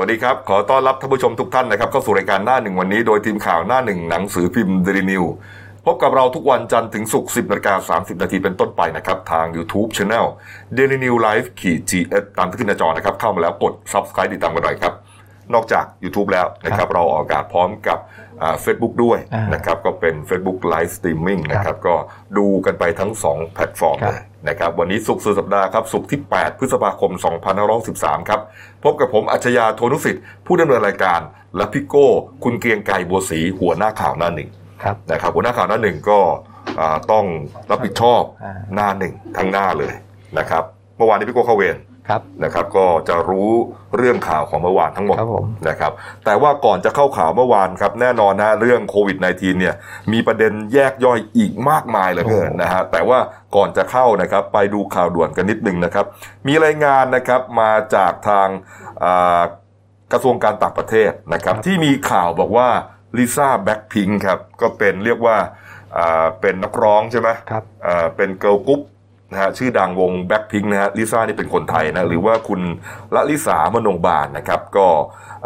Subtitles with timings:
[0.00, 5.24] สวัสดีครับ ขอต้อนรับท่านผู้ชมทุกท่านนะครับเข้าสู่รายการหน้าหนึ่งวันนี้โดยทีมข่าวหน้าหนึ่งหนังสือพิมพ์เดลินิวส์
[5.86, 10.26] พบกับเราทุกวันจันทร์ถึงศุกร์10นาฬิกา30 นาทีเป็นต้นไปนะครับ ทาง YouTube Channel
[10.76, 14.92] Daily News Live ขีด GS ตามที่ขึ้นหน้าจอนะครับ เข้ามาแล้วกด Subscribe ติดตามกันหน่อยครับ
[15.54, 17.98] นอกจาก YouTube แล้วนะครับ เราออกอากาศพร้อมกับ
[18.62, 21.94] เฟซบุ๊กด้วยอ่านนะครับก็เป็น Facebook Live Streaming นะครับก็
[22.38, 27.12] ดูกันไปทั้ง 2 แพลตฟอร์มครับเลยนะครับวันนี้ศุกร์สุดสัปดาห์ครับศุกร์ที่ 8 พฤษภาคม
[27.70, 28.40] 2513 ครับ
[28.84, 31.20] พบกับผมอัจฉริยะโทนุสิทธิ์ ผู้ดำเนินรายการ
[31.56, 32.08] และพี่โก้
[32.44, 34.50] คุณเกรียงไกรบัวศรีหัวหน้าข่าวหน้าหนึ่ง
[34.82, 36.20] ครับนะครับหัวหน้าข่าวหน้าหนึ่งก็
[36.80, 37.24] อ่าต้อง
[37.70, 39.94] รับผิดชอบอ่าหน้าหนึ่งทั้งหน้าเลย
[40.38, 40.64] นะครับ
[40.96, 41.76] เมื่อวานนี้พี่โก้เข้าเวร
[42.08, 43.50] ครับนะครับ ก็จะรู้
[43.96, 45.92] เรื่องข่าวของเมื่อวานทั้งหมดครับผม นะครับ
[46.24, 49.74] แต่ว่าก่อนจะเข้าข่าวเมื่อวานครับ แน่นอนนะเรื่องโควิด -19 เนี่ย
[50.12, 53.18] มีประเด็นแยกย่อยอีกมากมายเหลือเกินนะฮะแต่ว่า
[53.56, 56.06] ก่อนจะเข้านะครับ ไปดูข่าวด่วนกันนิดนึงนะครับ
[56.46, 58.48] มีรายงานนะครับมาจากทาง
[59.04, 59.42] อ่า
[60.12, 62.68] กระทรวงการต่างประเทศนะครับ ที่มีข่าวบอกว่า
[63.16, 65.36] ลิซ่าแบล็กพิงก์ครับก็เป็นเรียกว่า
[65.98, 68.80] อ่าเป็นนักร้องใช่ไหมครับ อ่าเป็นเกิร์ลกรุ๊ป
[69.32, 72.60] นะฮะชื่อดังวงแบล็กพิงก์นะฮะลิซ่านี่เป็นคนไทยนะหรือว่าคุณ
[73.14, 74.86] ลลิษามโนบาลนะครับก็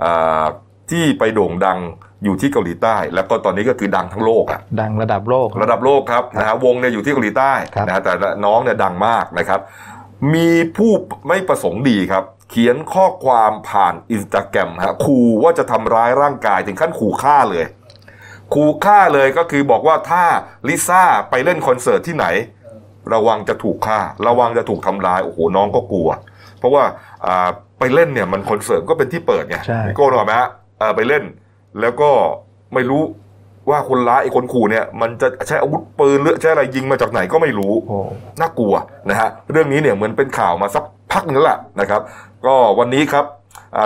[0.03, 0.45] อ่า
[0.91, 1.79] ที่ไปโด่งดัง
[2.25, 8.13] อยู่ที่เกาหลีใต้ แล้วก็ตอนนี้ก็คือดังทั้งโลกอะดังระดับโลกระดับโลกครับนะฮะวงเนี่ยอยู่ที่เกาหลีใต้ครับนะฮะแต่
[8.45, 9.61] น้องเนี่ยดังมากนะครับ
[10.35, 10.93] มีผู้
[11.29, 17.65] ไม่ประสงค์ดีครับเขียนข้อความผ่านอินสตาแกรมฮะขู่ว่าจะทำร้ายร่างกายถึงขั้นขู่ฆ่าเลย
[18.55, 20.25] ขู่ฆ่าเลยก็คือบอกว่าถ้า
[20.69, 22.27] ลิซ่าไปเล่นคอนเสิร์ตที่ไหน
[23.14, 26.08] ระวังจะถูกฆ่า ระวังจะถูกทำร้ายโอ้โหน้องก็กลัว
[26.58, 26.83] เพราะว่า
[27.27, 31.25] อ่าไปเล่นเนี่ยมันคอนเสิร์ตก็เป็นที่เปิดไงใช่พี่โก้รู้ไหมฮะเอ่อไปเล่น
[31.80, 32.11] แล้วก็
[32.75, 33.03] ไม่รู้
[33.70, 37.98] ว่าคนร้ายไอ้คนขู่เนี่ยมันจะใช้อาวุธปืนหรือใช้อะไรยิงมาจากไหนก็ไม่รู้โอ้
[38.41, 38.75] น่ากลัว
[39.11, 42.00] นะฮะเรื่องนี้เนี่ยเหมือนเป็นข่าวมาสักพักหนึ่งแล้วล่ะนะครับ
[42.47, 43.25] ก็วันนี้ครับ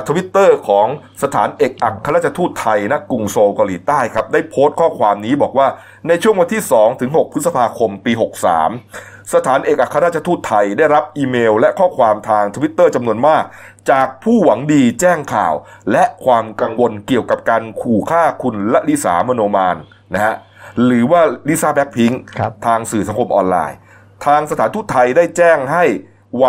[0.08, 0.86] ทวิตเตอร์ของ
[1.22, 5.66] สถานเอกอัครราชทูตไทยณกรุงโซลเกาหลีใต้ครับ ได้โพสต์ข้อความนี้บอกว่า
[6.08, 8.12] ในช่วงวันที่ 2 ถึง 6 พฤษภาคมปี
[8.72, 13.44] 63 สถานเอกอัครราชทูตไทยได้รับอีเมล และข้อความทางทวิตเตอร์จำนวนมาก
[13.90, 15.54] จากผู้หวังดีแจ้งข่าว
[15.92, 19.76] และความกังวลเกี่ยวกับการขู่ฆ่าคุณลลิษามโนบาล
[20.14, 20.34] นะฮะ
[20.84, 23.76] หรือว่าลิซ่าแบล็กพิงก์ครับทางสื่อสังคมออนไลน์
[24.26, 25.84] ทางสถานทูตไทยได้แจ้งให้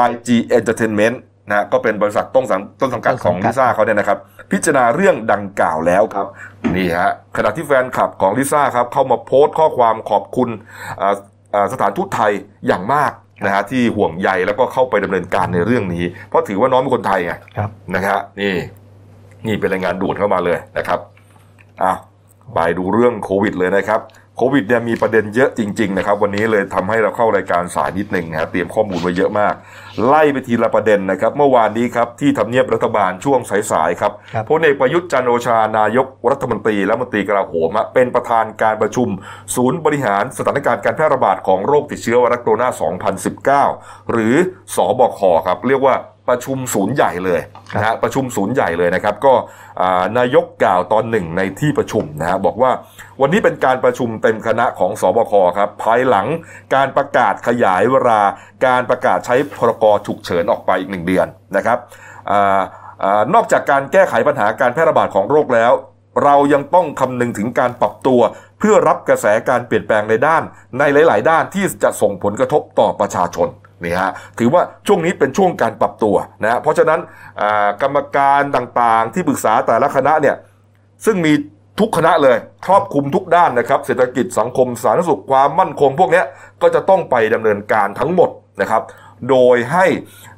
[0.08, 1.18] YG Entertainment
[1.50, 4.18] นะก็เป็นบริษัทต้นสังต้นสังกัดของต้นสังกัดลิซ่าเขาเนี่ยนะครับ
[4.52, 6.28] พิจารณาเรื่องดังกล่าวแล้วครับ
[6.76, 10.50] นี่ฮะขณะที่แฟนคลับของลิซ่าครับเข้ามาโพสต์ข้อความขอบคุณ
[11.02, 11.14] อ่า
[11.54, 12.32] อ่าสถานทูตไทย
[12.68, 13.12] อย่างมาก
[13.46, 18.56] นะฮะที่ห่วงใยแล้วก็เข้าไปดำเนินการในเรื่องนี้ เพราะถือว่าน้องเป็นคนไทยไงครับนะครับนี่
[19.48, 21.00] นี่เป็นรายงานด่วนเข้ามาเลยนะครับ
[21.84, 21.94] อะ
[22.56, 24.02] ไปดูเรื่องโควิดเลยนะครับ
[24.40, 29.54] โควิดเนี่ยมีประเด็นเยอะจริง ๆ นะครับ วันนี้เลยทำให้เราเข้ารายการสายนิดหนึ่งนะครับเตรียมข้อมูลไว้เยอะมาก
[30.08, 33.40] ไล่ไปทีละประเด็นนะครับ เมื่อวานนี้ครับที่ทำเนียบรัฐบาลช่วง
[33.72, 39.08] สายๆครับครับพลเอกประยุทธ์จันทร์โอชานายกรัฐมนตรีและมนตรีกลาโหมฮะเป็นประธานการประชุม
[39.56, 44.36] ศูนย์บริหารสถานการณ์การแพร่ระบาดของโรคติดเชื้อไวรัสโคโรนา 2019 หรือ
[44.76, 45.96] สอบคครับเรียกว่า
[46.30, 47.42] ประชุมศูนย์ใหญ่เลย
[47.76, 49.34] นะฮะประชุมศูนย์ใหญ่เลยนะครับ ก็
[49.82, 52.72] อ่านายกกล่าวตอนหนึ่งในที่ประชุมนะฮะบอกว่า
[53.22, 56.28] วันนี้เป็นการประชุมเต็มคณะของสบคครับภายหลัง
[56.76, 58.22] การประกาศขยายเวลา
[58.66, 61.28] การประกาศใช้พรกฉุกเฉินออกไปอีกหนึ่งเดือน
[61.58, 61.78] นะครับ
[62.32, 62.62] อ่า
[63.04, 65.74] อานอกจากการแก้ไขปัญหาการแพร่ระบาดของโรคแล้ว
[66.24, 68.22] เรายังต้องคำนึงถึงการปรับตัว
[68.60, 70.44] เพื่อรับกระแสการเปลี่ยนแปลงในด้าน
[70.80, 73.48] ในหลาย ๆ ด้านที่จะส่งผลกระทบต่อประชาชน
[73.84, 77.00] นี่ฮะถือว่าช่วงนี้เป็นช่วงการปรับตัวนะฮะเพราะฉะนั้น
[77.42, 80.36] อ่ากรรมการต่างๆ ที่ปรึกษาแต่ละคณะเนี่ย
[81.06, 81.34] ซึ่งมี
[81.80, 86.26] ทุกคณะเลยครอบคลุมทุกด้านนะครับ เศรษฐกิจสังคมสาธารณสุขความมั่นคงพวกเนี้ย
[86.62, 88.30] ก็จะต้องไปดำเนินการทั้งหมด
[88.62, 88.82] นะครับ
[89.30, 89.86] โดยให้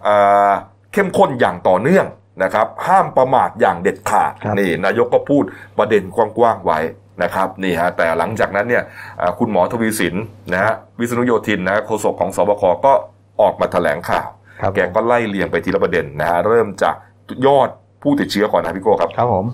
[0.07, 0.51] อ่า
[0.93, 2.05] เข้มข้นอย่างต่อเนื่อง
[2.43, 5.43] นะครับ ห้ามประมาทอย่างเด็ดขาดครับนี่นายกก็พูด
[5.77, 6.79] ประเด็นกว้างๆไว้
[7.23, 8.83] นะครับนี่ฮะแต่หลังจากนั้นเนี่ย
[9.21, 10.15] อ่าคุณหมอทวีสิน
[10.53, 12.93] นะฮะวิษณุโยธินนะโฆษกของสบคก็
[13.41, 14.27] ออกมาแถลงข่าว
[14.61, 16.95] ครับแกก็ไล่เรียงไปทีละประเด็นนะฮะเริ่มจาก
[17.45, 17.69] ยอด
[18.01, 19.45] ผู้ติดเชื้อก่อนนะพี่โก้ครับครับผม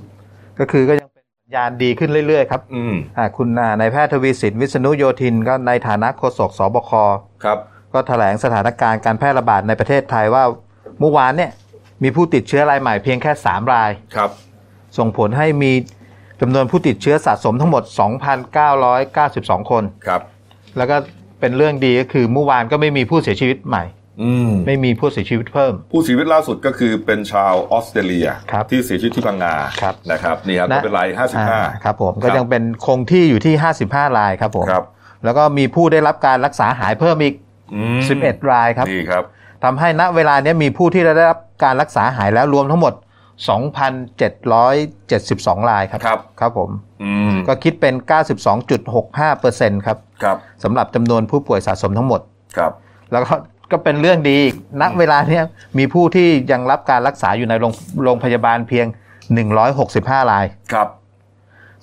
[0.60, 6.92] ก็คือก็ยังเป็นสัญญาณดีขึ้นเรื่อยๆครับอืมอ่าคุณอ่านายแพทย์ทวีสินวิษณุโยธินก็ในฐานะโฆษกสบค
[7.44, 7.58] ครับ
[7.94, 10.44] ก็แถลงสถานการณ์การแพร่ระบาดในประเทศไทยว่า
[11.00, 11.52] เมื่อวานเนี่ย
[12.04, 14.30] มีผู้ติดเชื้อรายใหม่เพียงแค่ 3 รายครับ
[14.98, 15.72] ส่งผลให้มี
[16.42, 17.84] จำนวนผู้ติดเชื้อสะสมทั้งหมด
[18.82, 20.22] 2,992 คนครับ
[20.78, 20.96] แล้วก็
[21.40, 23.86] เป็นเรื่องดีก็คือเมื่อวานก็ไม่มีผู้เสียชีวิตใหม่
[24.24, 33.54] อืมไม่มีผู้เสียชีวิตเพิ่ม ผู้เสียชีวิตล่าสุดก็คือเป็นชาวออสเตรเลียครับที่เสียชีวิตที่พังงาครับนะครับนี่ครับนะไม่เป็นไรห้าสิบห้าอ่ครับผมคก็รับยังเป็นคงที่อยู่ที่
[33.86, 34.84] 55รายครับผมครับ
[35.24, 37.36] แล้วก็มีผู้ได้รับการรักษาหายเพิ่มอีก
[37.74, 39.24] อืม11 รายครับนี่ครับ
[39.64, 42.94] ทำให้ณเวลาเนี้ยมีผู้ที่ได้รับการรักษาหายแล้วรวมทั้งหมด
[43.36, 46.70] 2,772 รายครับครับครับผม
[47.04, 47.94] อืมก็คิดเป็น
[48.70, 52.22] 92.65%ครับครับสำหรับจำนวนผู้ป่วยสะสมทั้งหมด
[52.58, 52.72] ครับ
[53.12, 53.34] แล้วก็
[53.72, 55.44] ก็เป็นเรื่องดีอีกณเวลาเนี้ย
[55.78, 57.74] มีผู้ที่ยังรับการรักษาอยู่ในโรง
[58.04, 58.86] โรงพยาบาลเพียง
[59.60, 60.88] 165 รายครับ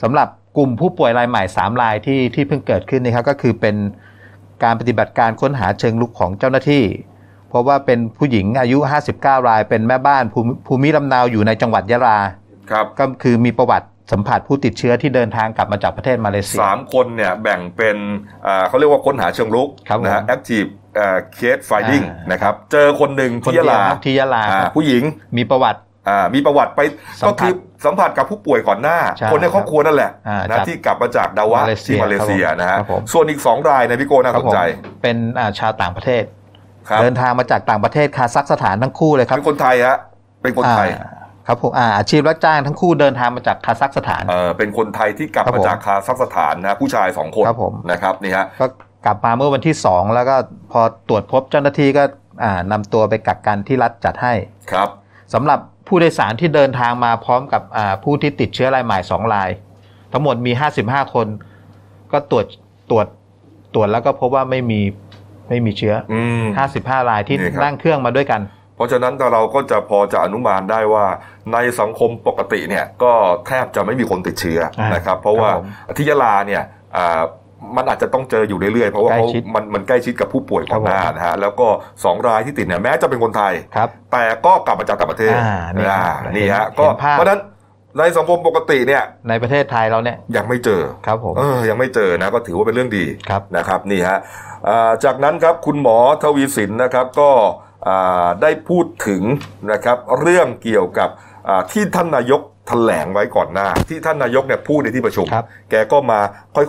[0.02, 3.76] สำหรับกลุ่มผู้ป่วยรายใหม่ 3 รายที่ที่เพิ่งเกิดขึ้นนี่ครับก็คือเป็น
[4.64, 6.82] การปฏิบัติการค้นหาเชิงลุกของเจ้าหน้าที่
[7.52, 8.78] เพราะว่าเป็นผู้หญิงอายุ
[9.12, 12.18] 59 ราย เป็นแม่บ้านภูมิภูมิลำเนาอยู่ในจังหวัดยะลา
[12.70, 17.96] ครับก็คือมีประวัติสัมผัสผู้ติดเชื้อที่เดินทางกลับมาจากประเทศมาเลเซียสามคนเนี่ยแบ่งเป็น
[18.46, 20.68] อ่าเขาเรียกว่าค้นหาเชิงลุกครับผมนะฮะ active
[20.98, 25.02] อ่า case finding อ่านนะครับเจอคนหนึ่งคนที่เดียะยวลาครับที่ยะลาอ่าครับผู้หญิง
[25.36, 26.80] มีประวัติอ่ามีประวัติไป
[27.22, 27.52] สัมผัสก็คือ
[27.84, 34.60] สัมผัสกับผู้ป่วยก่อนหน้าใช่คนในครอบครัวนั่นแหละอ่านะจากที่กลับมาจากดาวะมาเลเซียที่มาเลเซียครับผมนะฮะครับผมส่วนอีกสองรายในพี่โก้น่าครัสบนผมใจ
[35.02, 36.41] เป็นอ่าชาวต่างประเทศครับ
[37.00, 39.98] เดินทางมาจากต่างประเทศคาซัคสถานทั้งคู่เลยครับเป็นคนไทยฮะ
[40.42, 41.08] เป็นคนไทยอ่า
[41.46, 48.66] ครับผมอ่าอาชีพรับจ้างทั้งคู่เดินทางมาจากคาซัคสถานเออเป็นคนไทยที่กลับครับมาผมจากคาซัคสถานนะผู้ชายสองคนครับผมนะครับนี่ฮะก็
[49.06, 50.36] กลับมาเมื่อวันที่2แล้วก็
[50.72, 52.04] พอตรวจพบเจ้าหน้าที่ก็
[52.44, 54.34] อ่านำตัวไปกักกันที่รัฐจัดให้
[54.72, 54.88] ครับ
[55.34, 59.50] สำหรับผู้โดยสารที่เดินทางมาพร้อมกับอ่าผู้ที่ติดเชื้อรายใหม่2ราย
[60.12, 60.52] ทั้งหมดมี
[60.82, 61.26] 55 คน
[62.12, 62.46] ก็ตรวจ
[62.90, 63.06] ตรวจ
[63.74, 64.80] ตรวจแล้วก็พบว่าไม่มี
[65.48, 66.44] ไม่มีเชื้ออืม
[66.76, 68.40] 55 รายที่นี่ครับนั่งเครื่องมาด้วยกัน
[68.76, 71.06] เพราะฉะนั้นเราก็จะพอจะอนุมานได้ว่า
[71.52, 73.12] ในสังคมปกติเนี่ยก็
[73.46, 76.62] แทบจะไม่มีคนติดเชื้ออ่านนะครับ เพราะว่าครับผมที่ยะลาเนี่ย
[76.96, 77.22] อ่า
[77.76, 81.66] มันอาจจะต้องเจออยู่เรื่อยๆ เพราะว่าใกล้เขาชิดมันมันใกล้ชิดกับผู้ป่วยก่อนหน้าครับผมนะฮะ แล้วก็
[82.04, 87.40] สองรายที่ติดเนี่ยแม้จะเป็นคนไทยครับแต่ก็กลับมาจากต่างประเทศอ่านี่ครับอ่านี่ฮะเห็นก็ภาพเพราะฉะนั้น
[87.98, 94.18] ในสังคมปกติเนี่ย ในประเทศไทยเราเนี่ยยังไม่เจอครับผมเออยังไม่เจอนะก็ถือว่าเป็นเรื่องดีครับนะครับนี่ฮะ
[94.68, 97.30] อ่าจากนั้นครับคุณหมอทวีสินนะครับก็
[97.88, 99.22] อ่าได้พูดถึง
[99.72, 101.08] นะครับเรื่องเกี่ยวกับ
[101.48, 106.20] อ่าที่ท่านนายกแถลงไว้ก่อนหน้า ที่ท่านนายกเนี่ยพูดในที่ประชุมครับแกก็มา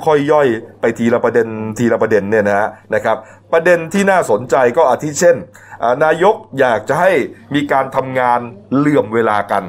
[0.06, 0.48] ค่อยๆย่อย
[0.82, 1.48] ไปทีละประเด็น
[1.78, 3.18] ทีละประเด็นเนี่ยนะฮะนะครับ
[3.54, 5.38] ประเด็นที่น่าสนใจก็อาทิเช่น
[5.84, 7.12] อ่านายกอยากจะให้
[7.56, 8.40] มีการทำงาน
[8.76, 9.64] เหลื่อมเวลากัน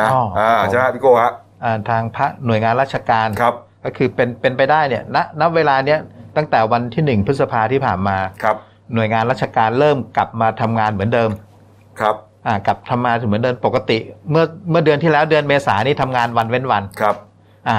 [0.00, 1.32] นะอ๋ออ่อ่าใช่ไหมพี่โก้ฮะ
[1.64, 3.54] อ่าทางพระหน่วยงานราชการครับ
[3.84, 5.98] ก็คือเป็นเป็นไปได้เนี่ยณณเวลาเนี้ย
[6.36, 8.56] ตั้งแต่วันที่หนึ่งพฤษภาที่ผ่านมาครับ
[8.94, 11.30] หน่วยงานราชการเริ่มกลับมาทำงานเหมือนเดิม
[12.00, 13.98] ครับอ่ากลับทำงานเหมือนเดิมปกติ
[14.30, 17.16] เมื่อเมื่อเดือนที่แล้วเดือนเมษานี่ทำงานวันเว้นวันครับ
[17.68, 17.76] อ่า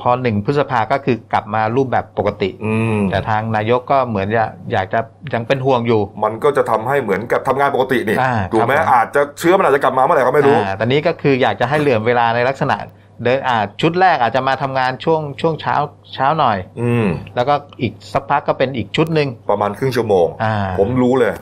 [0.00, 5.00] พอหนึ่งพฤษภาก็คือกลับมารูปแบบปกติ อืมแต่ทางนายกก็เหมือนจะอยากจะ
[5.34, 12.76] ยังเป็นห่วงอยู่ มันก็จะทำให้เหมือนกับทำงานปกตินี่อ่าถูกไหมครับผม อาจจะเชื้อมันอาจจะกลับมาเมื่อไหร่ก็ไม่รู้ อ่าตอนนี้ก็คืออยากจะให้เหลื่อมเวลาในลักษณะ
[13.22, 15.76] เดินอ่าชุดแรกอาจจะมาทำงานช่วงช่วงเช้า
[16.14, 21.32] เช้าหน่อย อืม แล้วก็อีกสักพักก็เป็นอีกชุดหนึ่งประมาณครึ่งชั่วโมง อ่า ผมรู้เลย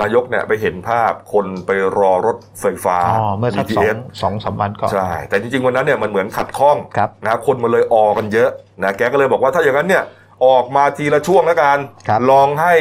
[0.00, 8.50] นายกเนี่ยไปเห็นภาพคนไปรอรถไฟฟ้าอ๋อเมื่อสักสอง BTS สองสามวันก่อนใช่แต่จริงๆวันนั้นเนี่ยมันเหมือนขัดข้องครับนะคนมันเลยออกันเยอะ
[8.82, 10.04] นะแกก็เลยบอกว่าถ้าอย่างนั้นเนี่ย
[10.46, 11.78] ออกมาทีละช่วงแล้วกัน
[12.08, 12.74] ครับลองให้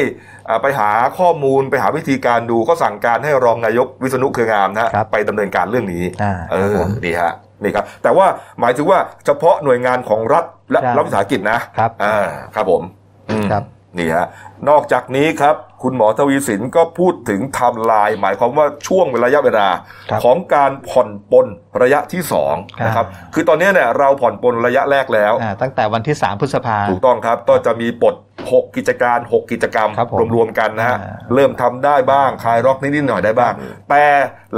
[0.49, 8.25] อ่าไปหาข้อมูลไปหาวิธีการดูก็สั่งการให้รองนายกวิษณุเครืองามนะฮะครับไปดำเนินการเรื่องนี้อ่าเอครับอผมนี่ฮะนี่ครับ แต่ว่า
[8.59, 12.83] หมายถึงว่าเฉพาะหน่วยงานของรัฐและใช่รัฐวิสาหกิจนะครับอ่าครับผม
[13.29, 13.63] อืมครับ
[13.97, 14.27] นี่ฮะ
[14.69, 19.67] นอกจากนี้ครับ คุณหมอทวีสินก็พูดถึงไทม์ไลน์หมายความว่าช่วงระยะเวลา
[20.09, 21.47] ครับของการผ่อนปลน
[21.81, 22.55] ระยะที่สอง
[22.85, 28.15] นะครับอ่าคือตอนนี้เนี่ยเราผ่อนปลนระยะแรกแล้วอ่าตั้งแต่วันที่ 3 พฤษภาถูกต้องครับ ก็จะมีปลด
[28.45, 33.53] 6 กิจการ 6 กิจกรรมครับผมรวมๆกันนะฮะอ่าเริ่มทำได้บ้างคลายร็อกนิดๆหน่อยได้บ้าง
[33.89, 34.03] แต่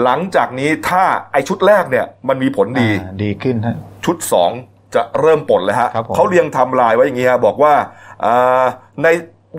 [0.04, 4.18] หลังจากนี้ถ้าไอชุดแรกเนี่ยมันมีผลดีอ่าดีขึ้นฮะชุด
[4.58, 7.74] 2 จะเริ่มปลดแล้วฮะครับผมเขาเรียงไทำลายไว้อย่างนี้ฮะบอกว่า
[8.26, 8.64] อ่า
[9.04, 9.08] ใน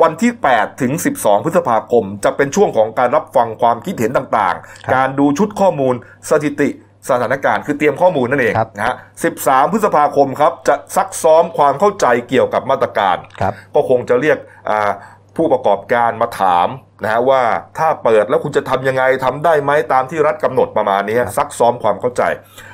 [0.03, 5.95] วันที่ 8 ถึง 12 พฤษภาคม จะเป็นช่วงของการรับฟังความคิดเห็นต่างๆ การดูชุดข้อมูล
[6.31, 6.69] สถิติ
[7.09, 8.97] สถานการณ์คือเตรียมข้อมูลนั่นเองครับนะฮะ
[9.35, 14.39] 13 พฤษภาคมครับ จะซักซ้อมความเข้าใจเกี่ยวกับมาตรการครับก็คงจะเรียก
[14.71, 14.91] อ่า
[15.37, 16.69] ผู้ประกอบการมาถาม
[17.03, 17.43] นะฮะว่า
[17.79, 22.23] ถ้าเปิดแล้วคุณจะทำยังไงทำได้ไหมตามที่รัฐกำหนดประมาณนี้ซักซ้อมความเข้าใจ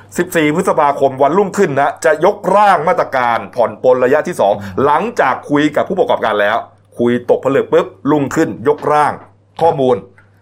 [0.02, 6.58] 14 พฤษภาคมวันรุ่งขึ้นนะจะยกร่างมาตรการผ่อนปลนระยะที่ 2 หลังจากคุยกับผู้ประกอบการแล้ว
[7.00, 9.12] คุยตกผลึกปุ๊บรุ่งขึ้นยกร่าง
[9.60, 9.96] ข้อมูล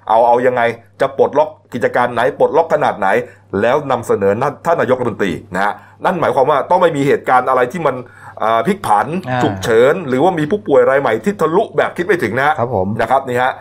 [0.09, 0.63] เอาเอายังไง
[1.01, 3.09] จะปลดล็อกกิจการไหนปลดล็อกขนาดไหน
[3.61, 4.33] แล้วนำเสนอ
[4.65, 5.73] ท่านนายกรัฐมนตรีนะฮะ
[6.05, 7.97] นั่นหมายความว่าต้องไม่มีเหตุการณ์อะไรที่มัน
[8.43, 13.53] อ่าพลิกผันอ่าฉุกเฉิน หรือว่ามีผู้ป่วยรายใหม่ที่ทะลุแบบคิดไม่ถึงนะฮะครับผมนะครับนี่ฮะ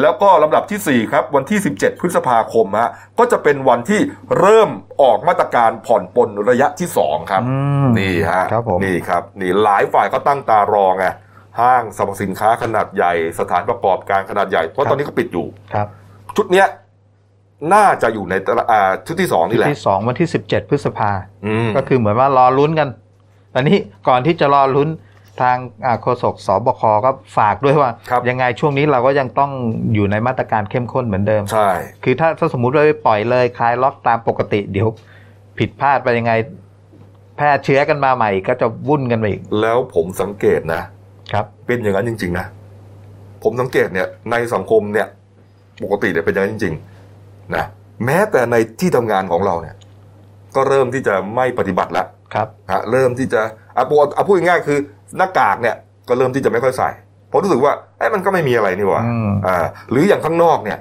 [0.00, 4.00] แล้วก็ลำดับทีสี่ 4 ครับ วันที่ 17 พฤษภาคมฮะก็จะเป็นวันที่
[4.38, 4.70] เริ่ม
[5.02, 11.06] ออกมาตรการผ่อนปลนระยะที่ 2 ครับอืมนี่ฮะครับผมนี่ครับ นี่หลายฝ่ายก็ตั้งตารอไง
[11.60, 15.86] ห้างสรรพสินค้าขนาดใหญ่ สถานประกอบการขนาดใหญ่ เพราะตอนนี้ก็ปิดอยู่ครับ
[16.36, 16.66] ชุดเนี้ย
[17.74, 21.10] น่าจะอยู่ในตารางอ่าชุดที่สองนี่แหละที่สองวันที่17พฤษภา
[21.46, 22.88] อืมก็คือเหมือนว่ารอลุ้นกัน
[23.54, 24.88] ตอนนี้ก่อนที่จะรอลุ้น
[25.42, 29.50] ทางอ่าโฆษกสบคก็ฝากด้วยว่าครับยังไงช่วงนี้เราก็ยังต้อง
[29.94, 31.70] อยู่ในมาตรการเข้มข้นเหมือนเดิม ใช่
[32.04, 34.88] คือถ้าถ้าสมมุติเราไปปล่อยเลยคลายล็อกตามปกติเดี๋ยว
[35.58, 36.32] ผิดพลาดไปยังไง
[37.36, 40.82] แพร่เชื้อกันมาใหม่ก็จะวุ่นกันไปอีก แล้วผมสังเกตนะ
[41.32, 42.46] ครับ เป็นอย่างนั้นจริง ๆ นะ
[43.42, 45.06] ผมสังเกตเนี่ยในสังคมเนี่ย
[45.82, 46.74] ปกติเนี่ยเป็นอย่างนั้นจริง
[47.14, 47.64] ๆ นะ
[48.04, 49.76] แม้แต่ในที่ทำงานของเราเนี่ย
[50.56, 53.40] ก็เริ่มที่จะไม่ปฏิบัติแล้วครับฮะเริ่มที่จะ
[53.76, 54.78] อะพูดอะพูดง่ายๆคือ
[55.16, 55.76] หน้ากากเนี่ย
[56.08, 56.90] ก็เริ่มที่จะไม่ค่อยใส่
[57.28, 60.78] เพราะรู้สึกว่าไอ้ยมันก็ไม่มีอะไรนี่หว่าอืมอ่า หรืออย่างข้างนอกเนี่ย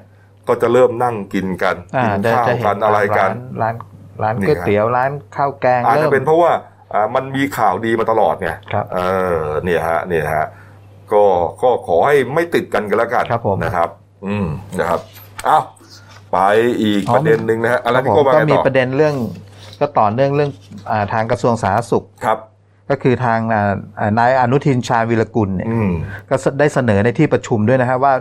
[0.47, 3.75] ก็จะเริ่มนั่งกินกันอ่ากินจะข้าวจะเห็กันนอะไรกันร้านร้าน
[4.23, 6.61] ร้านนี่ก๋วยครับเตี๋ยวร้านข้าวแกงอาจเริ่จะมเป็นเพราะว่าอ่า
[7.15, 8.99] มันมีข่าวดีมาตลอดไงครับเอ
[9.35, 10.47] อเนี่ยฮะเนี่ยฮะ
[11.13, 11.23] ก็
[11.63, 13.89] ก็ขอให้ไม่ติดกันกันแล้วกันครับผมนะครับ
[14.25, 14.47] อืม
[14.79, 14.99] นะครับ
[15.47, 15.63] อ้าว
[16.31, 16.37] ไป
[16.81, 19.15] อีกอ๋อประเด็นหนึ่งนะฮะอะไรครับที่ผมก็มาก็ไงมีต่อประเด็นเรื่อง
[19.79, 20.51] ก็ต่อเนื่องเรื่อง
[20.89, 22.39] อาทางกระทรวงสาธารณสุขครับ
[22.89, 25.91] ก็คือทางอ่าอ่านายอนุทินชาญวิรกุลเนี่ยอืม
[26.29, 28.13] ก็ได้เสนอในที่ประชุมด้วยนะครับว่า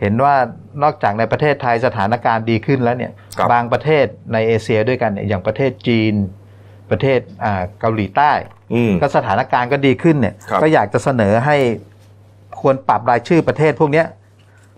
[0.00, 0.34] เห็นว่า
[0.82, 6.14] นอกจากในประเทศไทยสถานการณ์ดีขึ้นแล้วเนี่ยครับบางประเทศในเอเชียด้วยกันเนี่ยอย่างประเทศจีน
[6.90, 8.32] ประเทศอ่าเกาหลีใต้
[8.74, 11.56] อืมก็สถานการณ์ก็ดีขึ้นเนี่ยครับก็อยากจะเสนอให้
[12.60, 14.06] ควรปรับรายชื่อประเทศพวกเนี้ย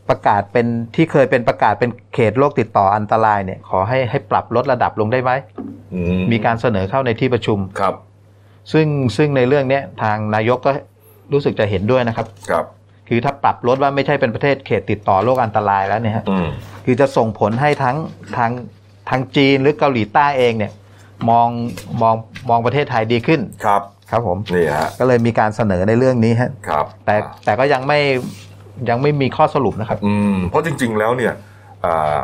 [0.08, 5.30] ประกาศเป็นที่เคยเป็นประกาศเป็นเขตโรคติดต่ออันตรายเนี่ย ขอให้ให้ปรับลดระดับลงได้ไหม
[5.94, 6.00] อื
[6.32, 7.94] มีการเสนอเข้าในที่ประชุมครับ
[8.72, 8.86] ซึ่ง
[9.16, 10.70] ซึ่งในเรื่องเนี้ยทางนายกก็
[11.32, 12.64] รู้สึกจะเห็นด้วยนะครับ ครับ
[13.08, 16.48] คือถ้าปรับลดว่าไม่ใช่เป็นประเทศเขตติดต่อโรคอันตรายแล้วเนี่ยฮะอืม
[16.84, 17.96] คือจะส่งผลให้ทั้ง
[18.36, 18.50] ทาง
[19.08, 20.72] ทางจีนหรือเกาหลีใต้เองเนี่ย
[21.30, 21.48] มอง
[22.02, 22.14] มอง
[22.50, 28.00] มองประเทศไทยดีขึ้นครับครับผมนี่ฮะก็เลยมีการเสนอในเรื่องนี้ฮะครับ แต่แต่ก็ยังไม่
[28.88, 31.32] ยังไม่มีข้อสรุปนะครับ อืมเพราะจริง ๆ แล้วเนี่ย
[31.84, 32.18] อ่า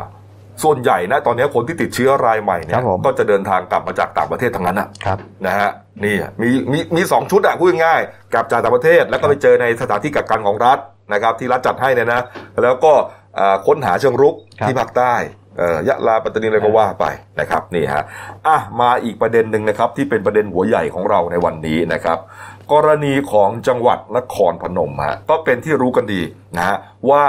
[0.63, 5.69] ส่วนใหญ่นะตอนนี้คนที่ติดเชื้อรายใหม่เนี่ครัยบผมก็จะเดินทางกลับมาจากต่างประเทศทั้งนั้นอะครับนะฮะ
[6.03, 10.79] นี่มีมีมีสองชุดอะพูดง่ายๆกลับจากต่างประเทศ แล้วก็ไปเจอในสถานที่กักกันของรัฐ
[11.13, 12.21] นะครับ ที่รัฐจัดให้เนี่ยนะ
[12.63, 12.93] แล้วก็
[13.39, 15.44] อ่าค้นหาเชิงรุกครับที่ภาคใต้เอ่อ
[15.87, 17.05] ยะลาปัตตานีอะไรก็ว่าไป
[17.39, 18.03] นะครับนี่ฮะ
[18.47, 22.17] อะมาอีกประเด็นหนึ่งนะครับที่เป็นประเด็นหัวใหญ่ของเราในวันนี้นะครับ
[22.73, 26.21] กรณีของจังหวัดนครพนมฮะก็เป็นที่รู้กันดี
[26.57, 26.77] นะฮะ
[27.09, 27.25] ว่า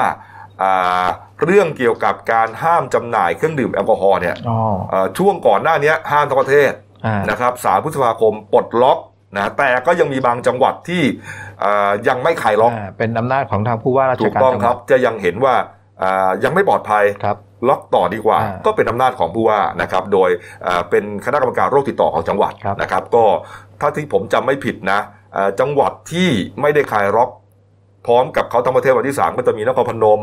[0.62, 1.06] อ่า
[1.44, 4.58] เรื่องเกี่ยวกับการห้ามจำหน่ายเครื่องดื่มแอลกอฮอล์เนี่ยอ๋อ
[4.90, 6.72] เอ่อช่วงก่อนหน้านี้ห้ามทั้งประเทศ
[7.06, 8.98] อ่านะครับสามพฤษภาคมปลดล็อก
[9.36, 11.02] นะแต่ก็ยังมีบางจังหวัดที่
[11.64, 15.54] อ่ายังไม่คลายล็อกอ่าเป็นอำนาจของทางผู้ว่าราชถูกการต้องจังหควัรัดบจะยังเห็นว่า
[16.02, 17.36] อ่ายังไม่ปลอดภัยครับ
[17.68, 20.30] ล็อกต่อดีกว่าอ่า ก็เป็นอำนาจของผู้ว่านะครับ โดย
[20.66, 23.24] อ่าเป็นคณะกรรมการโรคติดต่อของจังหวัดครับนะครับ ก็
[23.80, 25.00] ถ้าที่ผมจำไม่ผิดนะ
[25.36, 26.28] อ่าจังหวัดที่
[26.60, 27.30] ไม่ได้คลายล็อก
[28.06, 30.20] พร้อมกับเขาทั้งประเทศวันที่สามก็จะมีนครพนม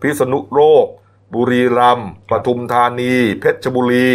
[0.00, 0.86] พิษณุโลก
[1.34, 4.08] บุรีรัมย์ปทุมธานี เพชรบุรี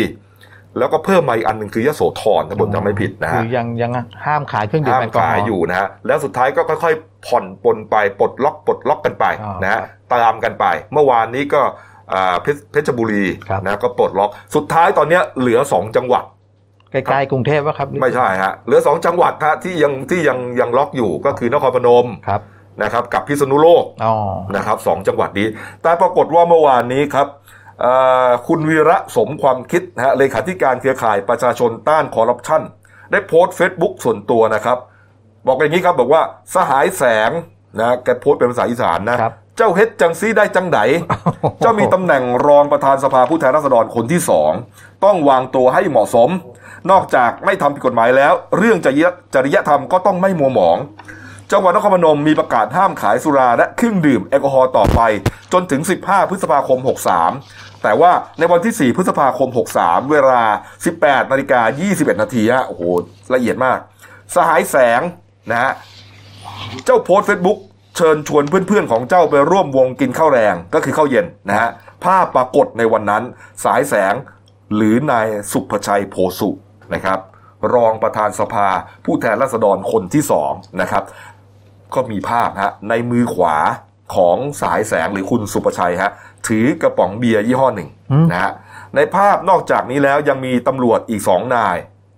[0.77, 3.91] แล้วก็เพิ่มมาอีกอันหนึ่งคือยโสธรถ้าผมจำไม่ผิดนะคืฮะอยังยัง
[4.25, 9.81] ห้ามขายเครื่องดื่มห้ามแอลกอฮขาอยล์อยู่นะฮะแล้วสุดท้ายก็ค่อยๆผ่อนปลนไปปลดล็อกปลดล็อกกันไปอ่านนะฮะ
[10.13, 11.98] ตามกันไป เมื่อวานนี้ก็อ่า
[12.41, 16.23] เพชรเพชรบุรีครับนะก็ปลดล็อกสุดท้ายตอนเนี้ยเหลือสองจังหวัด
[16.91, 22.41] ใกล้ๆกรุงเทพวะครับ ไม่ใช่ฮะเหลือสองจังหวัดฮะที่ยังที่ยังยังล็อกอยู่ก็คือนครพนมครับ
[22.83, 24.13] นะครับ กับพิษณุโลกอ๋อ
[24.55, 25.47] นะครับสองจังหวัดนี้
[25.81, 27.27] แต่ปรากฏว่าเมื่อวานนี้ครับ
[27.81, 27.93] เอ่
[28.27, 32.61] อคุณวีระสมความคิดนะฮะเลขาธิการเครือข่ายประชาชนต้านคอร์รัปชัน
[33.11, 34.77] ได้โพสต์เฟซบุ๊กส่วนตัวนะครับ
[35.47, 36.21] บอกอย่างนี้ครับบอกว่า
[36.55, 37.31] สหายแสง
[37.79, 40.79] นะแกโพสต์เป็นภาษาอีสานนะครับ เจ้าเฮ็ดจังซี่ได้จังได
[41.61, 44.51] เจ้ามีตำแหน่งรองประธานสภาผู้แทนราษฎรคนที่สอง
[45.05, 46.29] ต้องวางตัวให้เหมาะสม
[46.91, 50.77] นอกจากไม่ทำผิดกฎหมายแล้ว เรื่องจริยจริยธรรมก็ต้องไม่มัวหมอง
[51.51, 55.01] จังหวัดนครพนมมีประกาศห้ามขายสุราและเครื่องดื่มแอลกอฮอล์ต่อไป
[55.53, 56.79] จนถึง 15 พฤษภาคม
[57.31, 59.49] 63 แต่ว่าในวันที่ 4 พฤษภาคม
[59.79, 60.43] 63 เวลา
[60.87, 61.61] 18นาฬิกา
[61.91, 62.83] 21 นาทีฮะโอ้โห
[63.33, 63.77] ละเอียดมาก
[64.35, 65.01] สหายแสง
[65.51, 65.71] นะฮะ
[66.85, 67.59] เจ้าโพสต์เฟซบุ๊ก
[67.99, 71.69] เชิญชวนเพื่อนๆของเจ้าไปร่วมวงกินข้าวแลงก็คือข้าวเย็นนะฮะ
[72.03, 73.23] ภาพปรากฏในวันนั้น
[73.63, 74.13] สหายแสง
[74.75, 76.49] หรือนายสุภชัยโพสุ
[76.93, 77.19] นะครับ
[77.73, 78.67] รองประธานสภา
[79.05, 80.51] ผู้แทนราษฎรคนที่สอง
[80.81, 81.03] นะครับ
[81.93, 83.55] ก็มีภาพฮะในมือขวา
[84.15, 86.11] ของสายแสงหรือคุณสุประชัยฮะ
[86.47, 87.89] ถือกระป๋องเบียร์ยี่ห้อหนึ่ง
[88.31, 88.51] นะฮะ
[88.95, 91.77] ในภาพนอกจากนี้แล้วยังมีตำรวจอีกสองนาย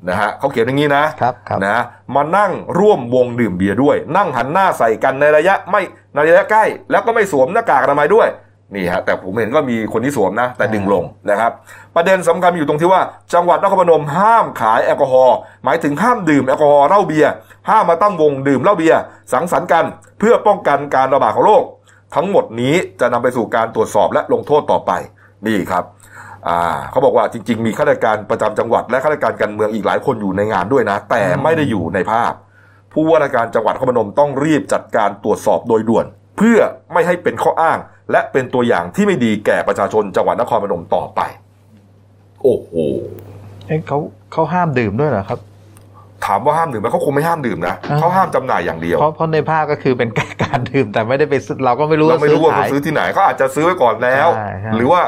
[0.09, 1.83] นะฮะเขาเขียนอย่างนี้นะครับครับนะ
[2.15, 5.81] มานั่งร่วมวงดื่มเบียร์ด้วย นั่งหันหน้าใส่กันในระยะไม่
[6.13, 8.27] ในระยะใกล้ แล้วก็ไม่สวมหน้ากากอนามัยด้วย
[8.75, 11.51] นี่ฮะแต่ผมเห็นก็มีคนที่สวมนะ แต่ดึงลงนะครับ
[11.95, 13.01] ประเด็นสำคัญอยู่ตรงที่ว่า
[13.33, 17.31] จังหวัดนครพนมห้ามขายแอลกอฮอล์หมายถึงห้ามดื่มแอลกอฮอล์เหล้าเบียร์
[17.69, 18.99] ห้ามมาตั้งวงดื่มเหล้าเบียร์
[19.33, 19.85] สังสรรค์กัน
[20.19, 21.63] เพื่อป้องกันการระบาดของโรค
[22.15, 24.91] ทั้งหมดนี้จะนำไปสู่การตรวจสอบและลงโทษต่อไป
[25.47, 25.83] นี่ครับ
[26.49, 32.33] อ่าเขาบอกว่าจริง ๆ มีข้าราชการประจำจังหวัดและข้าราชการการเมืองอีกหลายคนอยู่ในงานด้วยนะ แต่ไม่ได้อยู่ในภาพ
[32.93, 36.05] ผู้ว่าราชการจังหวัดนครพนมต้องรีบจัดการตรวจสอบโดยด่วน
[36.37, 36.57] เพื่อ
[36.93, 37.77] ไม่ให้เป็นข้ออ้าง
[38.11, 41.21] และเป็นตัวอย่างที่ไม่ดีแก่ประชาชนจังหวัดนครพนมต่อไป
[42.43, 42.71] โอ้โห
[43.67, 43.97] เอ้ยเขา
[44.31, 45.39] เขาห้ามดื่มด้วยเหรอครับ
[46.25, 50.09] ถามว่าห้ามดื่มไหมเขาคงไม่ห้ามดื่มนะอ่าเขาห้ามจำหน่ายอย่างเดียวเพราะเพราะในภาพก็คือเป็น
[50.43, 55.01] การดื่มแต่ไม่ได้ไปซื้อเราก็ไม่รู้เราว่าไม่ซื้อรู้ว่าขาเขายซื้อที่ไหนเขาอาจจะซื้อไว้ก่อนแล้วใช่ใช่หรือว่า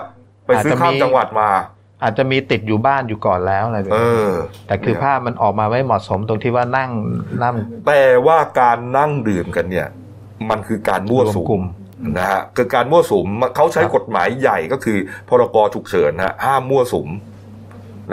[0.46, 1.50] ไปซื้ออาจจะข้ามมีจังหวัดมา
[2.04, 4.32] อาจจะมีติดอยู่บ้านอยู่ก่อนแล้วอะไรแบบเอนี้อ
[4.68, 6.92] แต่คือภาพมันออกมาไม่เหมาะสมตรงที่ว่านั่ง
[7.44, 7.56] นั่ง
[7.88, 9.88] แต่ว่าการนั่งดื่มกันเนี่ย
[10.50, 11.64] มันคือการมั่วรวมสุมกลุ่ม
[12.18, 14.98] นะฮะคือการมั่วสุมเขาใช้ครับกฎหมายใหญ่ก็คือ
[15.30, 17.08] พรกฉุกเฉินนะฮะห้ามมั่วสุม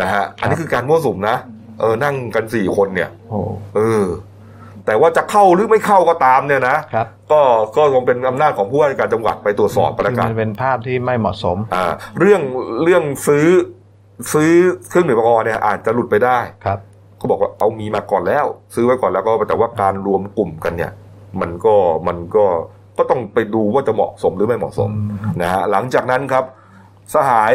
[0.00, 1.36] นะฮะอันนี้คือการมั่วสุมนะ
[1.80, 3.40] เออนั่งกันสี่คนเนี่ยโอ้
[3.76, 4.04] เออ
[4.90, 7.40] แต่ว่าจะเข้าหรือไม่เข้าก็ตามเนี่ยนะครับ ก็
[7.76, 11.84] ก็คงเป็นอำนาจของผู้ว่าราชการจังหวัดไปตรวจสอบประคือกันมันเป็นภาพที่ไม่เหมาะสม อ่า
[12.20, 12.42] เรื่อง
[12.82, 13.46] เรื่องซื้อ
[14.32, 14.50] ซื้อ
[14.88, 16.78] เครื่องดื่มแอลกอฮอล์เนี่ยอาจจะหลุดไปได้ครับ
[17.16, 18.44] เขาบอกว่าเอามีมาก่อนแล้ว
[18.74, 20.92] ซื้อไว้ก่อนแล้วก็แต่ว่าการรวมกลุ่มกันเนี่ย
[21.40, 21.74] มันก็
[22.08, 22.44] มันก็
[22.98, 26.44] ก็ต้องไปดูว่าจะเหมาะสมหรือไม่เหมาะสมอืมนะฮะหลังจากนั้นครับ
[27.14, 27.52] สหาย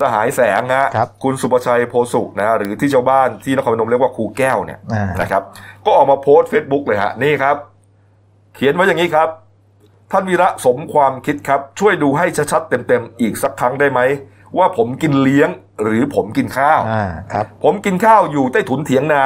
[0.00, 5.42] สหายแสงฮะครับคุณสุประชัยโพสุนะฮะหรือที่ชาวบ้านที่นครพนมเรียกว่าครูแก้วเนี่ยอ่านะครับ
[5.86, 7.56] ก็ออกมาโพสต์เฟซบุ๊กเลยฮะนี่ครับ
[8.54, 9.28] เขียนไว้อย่างนี้ครับ
[10.12, 14.00] ท่านวีระสมความคิดครับ ช่วยดูให้ชัดๆเต็มๆอีกสักครั้งได้ไหม
[14.58, 15.48] ว่าผมกินเลี้ยง
[15.82, 19.24] หรือผมกินข้าว อ่าครับ ผมกินข้าวอยู่ใต้ถุนเถียงนา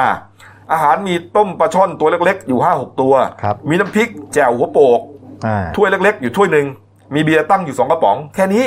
[0.71, 4.99] อาหารมีต้มปลาช่อนตัวเล็กๆ อยู่ห้าหกตัว ครับ มีน้ำพริกแจ่วหัวโปก
[5.47, 6.67] อ่า ถ้วยเล็กๆ อยู่ถ้วยหนึ่ง
[7.13, 8.65] มีเบียร์ตั้งอยู่สองกระป๋อง แค่นี้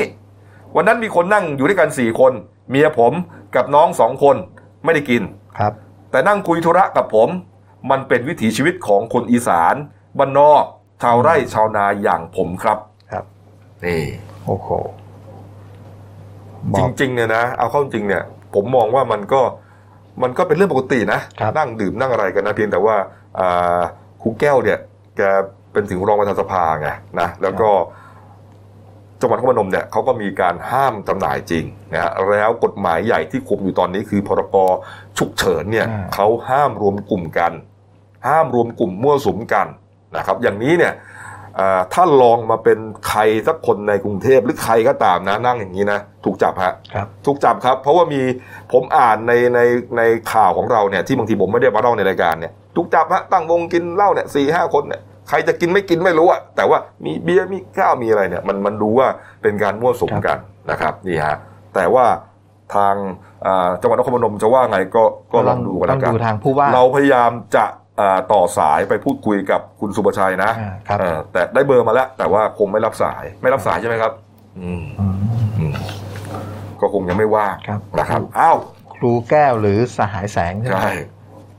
[0.76, 2.32] วันนั้นมีคนนั่งอยู่ด้วยกันสี่คน
[2.70, 3.12] เมียผม
[3.54, 4.36] กับน้องสองคน
[4.84, 5.22] ไม่ได้กิน
[5.58, 5.72] ครับ
[6.10, 7.28] แต่นั่งคุยธุระกับผม
[7.90, 9.74] มันเป็นวิถีชีวิตของคนอีสาน
[10.18, 10.64] บ้านนอก
[11.02, 12.78] ชาวไร่ชาวนาอย่างผมครับ
[13.12, 13.24] ครับ
[13.84, 14.02] นี่
[14.46, 14.68] โอ้โห
[16.72, 18.22] บจอกริงๆเนี่ยนะเอาเข้าจริงเนี่ย
[18.54, 19.40] ผมมองว่ามันก็
[20.22, 22.96] มันก็เป็นเรื่องปกตินะครับนั่งดื่มนั่งอะไรกันนะเพียงแต่ว่า
[23.38, 23.80] อ่า
[24.22, 24.78] ครูแก้วเนี่ย
[25.16, 25.22] แก
[25.72, 26.88] เป็นถึงรองประธานสภาไง
[27.20, 27.70] นะแล้วก็
[29.20, 34.56] จังหวัดนครพนมเนี่ยเขาก็มีการห้ามจำหน่ายจริงนะฮะแล้วกฎหมายใหญ่ที่คุมอยู่ตอนนี้คือพรก
[35.18, 37.52] ฉุกเฉินเนี่ยอ่าเขาห้ามรวมกลุ่มกัน
[38.28, 39.66] ห้ามรวมกลุ่มมั่วสุมกัน
[40.16, 40.94] นะครับ อย่างนี้เนี่ย
[41.58, 42.78] อ่าถ้าลองมาเป็น
[43.08, 48.22] ใครสักคนในกรุงเทพหรือใครก็ตามนะนั่งอย่างนี้นะถูกจับฮะครับถูกจับครับ เพราะว่ามี
[48.72, 49.60] ผมอ่านในใน
[49.96, 50.02] ใน
[50.32, 55.00] ข่าวของเราเนี่ยที่บางทีผมไม่ได้มาเล่าในรายการเนี่ยถูกจับฮะตั้งวงกินเหล้าเนี่ยสี่ห้าคนเนี่ย
[55.30, 59.08] ใครจะกินไม่กินไม่รู้อะแต่ว่ามีเบียร์มีข้าวมีอะไรเนี่ย มันมันดูว่า
[59.42, 60.38] เป็นการมั่วสุมกัน
[60.70, 61.36] นะครับนี่ฮะ
[61.74, 62.06] แต่ว่า
[62.74, 62.94] ทาง
[63.46, 67.64] อ่าจังหวัดนครพนมจะว่าไงก็ก็ลองดูกันต้แล้องวกันดูทางผู้ว่าเราพยายามจะ
[68.00, 74.12] อ่าต่อสายไปพูดคุยกับคุณสุประชัยนะอ่าครับเออแต่ได้เบอร์มาแล้ว แต่ว่าคงไม่รับสายไม่รับสายใช่ไหมครับ
[74.60, 75.14] อืมอืม
[75.58, 75.74] อืม
[76.80, 78.58] ก็คงยังไม่ว่างครับนะครับอ้าว
[78.96, 80.92] ครูแก้วหรือสหายแสงใช่ไหมใช่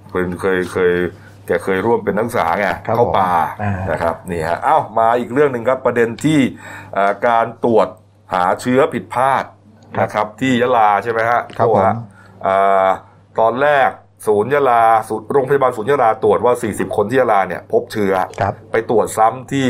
[0.09, 6.39] เคยเคยเคยแกเคยร่วมเป็นนักศึกษาไงครับเข้าป่าผมอ่าน นะครับนี่ฮะอ้าวมาอีกเรื่องหนึ่งครับประเด็นที่
[6.97, 7.87] อ่าการตรวจ
[8.33, 9.43] หาเชื้อผิดพลาด
[10.01, 11.97] นะครับ ที่ยะลาใช่ไหมฮะครับโอ้ฮะผม
[12.45, 12.87] อ่า
[13.39, 13.89] ตอนแรก
[14.27, 19.67] ศูนย์ยะลาศูนย์โรงพยาบาลศูนย์ยะลาตรวจว่า 40 คนที่ยะลาเนี่ยพบเชื้อ ครับไปตรวจซ้ำที่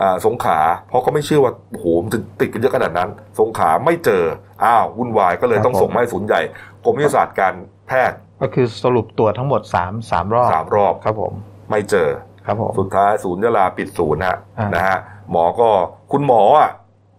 [0.00, 4.24] อ่าสงขลาเพราะเขาไม่เชื่อว่าโอ้โหมันจะติดกันเยอะขนาดนั้น สงขลาไม่เจอ
[4.64, 6.40] อ้าววุ่นวายก็เลยครับต้องส่งผมมาให้ศูนย์ใหญ่
[6.84, 7.54] กรมวิทยาศาสตร์การ
[7.88, 11.32] แพทย์ ก็คือสรุปตรวจทั้งหมดสามสามรอบสามรอบครับผม
[11.70, 12.08] ไม่เจอ
[12.46, 14.98] ครับผมสุดท้ายศูนย์ยาลาปิดศูนย์ฮะอ่านนะฮะ
[15.30, 15.68] หมอก็
[16.12, 16.70] คุณหมออะ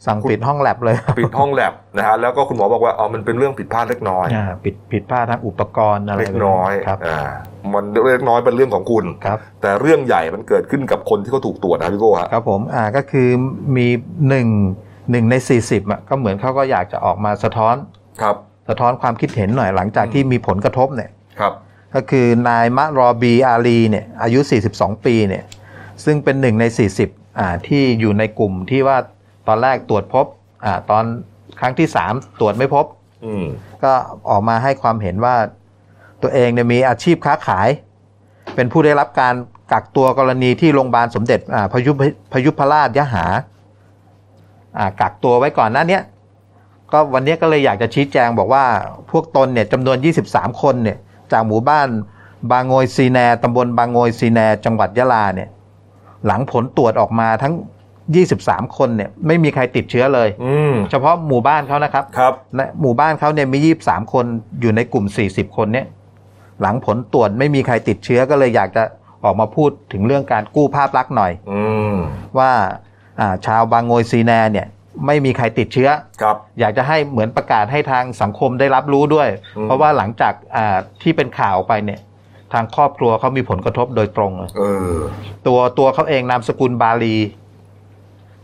[0.07, 7.19] สั่งปิดห้องแลบเลย ปิดห้องแลบนะฮะแล้วก็คุณหมอบอกว่าเอามันเป็นเรื่องผิดพลาดเล็กน้อยอ่าปิดผิดพลาดทางอุปกรณ์อะไรเล็กน้อยครับอ่า
[7.73, 13.27] มันเล็กน้อยเป็นเรื่องของคุณครับแต่เรื่องใหญ่มันเกิดขึ้นกับคนที่เขาถูกตรวจนะพี่โก้ฮะครับผมอ่าก็คือ
[13.75, 13.87] มี
[14.29, 14.47] หนึ่ง
[15.11, 17.75] หนึ่งในสี่สิบอะก็เหมือนเขาก็อยากจะออกมาสะท้อน
[18.21, 18.35] ครับ
[18.69, 21.09] สะท้อนความคิดเห็นหน่อยหลังจากอืมที่มีผลกระทบเนี่ย
[21.39, 21.53] ครับ
[21.95, 24.39] ก็คือนายมะรอบีอาลีเนี่ยอายุ
[24.71, 25.43] 42 ปีเนี่ย
[26.05, 26.65] ซึ่งเป็นหนึ่งใน
[27.01, 28.97] 40อ่าที่อยู่ในกลุ่มที่ว่า
[29.47, 30.25] ตอนแรกตรวจพบ
[30.65, 31.03] อ่าตอน
[31.59, 32.85] ครั้งที่ 3 ตรวจไม่พบ
[33.25, 33.45] อืม
[33.83, 33.91] ก็
[34.29, 35.35] ออกมาให้ความเห็นว่า
[36.21, 37.69] ตัวเองเนี่ยมีอาชีพค้าขาย
[38.55, 39.35] เป็นผู้ได้รับการ
[39.71, 43.25] กักตัวกรณีที่โรงพยาบาลสมเด็จอ่าพยุพพยุพราชยหา
[44.77, 46.01] อ่ากักตัวไว้ก่อนหน้าเนี้ย
[46.91, 48.65] ก็วันนี้ก็เลยอยากจะชี้แจงบอกว่า
[49.11, 49.97] พวกตนเนี่ยจำนวน
[50.29, 50.97] 23 คนเนี่ย
[51.33, 51.87] จากหมู่บ้าน
[52.51, 55.49] บางโงยซีแนตำบลบางโงยซีแนจังหวัดยะลาเนี่ย
[56.27, 57.53] หลังผลตรวจออกมาทั้ง
[58.13, 64.25] 23 คนเนี่ยไม่มีใครติดเชื้อเลยอืมเฉพาะหมู่บ้านเขานะครับครับและหมู่บ้านเขาเนี่ยมี 23 คน
[64.61, 65.87] อยู่ในกลุ่ม 40 คนเนี่ย
[66.61, 68.83] หลังผลตรวจไม่มีใครติดเชื้อก็เลยอยากจะ
[69.23, 71.61] ออกมาพูดถึงเรื่องการกู้ภาพลักษณ์หน่อยอื
[71.93, 71.95] ม
[72.37, 72.51] ว่า
[73.19, 74.67] อ่าชาวบางโงยซีแนเนี่ย
[75.05, 75.89] ไม่มีใครติดเชื้อ
[76.21, 81.99] ครับ อยากจะให้เหมือนประกาศให้ทางสังคมได้รับรู้ด้วย อืม เพราะว่าหลังจากอ่าที่เป็นข่าวไปเนี่ย
[82.53, 84.95] ทางครอบครัวเขามีผลกระทบโดยตรงเลย เออ
[85.47, 87.17] ตัวตัวเขาเองนามสกุลบาลี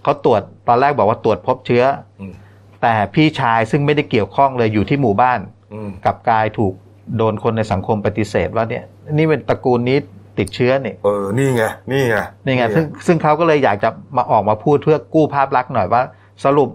[0.03, 1.83] เขาตรวจตอนแรกบอกว่าตรวจพบเชื้อ
[2.19, 2.33] อืม
[2.81, 5.39] แต่พี่ชายซึ่งไม่ได้เกี่ยวข้องเลยอยู่ที่หมู่บ้าน
[5.73, 6.73] อืม กลับกลายถูก
[7.17, 8.83] โดนคนในสังคมปฏิเสธว่าเนี่ย
[9.13, 9.97] นี่เป็นตระกูลนี้
[10.39, 16.01] ติดเชื้อเนี่ยเออ นี่ไง นี่ไงนี่ไงซึ่งซึ่งเขาก็เลยอยากจะมาออกมาพูดเพื่อกู้ภาพลักษณ์หน่อยว่า
[16.45, 16.69] สรุป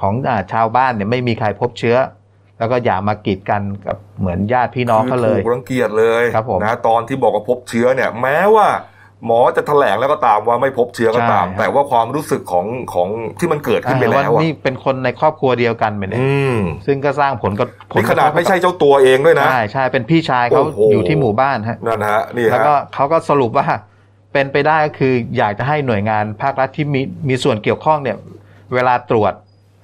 [0.00, 1.96] ของอาชาวบ้านเนี่ยไม่มีใครพบเชื้อ
[2.58, 8.66] แล้วก็อย่ามากีดกันกับเหมือนญาติพี่น้องเขาเลยคือถูกรังเกียจเลยครับผมนะตอนที่บอกว่าพบเชื้อเนี่ย แม้ว่า
[9.26, 13.08] หมอจะแถลงแล้วก็ตามว่าไม่พบเชื้อก็ตามใช่ครับแต่ว่าความรู้สึกของของ
[13.40, 23.66] ที่มันเกิดขึ้นไปอ่าแล้วว่าอะนี่เป็นคนในครอบครัวเดียวกันเหมือนเนี่ยอืมซึ่งก็สร้างผลกับผลนี่ขนาดไม่ใช่เจ้าตัวเองด้วยนะใช่ใช่เป็นพี่ชายเขาโอ้โหอยู่ที่หมู่บ้านฮะนั่นฮะนี่แล้วฮะก็เขาก็สรุปว่า
[24.32, 28.16] เป็นไปได้ก็คืออยากจะให้หน่วยงานภาครัฐที่มีมีส่วนเกี่ยวข้องเนี่ย
[28.74, 29.32] เวลาตรวจ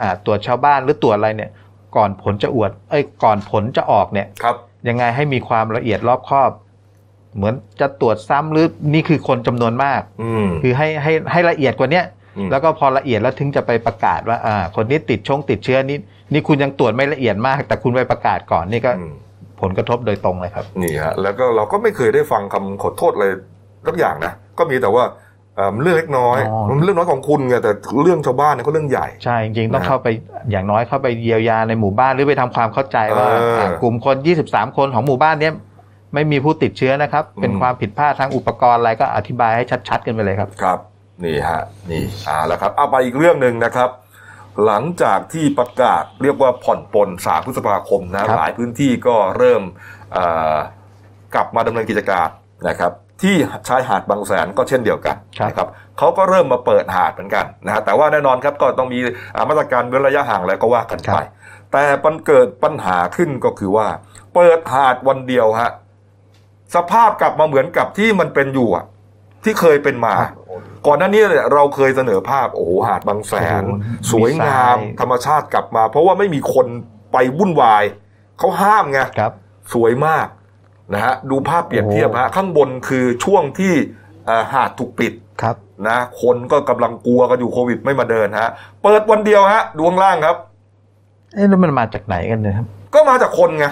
[0.03, 1.51] อ่าตรวจชาวบ้านหรือตรวจอะไรเนี่ย
[1.97, 4.57] ก่อนผลจะอวดเอ้ยก่อนผลจะออกเนี่ยครับ
[4.89, 6.51] ยังไงให้มีความละเอียดรอบคอบ
[7.37, 12.05] เหมือนจะตรวจซ้ำหรือนี่คือคนจำนวนมาก อืมคือให้ให้ให้ละเอียดกว่าเนี้ย
[12.37, 15.99] อืมแล้วก็พอละเอียดแล้วถึงจะไปประกาศว่าอ่าคนนี้ติดชงติดเชื้อนี่
[16.33, 19.15] นี่คุณยังตรวจไม่ละเอียดมาก แต่คุณไปประกาศก่อนนี่ก็อืม
[19.61, 23.27] ผลกระทบโดยตรงเลยครับนี่ฮะแล้วก็เราก็ไม่เคยได้ฟังคำขอโทษอะไร
[23.87, 25.05] สักอย่างนะก็มีแต่ว่า
[25.57, 30.09] เอ่อเรื่องเล็กน้อยอ๋อมันเรื่องน้อยของคุณไงแต่เรื่องชาวบ้านเนี่ยก็เรื่องใหญ่ใช่จริงๆต้องนะฮะเข้าไป
[30.51, 35.55] อย่างน้อยเข้าไปเยียวยาในหมู่บ้านหรือไปทำความเข้าใจว่าเอออ่ากลุ่มคน 23 คนของหมู่บ้านเนี้ย
[36.15, 40.79] ไม่มีผู้ติดเชื้อนะครับ เป็นอืมความผิดพลาดทางอุปกรณ์อะไรก็อธิบายให้ชัดๆกันไปเลยครับครับ
[41.25, 43.91] นี่ฮะนี่อ่าแล้วครับเอาไปอีกเรื่องหนึ่งนะครับ
[44.67, 49.63] หลังจากที่ประกาศเรียกว่าผ่อนปลนสามพฤษภาคมนะครับหลายพื้นที่ก็เริ่ม
[50.13, 50.57] เอ่อ
[51.35, 52.29] กลับมาดำเนินกิจการ
[52.69, 53.35] นะครับ ที่
[53.69, 58.99] ชายหาดบางแสนก็เช่นเดียวกันครับนะครับเขาก็เริ่มมาเปิดหาดเหมือนกันนะฮะแต่ว่าแน่นอนครับก็ต้องมี
[59.35, 61.17] อ่ามาตรการเว้นระยะห่างอะไรก็ว่ากันไป
[61.73, 63.87] แต่มันเกิดปัญหาขึ้นก็คือว่า
[64.35, 65.71] เปิดหาดวันเดียวฮะ
[66.75, 68.85] สภาพกลับมาเหมือนกับที่มันเป็นอยู่อะ
[69.45, 70.15] ที่เคยเป็นมา
[70.87, 76.67] ก่อนหน้านี้เนี่ยเราเคยเสนอภาพโอ้โหหาดบางแสนโอ้โหสวยงามดีไซน์ธรรมชาติกลับมา เพราะว่าไม่มีคน
[77.13, 77.85] ไปวุ่นวาย
[78.39, 79.33] เขาห้ามไงครับ
[79.73, 80.27] สวยมาก
[80.93, 83.73] นะฮะดูภาพเปรียบเทียบฮะข้างบนคือช่วงที่
[84.27, 85.57] เอ่อหาดถูกปิดครับ
[85.89, 88.51] นะคนก็กำลังกลัวกันอยู่โควิดไม่มาเดินฮะ
[88.83, 90.37] เปิดวันเดียวฮะดวงล่างครับ
[91.35, 93.67] เอ๊ะแล้วมันมาจากไหนกันเนี่ยครับ ก็มาจากคนไง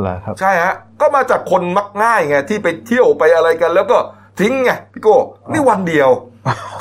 [0.00, 3.96] เหรอครับ ใช่ฮะ ก็มาจากคนมักง่ายไงที่ไปเที่ยวไปอะไรกัน แล้วก็
[4.40, 5.16] ทิ้งไงพี่โก้
[5.52, 6.08] นี่วันเดียว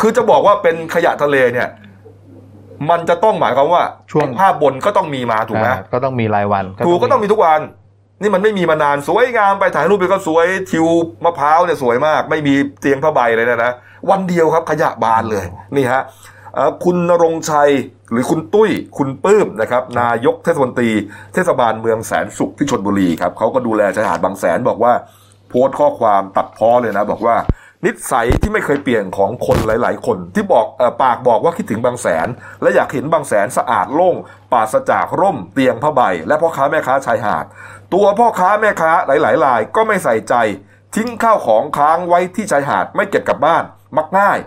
[0.01, 1.67] คือจะบอกว่าเป็นขยะทะเลเนี่ย
[2.89, 7.61] มันจะต้องหมายความว่าช่วงภาพบนก็ต้องมีมาถูกไหมอ่าก็ต้องมีรายวันถูกก็ต้องมีทุกวัน
[8.21, 10.87] นี่มันไม่มีมานานสวยงามไปถ่ายรูปไปก็สวยทิว
[11.25, 13.71] มะพร้าวเนี่ยสวยมาก ไม่มีเตียงผ้าใบเลยนะนะ
[14.09, 16.01] วันเดียวครับขยะบานเลยนี่ฮะ
[16.83, 17.71] คุณนรงชัย
[18.11, 20.89] หรือคุณตุ้ยคุณปื้มนะครับนายกเทศมนตรี
[21.33, 24.93] เทศบาลเมืองแสนสุขที่ชนบุรีครับเขาก็ดูแลชายหาดบางแสนบอกว่า
[25.49, 27.35] โพสต์ข้อความตัดพ้อเลยนะ บอกว่า
[27.85, 32.27] นิสัยที่ไม่เคยเปลี่ยนของคนหลาย ๆ คน ที่บอกอปากบอกว่าคิดถึงบางแสน
[32.61, 34.15] และอยากเห็นบางแสนสะอาดโล่ง
[34.51, 37.45] ปราศจากร่มเตียงผ้าใบ และพ่อค้าแม่ค้าชายหาด
[37.93, 40.35] ตัวพ่อค้าแม่ค้าหลายๆรายก็ไม่ใส่ใจ
[40.95, 43.63] ทิ้งข้าวของค้างไว้ที่ชายหาดไม่เก็บกลับบ้าน
[43.97, 44.39] มักง่าย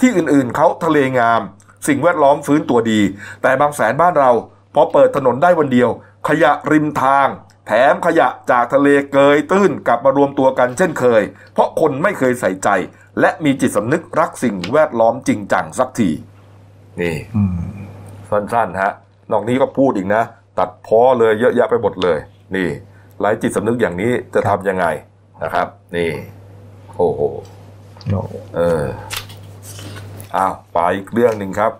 [0.00, 1.40] ที่อื่นๆเขาทะเลงาม
[1.86, 3.00] สิ่งแวดล้อมฟื้นตัวดี
[3.42, 4.30] แต่บางแสนบ้านเรา
[4.74, 5.90] พอเปิดถนนได้วันเดียว
[6.28, 7.28] ขยะริมทาง
[7.66, 12.68] แถมขยะจากทะเลเกยตื้นกลับมารวมตัวกันเช่นเคย เพราะคนไม่เคยใส่ใจ
[13.20, 16.10] และมีจิตสำนึกรักสิ่งแวดล้อมจริงจังสักที
[17.00, 17.58] นี่อืม
[18.30, 18.92] สั้นๆฮะ
[19.32, 20.22] นอกนี้ก็พูดอีกนะ
[20.58, 22.18] ตัดพ้อเลยเยอะแยะไปหมดเลย
[22.56, 22.68] นี่
[23.20, 24.86] ไร้จิตสำนึกอย่างนี้จะทำยังไง
[25.42, 26.10] นะครับ นี่
[26.96, 27.20] โอ้โห
[28.10, 28.20] โอ้
[28.56, 28.84] เออ
[30.36, 31.72] อ้าวไปอีกเรื่องหนึ่งครับ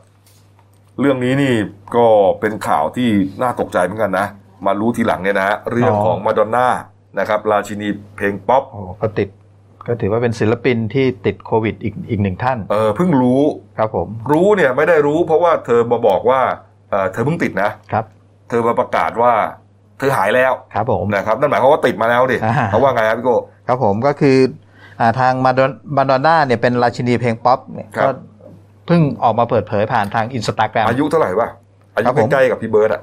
[1.01, 1.55] เรื่องนี้นี่
[1.97, 2.07] ก็
[2.41, 3.09] เป็นข่าวที่
[3.43, 4.27] น่าตกใจเหมือนกันนะ
[4.67, 6.67] มารู้ทีหลังเนี่ยนะฮะเรื่องของมาดอนน่า
[7.19, 9.29] นะครับ ราชินีเพลงป๊อปโหก็ติด
[9.87, 13.43] ก็ถือว่าเป็นศิลปินที่ติดโควิดอีกอีกหนึ่งท่าน เออเพิ่งรู้
[13.79, 16.41] ครับผม รู้เนี่ยไม่ได้รู้ เพราะว่าเธอมาบอกว่า
[16.91, 18.05] เออเธอเพิ่งติดนะครับ
[18.49, 19.33] เธอมาประกาศว่า
[20.03, 23.37] เธอหายแล้วครับผมนะครับนั่นหมายความว่าติดมาแล้วดิอ่าเขาว่าไงครับพี่โก้
[23.69, 24.37] ครับผมก็คือ
[25.01, 28.11] อ่าทางมาดอนมาดอนน่าเนี่ยเป็นราชินีเพลงป๊อปเนี่ยครับก็
[28.87, 31.49] เพิ่งออกมาเปิดเผยผ่านทางอินสตาแกรมอายุเท่าไหร่วะ
[31.95, 33.03] อ่าครับผมใกล้ๆกับพี่เบิร์ดอะ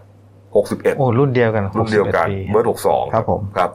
[0.55, 3.69] หกสิบเอ็ดโอ้รุ่นเดียวกันรุ่นเดียวกัน61ปีเบิร์ดหกสองครับผมครับ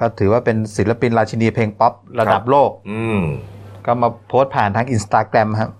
[0.00, 3.20] ก็ถือว่าเป็นศิลปินราชินีเพลงป๊อประดับโลก อืม
[3.86, 5.70] ก็มาโพสต์ผ่านทางอินสตาแกรมครับ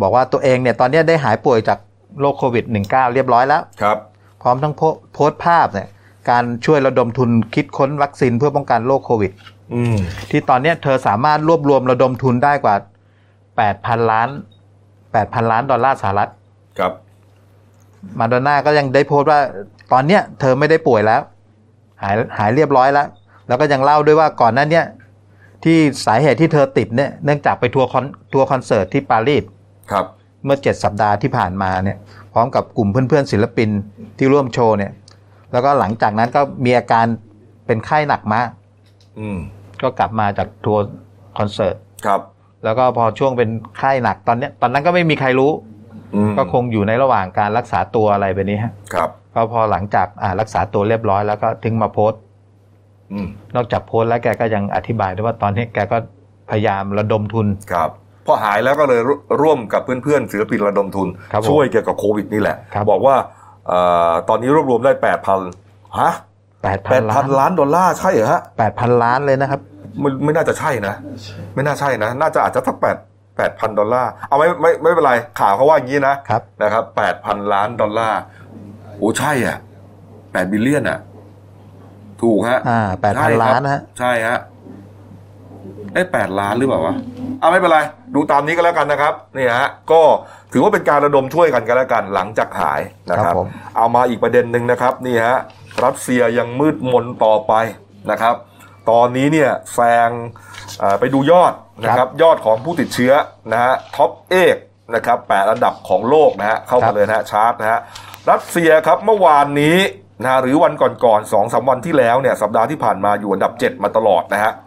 [0.00, 1.78] บอกว่าตัวเองเนี่ยตอนนี้ได้หายป่วยจาก
[2.20, 3.98] โรคโควิด -19 เรียบร้อยแล้วครับ
[4.42, 4.82] พร้อมทั้งโพ
[5.12, 5.88] โพสต์ภาพเนี่ย
[6.30, 9.32] การช่วยระดมทุนคิดค้นวัคซีนเพื่อป้องกันโรคโควิด
[9.74, 9.96] อืม
[10.30, 12.74] ที่ตอนเนี้ยเธอสามารถรวบรวมระดมทุนได้กว่า
[13.42, 14.28] 8,000 ล้าน
[14.90, 16.30] 8,000 ล้านดอลลาร์สหรัฐ
[16.78, 16.92] ครับ
[18.18, 19.40] มาดอนน่าก็ยังได้โพสต์ว่า
[19.92, 21.20] ตอนเนี้ยเธอไม่ได้ป่วยแล้ว
[22.02, 23.06] หายหายเรียบร้อยแล้ว
[23.48, 24.86] แล้วก็ยังเล่าด้วยว่าก่อนนั้นเนี่ย
[25.64, 29.44] ที่สาเหตุที่เธอติดเนี่ยเนื่องจากไปทัวร์คอนทัวร์คอนเสิร์ตที่ปารีส
[29.92, 30.06] ครับ
[30.44, 31.96] เมื่อเจ็ดสัปดาห์ที่ผ่านมาเนี่ย
[32.32, 33.68] พร้อมกับกลุ่มเพื่อนๆศิลปิน
[34.18, 34.92] ที่ร่วมโชว์เนี่ย
[35.52, 37.06] แล้วก็หลังจากนั้นก็มีอาการ
[37.66, 38.48] เป็นไข้หนักมาก
[39.18, 39.38] อืม
[39.82, 40.82] ก็กลับมาจากทัวร์
[41.38, 42.20] คอนเสิร์ตครับ
[42.64, 45.52] แล้วก็พอช่วงเป็นไข้หนักตอนเนี้ยตอนนั้นก็ไม่มีใครรู้
[46.14, 52.20] อืมก็คงอยู่ในระหว่างการรักษาตัวอะไรแบบนี้ฮะครับ ก็พอหลังจากอ่ารักษาตัวเรียบร้อยแล้วก็ถึงมาโพสต์
[53.12, 55.96] อืมนอกจากโพสต์แล้วแกก็ยังอธิบายด้วยว่าตอนนี้แกก็
[56.50, 57.90] พยายามระดมทุน ครับ
[58.26, 63.41] พอหายแล้วก็เลยร่วร่วมกับเพื่อนๆศิลปินระดมทุน ครับผมช่วยเกี่ยวกับโควิดนี่แหละครับบอกว่าเอ่อ
[64.28, 65.40] ตอนนี้รวบรวมได้แปดพัน
[66.00, 66.12] ฮะ
[66.62, 69.60] แปดแปพันล้านพันล้านดอลลาร์ใช่เหรอฮะแปดพันล้านเลยนะครับ
[70.02, 70.94] มันไม่น่าจะใช่นะ
[71.54, 72.96] ไม่น่าใช่นะ น่าจะอาจจะสักแปด
[73.36, 78.20] แปดพันดอลลาร์เอาไม่ไม่ไม่เป็นไรข่าวเขาว่าอย่างนี้นะครับนะครับแปดพันล้านดอลลาร์
[78.98, 79.56] โอ้ใช่อะ
[80.32, 80.98] แปด billion อะ
[82.22, 84.38] ถูกฮะอ่าแปดพันใช่ครับล้านนะฮะใช่ฮะ
[85.94, 86.94] เอ้แปดล้านหรือเปล่าวะ
[87.40, 87.80] เอาไม่เป็นไร
[88.14, 90.00] ดูตามนี้ก็แล้วกันนะครับนี่ฮะก็
[90.52, 95.38] ถือว่าเป็นการระดมช่วยกันกันแล้วกันหลังจากหายนะครับครับผมเอามาอีกประเด็นหนึ่งนะครับนี่ฮะ
[95.84, 97.52] รัสเซียยังมืดมนต่อไป
[98.10, 98.34] นะครับ
[98.90, 100.10] ตอนนี้เนี่ยแซง
[100.78, 101.52] เอ่อไปดูยอด
[101.84, 103.12] นะครับยอดของผู้ติดเชื้อ
[103.52, 104.56] นะฮะท็อปเอก
[104.94, 107.80] นะครับแปดอันดับของโลกนะฮะเข้าครัมาบเลยนะฮะชาร์ตนะฮะ
[108.30, 109.78] รัสเซียครับเมื่อวานนี้
[110.22, 110.72] นะฮะหรือวัน
[111.04, 114.61] ก่อนๆสองสามวันที่แล้วเนี่ยสัปดาห์ที่ผ่านมาอยู่อันดับ 7 มาตลอดนะฮะอ่า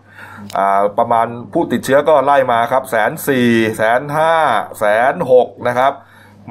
[0.98, 4.34] ประมาณผู้ติดเชื้อก็ไล่มาครับแสนสี่แสนห้า
[4.80, 5.92] แสนหกนะครับ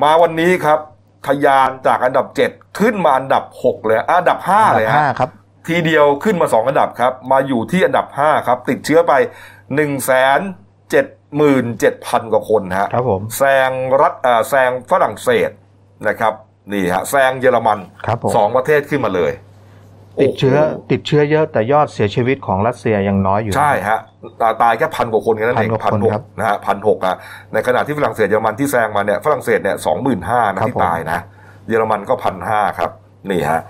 [0.03, 0.79] มาวันนี้ครับ
[1.27, 5.31] ทะยานจากอันดับ 7 ขึ้นมาอันดับ 6 เลยอะอันดับ 5 เลยอันดับห้าฮะครับ
[5.69, 9.13] ทีเดียวขึ้นมา 2 อันดับครับ มาอยู่ที่อันดับ 5 ครับ ติดเชื้อไป
[9.57, 9.87] 1 7 7 0
[11.43, 13.71] 0 0 กว่าคนฮะครับผมแซง
[14.01, 15.51] รัฐเอ่อแซงฝรั่งเศส
[16.09, 16.35] นะครับ
[16.73, 19.33] นี่ฮะแซงเยอรมันครับผมสองประเทศขึ้นมาเลย
[20.23, 23.99] ติดเชื้อโโหติดเชื้อเยอะแต่ยอดเสียชีวิตของรัสเซียยังน้อยอยู่ ใช่ฮะ
[24.41, 27.17] ตาตายแค่พันกว่าคนแค่นั้นเองพัพันนกหว่ากคนครับนะฮะพันหกอะ
[27.53, 31.21] ในขณะที่ฝรั่งเศสเยอรมันที่แซงมาเนี่ยฝรั่งเศสเนี่ยสองหมื่นห้านะครับที่ผมตายนะ
[31.69, 32.91] เยอรมันก็พันห้าครับ
[33.31, 33.61] นี่ฮะ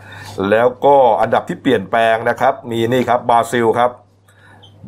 [0.51, 3.91] แล้วก็อันดับที่เปลี่ยนแปลงนะครับ มีนี่ครับบราซิลครับ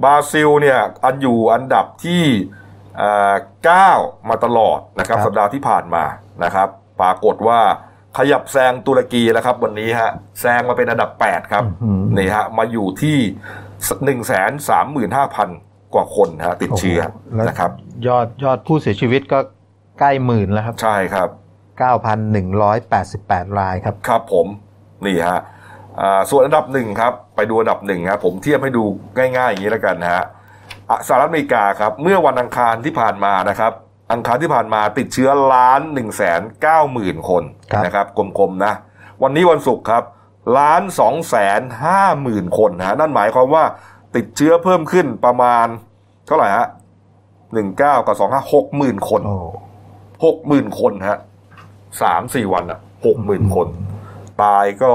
[0.04, 2.22] บราซิลเนี่ยอันอยู่อันดับที่
[2.96, 3.90] เอ่อเก้า
[4.28, 6.04] มาตลอดนะครับครับสัปดาห์ที่ผ่านมา
[6.44, 6.68] นะครับ
[7.00, 7.60] ปรากฏว่า
[8.16, 13.16] ขยับแซงตุรกีแล้วครับ วันนี้ฮะแซงมาเป็นอันดับ 8 ครับอื้อหือนี่ฮะมาอยู่ที่
[14.04, 15.48] หนึ่งแสนสามหมื่นห้าพัน
[15.94, 17.70] กว่าคนฮะติดเชื้อโโหแล้วนะครับ
[18.06, 19.38] ยอดยอดผู้เสียชีวิตก็
[20.00, 21.28] ใกล้หมื่นแล้วครับ ใช่ครับ
[22.48, 24.46] 9,188 รายครับ ครับผม
[25.06, 25.40] นี่ฮะ
[26.00, 28.84] อ่าส่วนอันดับหนึ่งครับ ไปดูอันดับหนึ่งครับผมเทียบให้ดู
[29.16, 30.24] ง่ายๆอย่างนี้แล้วกันนะฮะ
[30.90, 33.72] อะสหรัฐอเมริกาครับ เมื่อวันอังคารที่ผ่านมานะครับ
[34.12, 37.42] อังคารที่ผ่านมาติดเชื้อล้านหนึ่งแสนเก้าหมื่นคน
[37.72, 38.72] ครับนะครับกลมๆนะ
[39.22, 40.02] วันนี้วันศุกร์ครับ
[40.58, 43.64] ล้านสองแสนห้าหมื่นคนนะฮะนั่นหมายความว่า
[44.16, 45.66] ติดเชื้อเพิ่มขึ้นประมาณ
[46.26, 46.66] เท่าไหร่ฮะ
[47.54, 49.36] หนึ่งเก้ากับสองห้าหกหมื่นคนโอ้
[50.24, 51.18] หกหมื่นคนฮะ
[52.02, 53.66] สามสี่วันอะหกหมื่นคน
[54.42, 54.92] ตายก็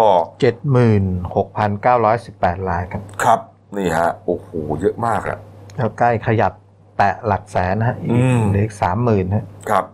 [1.57, 3.39] 76,918รายครับ ครับ
[3.77, 4.49] นี่ฮะ โอ้โห
[4.81, 5.37] เยอะมากอะ
[5.77, 6.53] แล้วใกล้ขยับ
[7.01, 9.85] แตะหลักแสนนะฮะอืมเหลืออีกสามหมื่นฮะครับ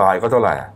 [0.00, 0.70] ตายก็เท่าไหร่อะ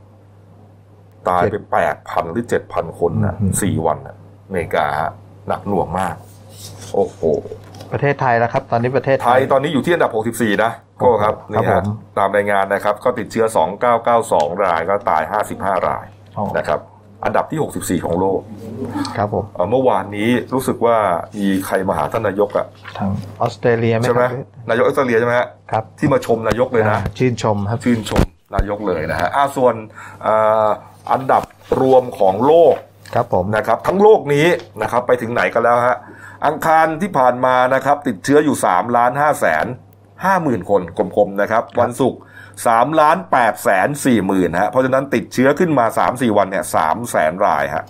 [1.28, 5.10] ตายไปเจ็ดแปดพันหรือเจ็ดพันคนนะอืมสี่วันอะอเมริกาฮะ
[5.48, 6.14] หนักหน่วงมาก
[6.94, 7.20] โอ้โห
[7.92, 10.70] ประเทศไทยแล้วครับ ตอนนี้ประเทศไทยตอนนี้อยู่ที่อันดับ 64 นะ
[11.02, 11.84] ก็ครับครับนี่ผฮะม
[12.18, 13.46] ตามรายงานนะครับ ก็ติดเชื้อ
[14.04, 15.22] 2992 รายก็ตาย
[15.54, 16.04] 55 ราย
[16.38, 16.80] อ๋อนะครับ
[17.24, 18.40] อันดับที่ 64 ของโลก
[19.16, 20.96] ครับผมเอ่อเมื่อวานนี้รู้สึกว่า
[21.38, 22.66] มีใครมาหาท่านนายกอะ
[22.98, 23.10] ทาง
[23.40, 24.32] ออสเตรเลียไหมใช่ไหมครับ
[24.70, 28.22] นายกออสเตรเลียใช่ไหมฮะครับที่มาชมนายกเลยนะอ่าชื่นชมครับชื่นชม
[28.54, 29.74] นายกเลยนะฮะอ่าส่วน
[30.22, 30.34] เอ่
[30.66, 30.68] อ
[31.12, 31.42] อันดับ
[31.80, 32.74] รวมของโลก
[33.14, 34.46] ครับผมนะครับ ทั้งโลกนี้
[34.82, 35.96] นะครับไปถึงไหนกันแล้วฮะ
[36.46, 39.66] อังคารที่ผ่านมานะครับ ติดเชื้ออยู่3ล้าน5แสน
[40.04, 42.20] 5หมื่นคนกลมๆนะครับ วันศุกร์
[42.62, 47.84] 3ล้าน8แสน4หมื่นฮะเพราะฉะนั้นติดเชื้อขึ้นมา 3-4 วันเนี่ย3แสนรายฮะ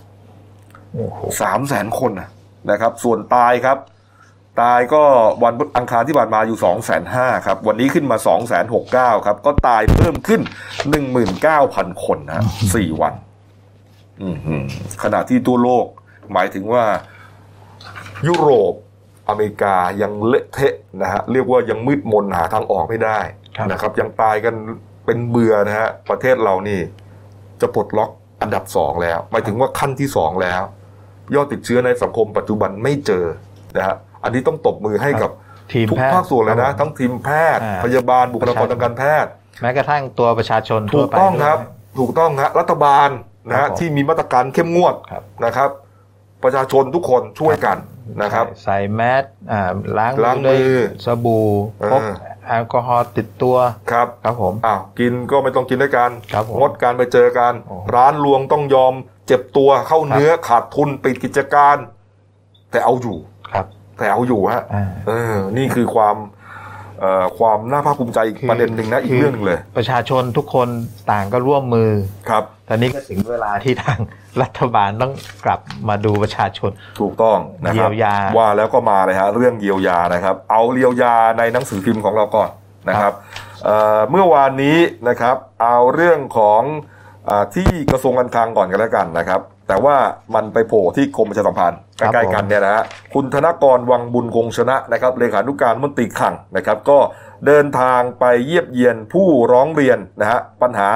[0.92, 2.28] โอ้โหสามแสนคนนะ
[2.70, 3.78] นะครับ ส่วนตายครับ
[4.62, 5.02] ตายก็
[5.42, 10.40] วันอังคารที่ผ่านมาอยู่สองแสนห้าครับ วันนี้ขึ้นมาสองแสนหกเก้าครับ ก็ตายเพิ่มขึ้น
[10.90, 13.14] หนึ่งหมื่นเก้าพันคนนะสี่วัน
[14.22, 14.62] อือหือ
[15.02, 15.86] ขณะที่ทั่วโลก
[16.32, 16.84] หมายถึงว่า
[18.26, 18.74] ยุโรป
[19.28, 24.54] อเมริกายังเละเทะนะฮะเรียกว่ายังมืดมนหาทางออกไม่ได้ครับ นะครับ ยังตายกัน
[25.06, 26.80] เป็นเบื่อนะฮะประเทศเรานี่
[27.60, 28.10] จะปลดล็อก
[28.42, 30.62] อันดับสองแล้วหมายถึงว่าขั้นที่สองแล้ว
[31.34, 33.24] ยอดติดเชื้อในสังคมปัจจุบันไม่เจอ
[33.76, 35.30] นะฮะอันนี้ต้องตบมือให้กับ
[35.72, 39.30] ทีมทุกแพทย์ภาคส่วนเลยนะครับผมทั้งทีมแพทย์อ่าพยาบาลบุคลากรทางการแพทย์
[39.62, 41.58] แม้กระทั่งตัวประชาชนถูทั่วกไปต้องด้วยครับ
[41.98, 43.08] ถูกต้องครับรัฐบาล
[43.48, 45.70] นะครัฮะบผมที่มีมาตรการเข้มงวดครับนะครับ
[46.44, 47.76] ประชาชนทุกคนช่วยกัน
[48.22, 49.62] นะครับ ใส่แมสอ่า
[49.98, 50.58] ล้างล้างมือด้วย
[51.04, 51.46] สบู่
[51.80, 52.02] เออพก
[52.46, 53.56] แอลกอฮอล์ติดตัว
[53.92, 58.92] ครับครับผมอ้าวกินก็ไม่ต้องกินด้วยกันครับผมงดการไปเจอกันโอ้ร้านรวงต้องยอม
[59.26, 61.76] เจ็บตัวเข้าเนื้อขาดทุนปิดกิจการ
[62.70, 63.18] แต่เอาอยู่
[63.52, 63.66] ครับ
[63.98, 66.43] แต่เอาอยู่ฮะอ่าเออ นี่คือความเอ่อ
[67.38, 70.68] ความน่าภาคภูมิใจอีกคือประเด็นหนึ่งนะอีกเรื่องหนึงเลย ประชาชนทุกคน
[71.10, 71.90] ต่างก็ร่วมมือ
[72.28, 73.98] ครับ ตอนนี้ก็ถึงเวลาที่ทาง
[74.42, 75.12] รัฐบาลต้อง
[75.44, 82.50] กลับมาดูประชาชน ถูกต้องนะครับเยียวยาว่าแล้วก็มาเลยฮะเรื่องเยียวยานะครับ เอาเยียวยาในหนังสือพิมพ์ของเราก่อน
[82.88, 83.12] นะครับ
[83.64, 84.76] เอ่อเมื่อวานนี้
[85.08, 86.62] นะครับ เอาเรื่องของ
[87.28, 89.96] อาที่กระทรวงการคลังก่อนกันแล้วกันนะครับ แต่ว่า
[90.34, 96.98] มันไปโผล่ที่กรมประชาสัมพันธ์ใกครับล้ผมๆกันเนี่ยนะฮะคุณธนกรวังบุญคงชนะนะครับเลขานุการมนตรีคลังนะครับ ก็
[97.46, 100.88] เดินทางไปเยียบเยียนผู้ร้องเรียนนะฮะปัญหา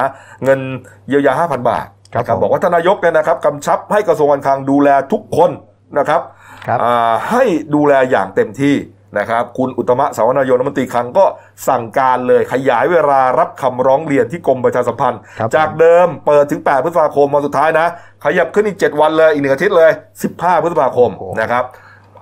[0.43, 0.59] เงิน
[1.07, 5.51] เยียวยา 5,000 บาทครับนะผมบอกว่าทานนายกเนี่ยนะครับกำชับให้กระทรวงการคลังดูแลทุกคน
[5.97, 6.21] นะครับ
[6.67, 7.43] ครับอ่าให้
[7.75, 8.75] ดูแลอย่างเต็มที่
[9.17, 11.25] นะครับคุณอุตมะสาวนายนรัฐมนตรีคลังก็
[11.67, 17.87] สั่งการเลยขยายเวลารับคำร้องเรียนที่กรมประชาสัมพันธ์ครับจากเดิมเปิดถึง 8 พฤษภาคมวันสุดท้ายนะ
[18.25, 19.91] ขยับขึ้นอีก 7 วันเลยอีกหนึ่งอาทิตย์เลย
[20.27, 21.63] 15 พฤษภาคมโอ้โหนะครับ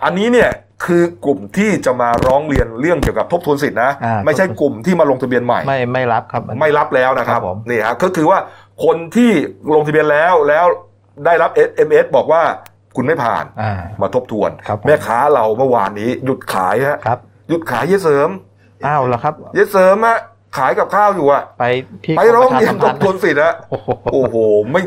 [0.03, 0.49] อันนี้เนี่ย
[0.85, 8.39] คือกลุ่มที่จะมาร้องเรียนเรื่องเกี่ยวกับทบทวนสิทธินะอ่าไม่ใช่กลุ่มที่มาลงทะเบียนใหม่ ไม่ไม่รับครับ ไม่รับแล้วนะครับครับผมนี่ฮะก็คือว่า
[8.83, 9.31] คนที่
[9.75, 10.65] ลงทะเบียนแล้วแล้ว
[11.25, 12.43] ได้รับ SMS บอกว่า
[12.97, 18.29] คุณไม่ผ่านอ่ามาทบทวนครับผมแม่ค้าเราเมื่อวานนี้หยุดขายฮะครับหยุดขายเยเสริม
[18.85, 20.19] อ้าวแล้วครับ เยเสริมฮะ
[20.57, 21.65] ขายกับข้าวอยู่อะไป
[22.03, 24.35] ที่ไปร้องเรียนกทมบทวนสิทธิ์ฮะโอ้โหโอ้โห
[24.71, 24.81] ไม่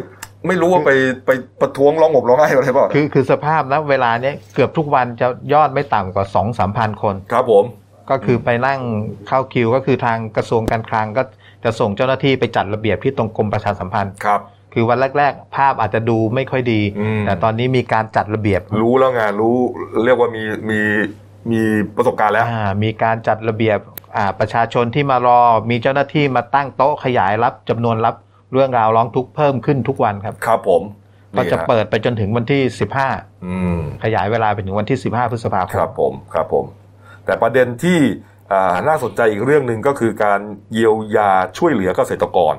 [0.46, 0.90] ไม่รู้ว่าไป
[1.26, 7.64] ไปประท้วงร้องห่มร้องไห้อะไรเปล่าคือคือสภาพนะเวลาเนี้ยเกือบทุกวันจะยอดไม่ต่ำกว่าสองสามพันคน ครับผม
[8.10, 8.80] ก็คือไปนั่ง
[9.28, 11.22] เข้าคิวก็คือทางกระทรวงการคลังก็
[11.64, 14.40] จะส่งเจ้าหน้าที่ไปจัดระเบียบที่ตรงกรมประชาสัมพันธ์ครับ
[14.72, 19.56] คือวันแรก ๆ ภาพอาจจะดูไม่ค่อยดีอืมแต่ตอนนี้มีการจัดระเบียบ รู้แล้วไงรู้
[20.04, 20.80] เรียกว่ามีมี
[21.50, 21.60] มี
[21.96, 23.78] ประสบการณ์แล้วอ่ามีการจัดระเบียบ
[24.16, 28.14] อ่าประชาชนที่มารอ มีเจ้าหน้าที่มาตั้งโต๊ะขยายรับจำนวนรับ
[28.52, 30.82] เรื่องราวร้องทุกข์เพิ่มขึ้นทุกวันครับ ครับผม
[31.36, 32.62] ก็จะนี่ฮเปิดไปจนถึงวันที่
[33.44, 36.64] อืม15ขยายเวลาไปถึงวันที่15พฤษภาคครัมบผมครับผม
[37.24, 37.98] แต่ประเด็นที่
[38.52, 40.40] อ่าน่าสนใจอีกเรื่องหนึ่งก็คือการ
[40.72, 42.54] เยียวยาช่วยเหลือเกษตรกร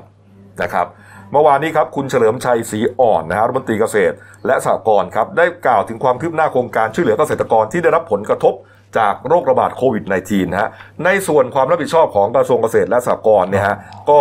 [0.62, 0.86] นะครับ
[1.32, 4.14] เมื่อวานนี้ครับคุณเฉลิมชัยศรีอ่อนนะฮะรัฐมนตรีเกษตร
[4.46, 8.54] และสหกรณ์ครับได้กล่าวถึงความคืบหน้าโครงการช่วยเหลือเกษตรกรที่ได้รับผลกระทบ
[8.98, 10.70] จากโรคระบาดโควิด -19 นะฮะ
[11.04, 13.76] ในส่วนความรับผิดชอบของกระทรวงเกษตรและสหกรณ์เนี่ยฮะ
[14.10, 14.20] ก็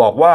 [0.00, 0.34] บอกว่า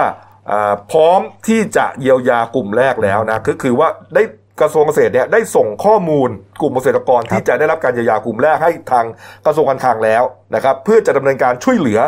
[0.92, 4.24] พร้อมที่จะเยียวยากลุ่มแรกแล้วนะก็คือว่าได้
[4.62, 6.30] กระทรวงเกษตรเนี่ยได้ส่งข้อมูล
[6.62, 9.06] กลุ่มเกษตรกรที่จะได้รับการเยียวยากลุ่มแรกให้ทาง
[9.46, 10.24] กระทรวงการคลังแล้ว
[10.56, 12.00] นะครับเพื่อจะดำเนินการช่วยเหลือ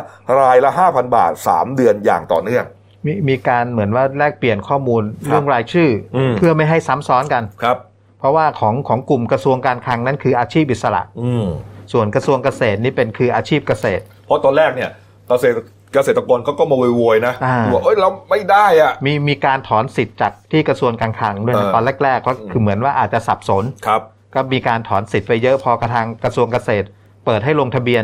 [0.41, 2.65] รายละ 5,000 บาท 3 เดือนอย่างต่อเนื่อง
[3.05, 7.77] มีมีการเหมือนว่าแลกเปลี่ยนข้อมูลครับเรื่องรายชื่ออมเพื่อไม่ให้ซ้ำซ้อนกันครับ
[8.19, 11.45] เพราะว่าของของกลุ่มกระทรวงการคลังนั้นคืออาชีพอิสระอืม
[11.93, 14.89] ส่วนกระทรวงเกษตรนี่เป็นคืออาชีพเกษตร เพราะตอนแรกเนี่ย
[15.29, 15.57] เกษตร
[15.93, 24.01] เกษตรกรเขาก็มาโวยๆนะอ่าบอกเอ้ยเราไม่ได้อะมีมีการถอนสิทธิ์จากที่กระทรวงการคลังด้วยนะเออตอนแรกๆก็คือเหมือนว่าอาจจะสับสนครับ
[24.35, 26.85] ก็มีการถอนสิทธิ์ไปเยอะพอกระทางกระทรวงเกษตร
[27.25, 28.03] เปิดให้ลงทะเบียน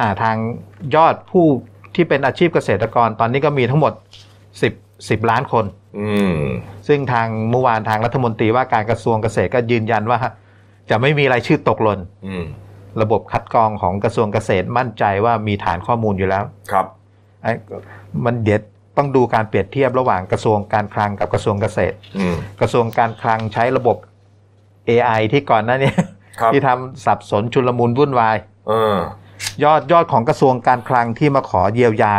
[0.00, 0.36] อ่าทาง
[0.94, 1.46] ยอดผู้
[1.94, 3.92] ที่เป็นอาชีพเกษตรกรตอนนี้ก็มีทั้งหมด
[4.60, 5.64] 10 10 ล้านคน
[6.00, 6.34] อืม
[6.88, 10.18] ซึ่งทางเมื่อวานทางรัฐมนตรีว่าการกระทรวงเกษตรก็ยืนยันว่า
[10.90, 12.44] จะไม่มีรายชื่อตกหล่นอืม
[13.02, 16.86] ระบบคัดกรองของกระทรวงเกษตรมั่นใจว่ามีฐานข้อมูลอยู่แล้วครับ
[17.42, 17.52] ไอ้
[18.24, 18.60] มันเดี๋ยว
[18.96, 23.96] ต้องดูการเปรียบเทียบระหว่างกระทรวงการคลังกับกระทรวงเกษตร อืม กระทรวงการคลังใช้ระบบ
[24.88, 25.90] AI ที่ก่อนหน้านี้
[26.40, 28.36] ครับ ที่ทำสับสนชุลมุนวุ่นวาย
[28.68, 28.96] เออ
[29.64, 32.12] ยอดยอดของกระทรวงการคลังที่มาขอเยียวยา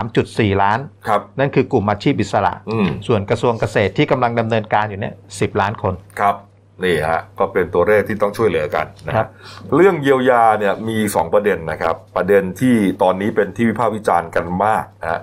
[0.00, 0.78] 13.4 ล้าน
[1.08, 6.36] ครับ นั่นคือกลุ่มอาชีพอิสระอืมส่วนกระทรวงเกษตรที่กำลังดำเนินการอยู่เนี่ย 10 ล้านคน ครับ
[6.84, 15.20] นี่ฮะ ก็เป็นตัวเลขที่ต้องช่วยเหลือกันนะคครัรับบเรื่องเยียวยาเนี่ยมีสองประเด็นนะครับ ประเด็นที่ตอนนี้เป็นที่วิพากษ์วิจารณ์กันมากนะฮะ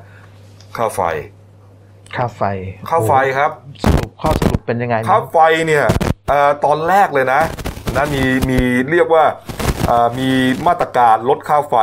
[0.78, 1.02] ค่าไฟ
[2.16, 2.42] ค่าไฟ
[2.90, 3.52] ค่าไฟครับ
[3.84, 5.38] สรุปข้อสรุปเป็นยังไงนะค่าไฟ
[5.68, 5.86] เนี่ย
[6.30, 7.42] เอ่อตอนแรกเลยนะ
[7.96, 8.60] นะมีมี
[8.92, 9.65] เรียกว่าเอ่อ
[10.20, 10.30] มี
[10.68, 11.76] มาตรการลดค่าไฟ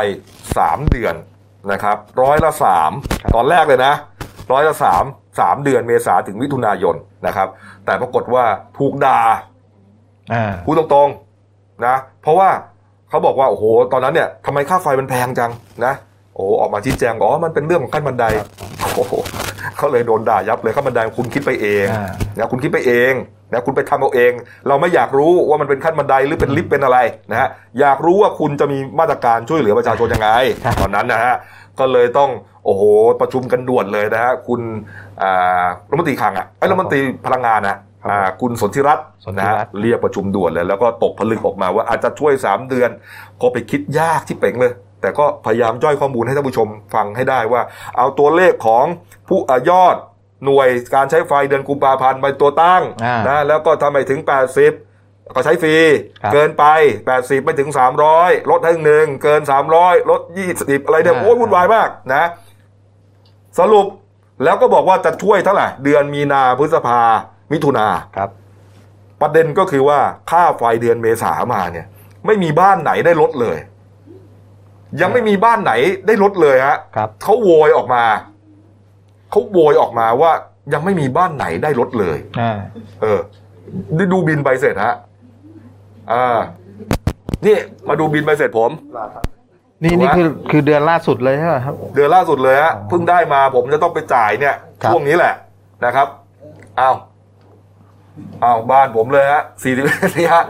[0.42, 1.14] 3 เดือน
[1.72, 2.90] นะครับร้อยละสาม
[3.34, 3.94] ตอนแรกเลยนะ
[4.52, 5.04] ร้อยละสาม
[5.40, 6.96] สามเดือนเมษาถึงมิถุนายน
[7.26, 7.48] นะครับ
[7.84, 8.44] แต่ปรากฏว่า
[8.78, 9.20] ถูกด่า
[10.32, 12.48] อ่าพูดตรงๆนะ เพราะว่า
[13.08, 15.50] เขาบอกว่า โอ้โห ตอนนั้นเนี่ยทำไมค่าไฟมันแพงจัง
[15.84, 15.94] นะ
[16.34, 18.24] โอ้ออกมาชี้แจงบอกอ๋อมันเป็นเรื่องของขั้นบันได
[18.94, 19.12] โอ้โห
[19.76, 23.12] เขาเลยโดนด่ายับเลยขั้นบันไดคุณคิดไปเองอ่านะคุณคิดไปเอง
[23.52, 24.32] นะคุณไปทำเอาเอง
[24.68, 26.98] เราไม่อยากรู้ว่ามันเป็นขั้นบันไดหรือเป็นลิฟต์เป็นอะไร
[27.30, 27.48] นะฮะ
[27.80, 30.28] อยากรู้ว่าคุณจะมีมาตรการช่วยเหลือประชาชนยังไง
[30.64, 31.34] ครับตอนนั้นนะฮะ
[31.78, 32.30] ก็เลยต้อง
[32.64, 32.82] โอ้โห
[33.20, 34.60] ประชุมกันด่วนเลยนะฮะคุณ
[35.22, 37.76] อ่ารัฐมนตรีคลังอะไอ้ยรัฐมนตรีพลังงานนะ
[38.06, 42.90] อ่าคุณสนธิรัตน์สนธินะฮะรัตน์เรียกประชุมด่วนเลย แล้วก็ตกผลึกออกมาว่าอาจจะช่วย 3 เดือน
[43.40, 47.62] ก็ไปคิดยากที่เป่งเลย แต่ก็พยายามย่อยข้อมูลให้ท่านผู้ชมฟังให้ได้ว่า
[47.96, 48.84] เอาตัวเลขของ
[49.28, 49.96] ผู้อ่ายอด
[50.44, 54.20] หน่วยการใช้ไฟเดือนกุมภาพันธ์ไปตัวตั้งอ่านนะแล้วก็ทำไปถึง
[54.76, 55.76] 80 ก็ใช้ฟรี
[56.22, 56.64] ครับเกินไป
[57.06, 57.70] 80 ไม่ถึง
[58.10, 59.40] 300 ลดให้หนึ่งเกิน
[59.76, 60.20] 300 ลด
[60.54, 62.24] 20 อะไรเนี่ยอ่าโอ้ยวุ่นวายมากนะ
[63.58, 63.86] สรุป
[64.44, 67.00] แล้วก็บอกว่าจะช่วยเท่าไหร่ เดือนมีนาพฤษภา
[67.52, 67.86] มิถุนา
[68.16, 68.30] ครับ
[69.20, 71.86] ประเด็นก็คือว่าค่าไฟเดือนเมษามาเนี่ย
[72.26, 73.58] ไม่มีบ้านไหนได้ลดเลย
[75.00, 75.72] ยังไม่มีบ้านไหน
[76.06, 78.04] ได้ลดเลยฮะครับเขาโวยออกมา
[79.32, 80.32] เขาโวยออกมาว่า
[80.72, 82.58] ยังไม่มีบ้านไหนได้ลดเลยอ่า
[83.02, 83.20] เออ
[83.96, 84.94] ได้ดูบินใบเสร็จฮะ
[86.12, 86.38] อ่า
[87.46, 87.56] นี่
[87.88, 88.70] มาดูบินใบเสร็จผม
[89.82, 95.34] นี่ถูกไหมนี่คือคือเดือนล่าสุดเลยใช่ไหมครับ เดือนล่าสุดเลยฮะเพิ่งได้มาผมจะต้องไปจ่ายเนี่ยครับช่วงนี้แหละ
[95.84, 96.06] นะครับ
[96.80, 96.94] อ้าว
[98.44, 99.84] อ้าวบ้านผมเลยฮะสี่สิบ
[100.16, 100.44] นี่ฮะ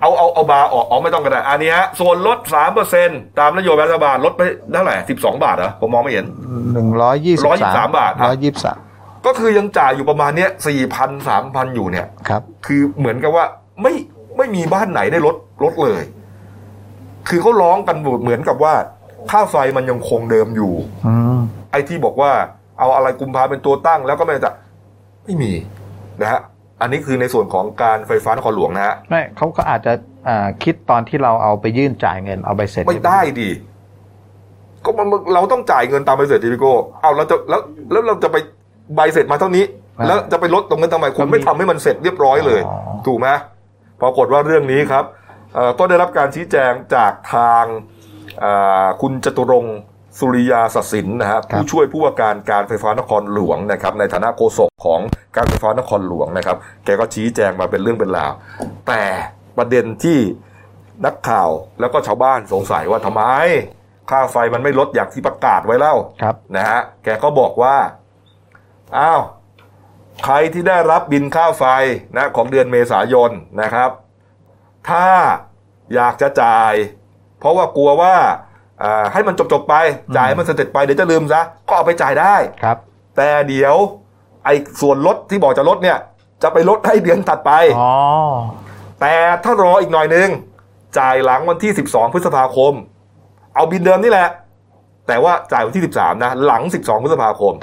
[0.00, 3.08] เอาเอาเอาบาร์ออกอ๋อไม่ต้องกันนะอันนี้ฮะส่วนลดสามเปอร์เซ็น
[3.38, 6.26] ตามนโยบายรัฐบาลลดไปเท่าไหร่สิบสองบาทเหรอผมมองไม่เห็น
[6.74, 8.78] หนึ่งร้อยยี่สิบสาม123บาทครับร้อยยี่สิบสาม
[9.26, 13.44] ก็คือยังจ่ายอยู่ประมาณเนี้ยสี่พันสามพันอยู่เนี่ยครับ คือเหมือนกับว่า
[13.82, 13.94] ไม่
[14.36, 16.02] ไม่มีบ้านไหนได้ลดลดเลย
[17.28, 18.74] คือเขาร้องกันเหมือนกับว่า
[19.30, 20.72] ค่าไฟมันยังคงเดิมอยู่
[21.06, 21.40] อืม
[21.72, 22.30] ไอ้ที่บอกว่า
[22.78, 24.52] เอาอะไรกุมภาเป็นตัวตั้งแล้วก็ไม่จะ
[25.24, 25.52] ไม่มี
[26.20, 26.40] นะฮะ
[26.82, 29.92] อันนี้คือในส่วนของการไฟฟ้านครหลวงนะฮะไม่เขาก็อาจจะ
[30.28, 33.50] อ่าคิดตอนที่เราเอาไปยื่นจ่ายเงินเอาไปเสร็จไม่ได้ดิ
[34.84, 37.60] ก็มันเราต้องจ่ายเงินตามใบเสร็จดิพี่โก้เอาเราจะแล้ว
[37.90, 38.36] แล้วเราจะไป
[38.96, 39.64] ใบเสร็จมาเท่านี้
[40.06, 42.76] แล้วจะไปลดตรงนั้นทำไมคุณไม่ทำให้มันเสร็จเรียบร้อยเลยอ๋อ
[43.06, 43.28] ถูกไหม
[44.02, 45.04] ปรากฏว่าเรื่องนี้ครับ
[45.54, 47.64] เอ่อก็ได้รับการชี้แจงจากทาง
[48.40, 48.52] เอ่
[48.84, 49.76] อคุณจตุรงค์
[50.18, 55.00] สุริยาสสินนะฮะผู้ช่วยผู้ว่าการการไฟฟ้านครหลวงนะครับในฐานะโฆษกของ
[55.36, 58.32] การไฟฟ้านครหลวงนะครับ แกก็ชี้แจงมาเป็นเรื่องเป็นราว
[58.88, 59.02] แต่
[59.58, 60.18] ประเด็นที่
[61.06, 61.50] นักข่าว
[61.80, 63.22] แล้วก็ชาวบ้านสงสัยว่าทำไม
[64.10, 67.76] ค่าไฟมันไม่ลดอย่างที่ประกาศไว้เล่าครับนะฮะแกก็บอกว่า
[68.98, 69.22] อ้าว
[70.24, 71.64] ใครที่ได้รับบินค่าไฟ
[72.16, 73.30] นะของเดือนเมษายน
[73.62, 73.90] นะครับ
[74.88, 75.06] ถ้า
[75.94, 76.72] อยากจะจ่าย
[77.38, 78.51] เพราะว่ากลัวว่าอ่า
[79.12, 79.74] ให้มันจบๆไป
[80.16, 82.76] จ่ายให้มันเสร็จไปเดี๋ยวจะลืมซะก็เอาไปจ่ายได้ครับ
[83.16, 83.74] แต่เดี๋ยว
[84.44, 85.98] ไอ้ส่วนลดที่บอกจะลดเนี่ย
[86.42, 87.92] จะไปลดให้เดือนถัดไปอ๋อ
[89.00, 89.14] แต่
[89.44, 90.28] ถ้ารออีกหน่อยนึง
[90.98, 92.72] จ่ายหลังวันที่ 12 พฤษภาคม
[93.54, 94.28] เอาบินเดิมนี่แหละ
[95.06, 97.54] แต่ว่าจ่ายวันที่ 13 นะ หลัง 12 พฤษภาคม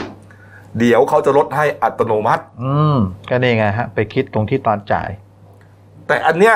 [0.80, 2.97] เดี๋ยวเขาจะลดให้อัตโนมัติ อืม
[3.30, 5.10] ก็นี่ไงฮะ ไปคิดตรงที่ตอนจ่าย
[6.07, 6.55] แต่อันเนี้ย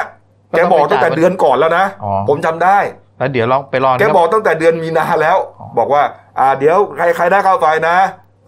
[0.52, 2.78] ก็แกต้องบอกไปตั้งแต่จ่ายเดือนก่อนแล้วนะอ๋อผมจำได้
[3.24, 5.38] แล้วเดี๋ยวลองไปลองแกบอกตั้งแต่เดือนมีนาแล้ว
[5.78, 6.04] บอกว่า
[6.40, 7.96] อ่า เดี๋ยวใครใครได้ค่าไฟนะ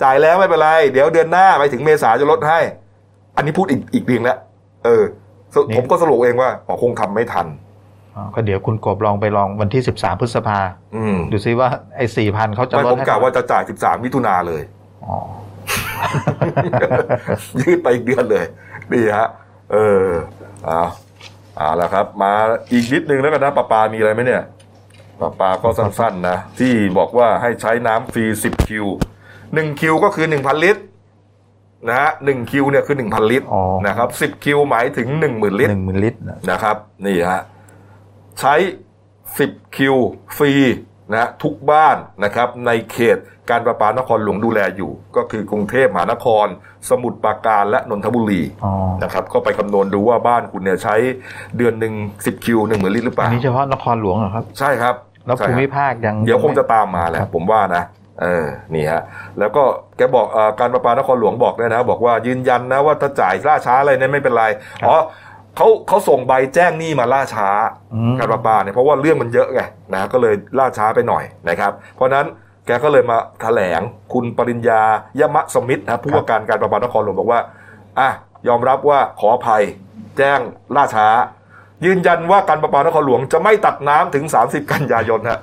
[0.04, 2.60] จ่ายแล้วไม่เป็นไร เดี๋ยวเดือนหน้าไปถึงเมษาจะลดให้
[3.36, 4.38] อันนี้พูดอีกอีกเพียงแล้ว
[4.86, 5.04] เออ
[5.54, 7.48] สผมก็สรุปเองว่าอ๋อคงทำไม่ทัน
[8.16, 10.60] อ๋อก็เดี๋ยวคุณกบลองไปลองวันที่สิบสามพฤษภา
[10.96, 14.62] อืมดูซิว่าไอ้สี่พันเขาจะไม่ลดผมให้กะว่าจะจ่าย 13 มิถุนาเลย
[15.06, 15.16] อ๋อ
[17.62, 18.46] ยืดไปอีกเดือนเลย
[18.94, 19.28] ดีฮะ
[19.72, 20.08] เออ
[20.66, 20.82] เอา
[21.58, 22.32] เอาละครับ มา
[22.72, 24.44] อีกนิดนึงแล้วกันนะปาปามีอะไรไหมเนี่ย
[25.20, 28.86] ปาปาก็สั้นๆนะ ที่บอกว่าให้ใช้น้ำฟรี10คิว
[29.34, 30.84] 1คิวก็คือ1,000ลิตร
[31.88, 37.42] นะฮะหนึ่งคิวเนี่ยคือ1,000ลิตรอ๋อนะครับ10คิวหมายถึง10,000ลิตหรนึ่งหมื่นลิตรนะนะครับ นี่ฮะ
[38.40, 38.56] ใช้
[39.16, 39.96] 10คิว
[40.38, 40.54] ฟรี
[41.12, 43.18] นะฮะทุกบ้านนะครับในเขต
[43.50, 46.48] การประปานครหลวงดูแลอยู่ ก็คือกรุงเทพมหานคร
[46.90, 48.74] สมุทรปราการและนนทบุรีอ๋อ
[49.04, 50.96] นะครับก็ไปคำนวณดูว่าบ้านคุณเนี่ยใช้
[51.58, 57.84] เดือนหนึ่ง10คิวหนึ่งหมื่นลิตรหรือเปอัล่านนี้เฉพาะนครหลวงเหรอครับ ใช่ครับแล้วใช่ภูครับมิภาคยังเดี๋ยวคงจะตามมาแหละครับผมว่านะ
[58.22, 59.02] เออนี่ฮะ
[59.40, 59.64] แล้วก็
[59.98, 64.44] แกบอกเออการประปานครหลวงบอกด้วยนะ บอกว่ายืนยันนะว่าถ้าจ่ายล่าช้าอะไรเนี่ยไม่เป็นไร
[64.88, 64.96] อ๋อ
[65.58, 67.50] เขาเขาส่งใบแจ้งหนี้มาล่าช้า
[67.94, 69.62] อืมการประปาเนี่ยเพราะว่าเรื่องมันเยอะไง
[69.94, 72.26] นะก็เลยล่าช้าไปหน่อยนะครับ เพราะฉะนั้น
[72.66, 73.82] แกก็เลยมาแถลง
[74.14, 74.82] คุณปริญญา
[75.20, 77.40] ยมะสมิทธิ์นะผู้ว่าการการประปานครหลวงบอกว่า
[78.00, 78.10] อะ
[78.48, 79.64] ยอมรับว่าขออภัย
[80.18, 80.40] แจ้ง
[80.76, 81.08] ล่าช้า
[81.86, 85.40] ยืนยันว่าการประปานครหลวงจะไม่ตัดน้ำถึง 30 กันยายนฮะ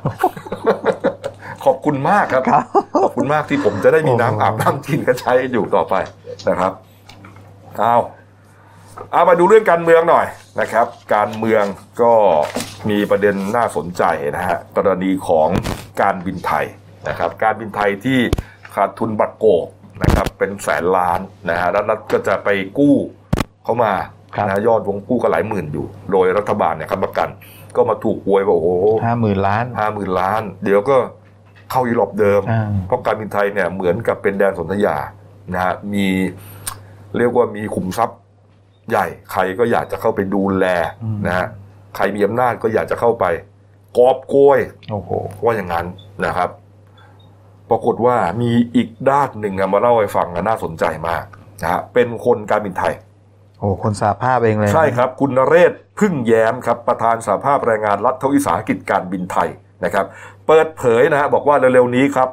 [1.65, 2.65] ขอบคุณมากครับครับ
[3.05, 5.95] ขอบคุณมากที่ผมจะได้มีน้ำโอ้อาบน้ำกินกันใช้อยู่ต่อไป
[6.49, 6.73] นะครับ
[7.79, 7.97] เอา
[9.13, 10.27] เอามาดูเรื่องการเมืองหน่อย
[10.61, 11.65] นะครับ การเมือง
[12.03, 12.13] ก็
[12.91, 14.03] มีประเด็นน่าสนใจ
[14.37, 15.49] นะฮะกรณีของ
[16.01, 16.67] การบินไทย
[17.09, 18.19] นะครับการบินไทยที่
[18.75, 19.67] ขาดทุนบัตรโกก
[20.03, 22.49] นะครับเป็นแสนล้านนะฮะแล้วนัดก็จะไป
[22.79, 22.97] กู้
[23.65, 23.93] เข้ามา
[24.35, 27.29] ครับนะยอดวงกู้ก็หลายหมื่นอยู่ โดยรัฐบาลเนี่ยค้ำประกัน
[27.77, 28.69] ก็มาถูกอวยว่าโอ้โห
[29.05, 30.97] ห้าหมื่นล้านห้าหมื่นล้าน เดี๋ยวก็
[31.71, 34.97] เข้ายุโรปเดิมอ่าเพราะการบินไทยเนี่ยเหมือนกับเป็นแดนสนธยา
[35.55, 36.07] นะฮะมี
[37.17, 38.19] เรียกว่ามีขุมทรัพย์
[38.91, 40.67] ใหญ่ใครก็อยากจะเข้าไปดูแล
[41.27, 41.47] นะฮะ
[41.97, 43.25] ใครมีอำนาจก็อยากจะเข้าไป
[43.99, 44.59] กอบโกย
[44.91, 45.11] โอ้โห
[45.45, 45.87] ว่าอย่างนั้น
[46.27, 46.49] นะครับ
[47.73, 51.25] ปรากฏว่ามีอีกด้านหนึ่งอะมาเล่าให้ฟังอะน่าสนใจมาก
[51.63, 52.95] นะฮะเป็นคนการบินไทย
[53.59, 59.49] โอ้คนสาภาพเองเลยนะใช่ครับ คุณนเรศพึ่งแย้มครับ ประธานสหภาพแรงงานรัฐวิสาหกิจการบินไทย
[59.85, 60.07] นะครับ
[60.47, 62.29] เปิดเผยนะฮะบอกว่าเร็วๆนี้ครับ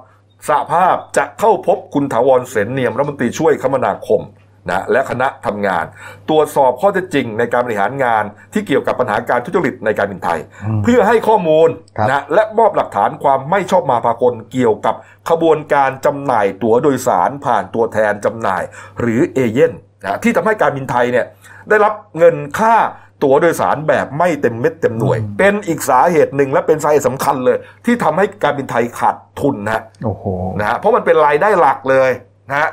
[0.47, 4.21] สหภาพจะเข้าพบคุณถาวรเสนเนียมรัฐมนตรีช่วยคมนาคม
[4.69, 5.85] นะและคณะทำงาน
[6.29, 10.39] ตรวจสอบข้อเท็จจริงในการบริหารงานที่เกี่ยวกับปัญหาการทุจริตในการบินไทย
[10.83, 14.95] เพื่อให้ข้อมูลครับนะและมอบหลักฐานความไม่ชอบมาพากลเกี่ยวกับ
[15.29, 18.63] ขบวนการจำหน่ายตั๋วโดยสารผ่านตัวแทนจำหน่าย
[18.99, 21.25] หรือเอเย่นนะที่ทำให้การบินไทยเนี่ย
[21.69, 22.75] ได้รับเงินค่า
[23.23, 30.23] ตั๋วโดยสารแบบไม่เต็มเม็ดเต็มหน่วย เป็นอีกสาเหตุหนึ่งและเป็นสาเหตุสำคัญเลย ที่ทำให้การบินไทยขาดทุนนะฮะโอ้โห
[30.59, 32.09] นะฮะเพราะมันเป็นรายได้หลักเลย
[32.49, 32.69] นะฮะ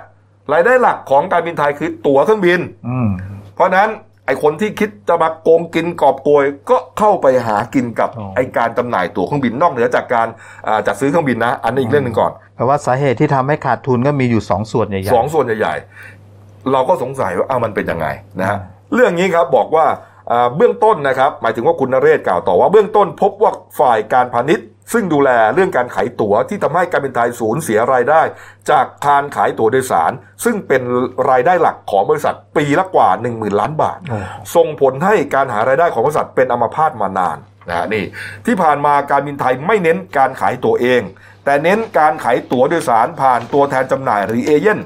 [0.53, 3.09] รายได้หลักของการบินไทยคือตั๋วเครื่องบินอืม
[3.55, 3.91] เพราะฉะนั้น
[4.27, 10.29] ไอคนที่คิดจะมาโกงกินกอบโกยก็เข้าไปหากินกับอ๋อไอการจำหน่ายตั๋วเครื่องบินนอกเหนือจากการ
[10.67, 15.75] อ่าจัดซื้อเครื่องบินนะ อันนี้อีกเรื่องหนึ่งก่อนแปลว่าสาเหตุที่ทำให้ขาดทุนก็มีอยู่สองส่วนใหญ่ๆสองส่วนใหญ่
[16.23, 18.07] ๆ เราก็สงสัยว่าอ้าวมันเป็นยังไง
[18.41, 18.59] นะฮะ
[18.95, 19.87] เรื่องนี้ครับบอกว่า
[20.31, 28.23] อ่าเบื้องต้นนะครับ หมายถึงว่าคุณนเรศกล่าวต่อว่าเบื้องต้นพบว่าฝ่ายการพาณิชย์ ซึ่งดูแลเรื่องการขายตั๋วที่ทำให้การบินไทยสูญเสียรายได้
[28.71, 30.13] จากการขายตั๋วโดยสาร
[30.45, 30.83] ซึ่งเป็น
[31.31, 34.19] รายได้หลักของบริษัทปีละกว่า 1 0,000 ล้านบาทโอ้
[34.57, 38.05] ส่งผลให้การหารายได้ของบริษัทเป็นอัมพาตมานานนะฮะนี่
[38.47, 41.03] ที่ผ่านมาการบินไทยไม่เน้นการขายตั๋วเอง
[41.45, 44.81] แต่เน้นการขายตั๋วโดยสารผ่านตัวแทนจำหน่ายหรือเอเย่น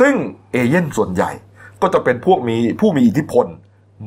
[0.00, 0.14] ซึ่ง
[0.52, 1.30] เอเย่นส่วนใหญ่
[1.82, 3.46] ก็จะเป็นพวกมีผู้มีอิทธิพล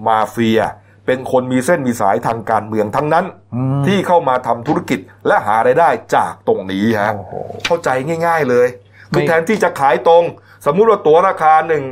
[0.07, 0.61] มาเฟีย
[1.05, 3.25] เป็นคนมีเส้นมีสายทางการเมืองทั้งนั้น
[3.55, 7.33] อืมที่เข้ามาทำธุรกิจและหารายได้จากตรงนี้ฮะโอ้โห
[7.65, 7.89] เข้าใจ
[8.25, 8.67] ง่าย ๆเลย
[9.09, 10.23] ไม่คือแทนที่จะขายตรง
[10.65, 11.83] สมมุติว่าตั๋วราคาหนึ่ง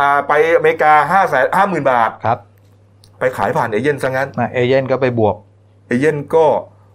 [0.00, 2.38] อ่าไปอเมริกาห้าแสนห้าหมื่นบาทครับ
[3.18, 5.34] ไปขายผ่านเอเย่นซะงั้นนะเอเย่นก็ไปบวก
[5.86, 6.46] เอเย่นก็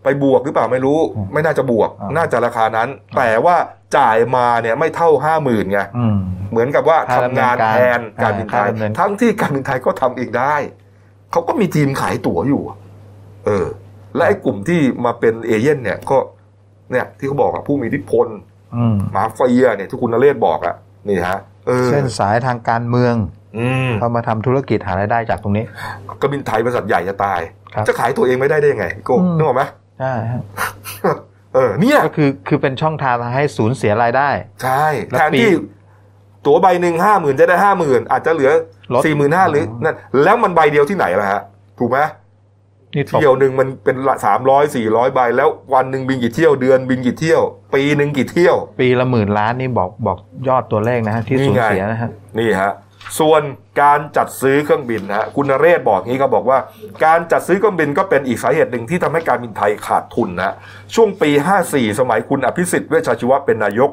[0.03, 3.55] ไปบวกหรือเปล่าไม่รู้อืมไม่น่าจะบวกอ่าน่าจะราคานั้น แต่ว่า
[3.97, 6.17] จ่ายมาเนี่ยไม่เท่าห้าหมื่นไงอืม
[6.51, 10.55] เหมือนกับว่าค่าทำดำเนินงานการแทนการบินไทยค่าดำเนินทั้งที่การบินไทยก็ทำเองได้
[11.31, 12.61] เขาก็มีทีมขายตั๋วอยู่
[13.45, 13.65] เออ
[14.15, 16.17] และไอ้กลุ่มที่มาเป็นเอเย่นเนี่ยก็
[16.91, 18.27] เนี่ย ที่เขาบอกอะผู้มีอิทธิพล
[18.75, 20.75] อืมมาเฟียเนี่ยที่คุณนเรศบอกอะ
[21.07, 23.15] นี่ฮะเออเส้นสายทางการเมือง
[23.57, 25.65] อืมเข้ามาทำธุรกิจหารายได้จากตรงนี้
[26.21, 27.41] การบินไทยบริษัทใหญ่จะตาย
[27.73, 29.63] ครับจะขายตัวเองไม่ได้ได้ยังไงโก็อืมนึกออกไหม
[29.99, 30.41] ใช่ฮะ
[31.53, 34.29] เออเนี่ยก็คือคือเป็นช่องทางให้สูญเสียรายได้
[34.63, 35.51] ใช่แล้วแทนปีที่
[36.47, 38.51] ตั๋วใบหนึ่งห้าหมื่นจะได้ห้าหมื่นอาจจะเหลือ
[38.93, 41.41] ลดสี่หมื่นห้าหรือนั่นแล้วมันใบเดียวที่ไหนล่ะฮะ
[41.79, 41.99] ถูกไหม
[42.95, 43.95] นี่ตกเที่ยวหนึ่งมันเป็น
[44.25, 47.41] สามร้อยสี่ร้อยใบ แล้ววันหนึ่งบินกี่เที่ยวเดือนบินกี่เที่ยว
[47.75, 50.17] ปีหนึ่งกี่เที่ยว ปีละหมื่นล้านนี่บอกบอก
[50.47, 52.73] ยอดตัวเลขนะฮะที่นี่สูญไงเสียนะฮะนี่ฮะ
[53.19, 53.41] ส่วน
[53.81, 56.57] การจัดซื้อเครื่องบินนะฮะคุณนเรศบอกงี้ก็บอกว่า
[57.05, 60.53] การจัดซื้อเครื่องบินก็เป็นอีกสาเหตุหนึ่งที่ทำให้การบินไทยขาดทุนนะ
[60.95, 61.29] ช่วงปี
[61.65, 63.89] 54 สมัยคุณอภิสิทธิ์เวชชาชีวะเป็นนายก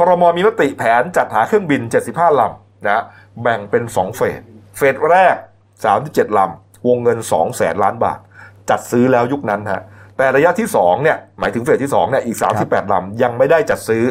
[0.00, 1.80] ครมมีมติแผนจัดหาเครื่องบิน
[2.12, 3.04] 75 ลำนะ
[3.42, 4.40] แบ่งเป็น 2 เฟส
[4.76, 5.36] เฟสแรก
[5.86, 8.18] 37 ลำ วงเงิน 2 แสนล้านบาท
[8.70, 9.82] จัดซื้อแล้วยุคนั้นฮะ
[10.16, 14.04] แต่ระยะที่2เนี่ยหมายถึงเฟสที่2เนี่ยอีก 38 ลำ ยังไม่ได้จัดซื้อ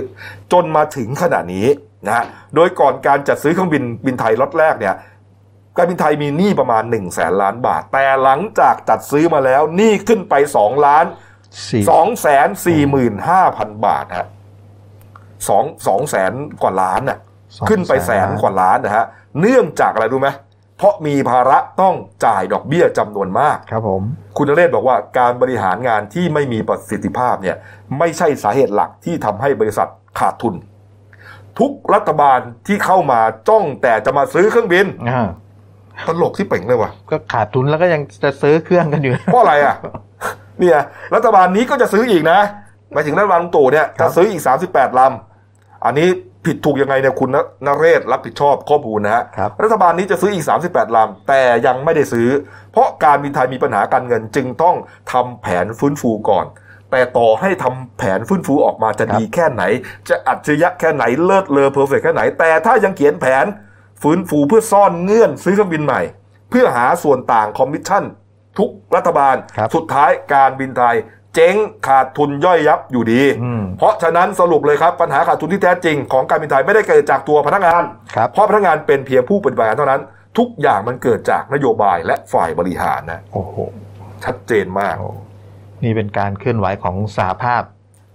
[0.52, 1.68] จนมาถึงขณะนี้
[2.06, 2.26] นะฮะ
[2.56, 4.96] โดยก่อนการจัดซื้อเครื่องบินบินไทยล็อตแรกเนี่ย
[5.78, 11.06] การบินไทยมีหนี้ประมาณ1นึ่งแสนล้านบาท แต่หลังจากจัดซื้อมาแล้วหนี้ขึ้นไป2ล้าน
[11.70, 14.28] สี่สองแสนสี่หมื่นห้าพันบาทฮะ
[15.48, 17.18] สองสองแสนกว่าล้านน่ะ
[17.58, 19.06] สองขึ้นไปแสนกว่าล้านนะฮะ
[19.40, 20.30] เนื่องจากอะไรรู้ไหม
[20.78, 24.02] เพราะมีภาระต้องจ่ายดอกเบี้ยจำนวนมากครับผม
[24.38, 27.58] คุณนเรศบอกว่าการบริหารงานที่ไม่มีประสิทธิภาพเนี่ย
[28.00, 29.88] ไม่ใช่สาเหตุหลักที่ทำให้บริษัท
[30.20, 30.56] ขาดทุน
[31.60, 33.20] ทุกรัฐบาลที่เข้ามา
[33.50, 35.28] จ้องแต่จะมาซื้อเครื่องบินอ่า
[36.08, 39.76] ตลกที่เป่งเลยว่ะก็ขาดทุนแล้วก็ยังจะซื้อเครื่องกันอยู่เพราะอะไรอะ
[40.60, 40.80] เนี่ย
[41.16, 42.40] รัฐบาลนี้ก็จะซื้ออีกนะ
[42.94, 45.29] หมายถึงรัฐบาลลุงตู่เนี่ยครัจะบซื้ออีก 38ลำ
[45.86, 46.08] อันนี้
[46.46, 52.30] ผิดถูกยังไงเนี่ยคุณนนเรศรับผิดชอบข้อมูลนะฮะครับรัฐบาลนี้จะซื้ออีก 38 ลำ แต่ยังไม่ได้ซื้อ
[52.72, 54.76] เพราะการบินไทยมีปัญหาการเงินจึงต้อง
[55.12, 56.46] ทำแผนฟื้นฟูก่อน
[56.92, 59.64] แต่ต่อให้ทำแผนฟื้นฟูออกมาจะครับดีแค่ไหน
[60.10, 63.46] จะอัจฉริยะแค่ไหนเลิศเลอเพอร์เฟกแค่ไหน แต่ถ้ายังเขียนแผน
[64.02, 66.02] ฟื้นฟูเพื่อซ่อนเงื่อนซื้อเครื่องบินใหม่
[66.50, 68.04] เพื่อหาส่วนต่างคอมมิชชั่น
[68.60, 70.96] ทุกรัฐบาลครับสุดท้ายการบินไทย
[71.36, 71.56] เจ๊ง
[71.88, 77.84] ขาดทุนย่อยยับอยู่ดีอืมเพราะฉะนั้นสรุปเลยครับปัญหาขาดทุนที่แท้จริงของการบินไทยไม่ได้เกิดจากตัวพนักงาน
[78.16, 80.02] ครับเพราะพนักงานเป็นเพียงผู้ปฏิบัติงานเท่านั้น
[80.38, 83.56] ทุกอย่างมันเกิดจากนโยบายและฝ่ายบริหารนะโอ้โห
[84.26, 84.96] ชัดเจนมาก
[85.84, 87.64] นี่เป็นการเคลื่อนไหวของสหภาพ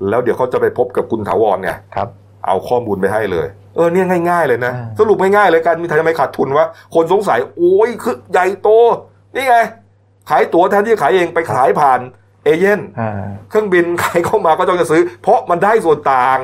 [0.08, 2.08] แล้วเดี๋ยวเขาจะไปพบกับคุณถาวรไงครับ
[2.46, 3.46] เอาข้อมูลไปให้เลย
[3.76, 8.68] เออเนี่ยง่ายๆเลยนะอ่าสรุปง่ายๆเลยการมีไทยทำไมขาดทุนวะคนสงสัยโอ้ยคือใหญ่โต
[9.34, 9.56] นี่ไง
[10.30, 12.00] ขายตั๋วแทนที่จะขายเองไปขายผ่าน
[12.44, 13.10] เอเย่นอ่า
[13.48, 16.38] เครื่องบินใครเข้ามาก็ต้องจะซื้อ เพราะมันได้ส่วนต่าง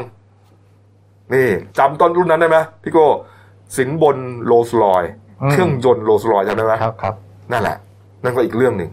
[1.35, 1.49] นี่
[1.79, 3.07] จำตอนรุ่นนั้นได้ไหมพี่โก้
[3.77, 5.05] สินบนโรลส์รอย
[5.43, 7.15] อืมเครื่องยนต์โรลส์รอยจำได้ไหมครับครับ
[7.53, 7.77] นั่นแหละ
[8.23, 8.91] นั่นก็อีกเรื่องหนึ่ง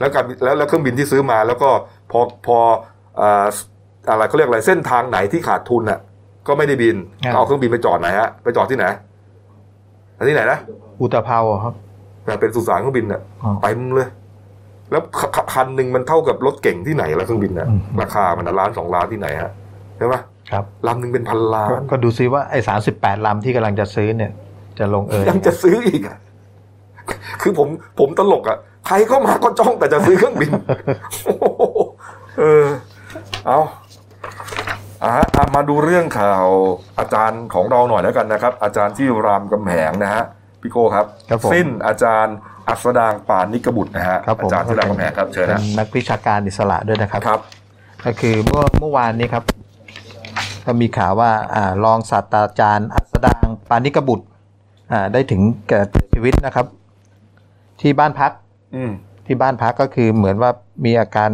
[0.00, 1.70] แล้วการแล้วแล้วเครื่องบินที่ซื้อมา แล้วก็
[2.10, 2.58] พอพอ
[3.20, 3.46] อ่า
[4.10, 5.98] อะไรเขาเรียกอะไรเส้นทางไหนที่ขาดทุนอะ
[6.46, 8.86] ก็ไม่ได้บินอ่าก็เอาเครื่องบินไปจอดไหนฮะไปจอดที่ไหน
[10.16, 10.58] อันที่ไหนนะ
[11.00, 11.74] อุตภาวครับ
[12.24, 14.08] แต่เป็นสุสานเครื่องบินอะอ๋อเต็มเลย
[14.92, 19.50] แล้วคคคันหนึ่งมันเท่ากับรถเก่งที่ไหนละเครื่องบินนะอืมราคามันล้านสองล้านที่ไหนฮะ
[19.96, 20.14] ใช่ไหม
[20.50, 24.32] ครับลำหนึ่งเป็นพันล้าก็นก็ดูซิว่าไอ้สามสิบแปดลำที่กำลังจะซื้อเนี่ย
[24.78, 26.16] จะลงเอยยังจะซื้ออีกอะ
[27.42, 27.68] คือผม
[27.98, 30.50] ผมตลกอะใครเข้ามาก็จ้องแต่จะซื้อเครื่องบิน
[31.24, 31.44] โอ้โห
[32.38, 32.66] เออ
[33.46, 33.58] เอา
[35.04, 36.46] อะอะมาดูเรื่องข่าว
[36.98, 40.24] อาจารย์ของเราหน่อยแล้วกันนะครับ อาจารย์ที่รามกำแหงนะฮะ
[40.60, 42.34] พี่โก้ครับครับผมสิ้นอาจารย์
[42.68, 47.40] อัสดางปานนิกบุตรนะฮะครับผมอาจารย์ที่รามกำแหงครับเชิญเป็นะนนักวิชาการอิสระด้วยนะครับครับ
[48.04, 49.44] ก็คือเมื่อเมื่อวานนี้ครับ
[50.66, 54.26] ก็มีข่าวว่าอ่ารองศาสตราจารย์ อัสดางปานิกบุตร
[54.92, 55.80] อ่าได้ถึงแก่
[56.12, 56.66] ชีวิตนะครับ
[57.80, 58.32] ที่บ้านพัก
[58.74, 58.90] อืม
[59.26, 60.50] ที่บ้านพักก็คือเหมือนว่า
[60.84, 61.30] มีอาการ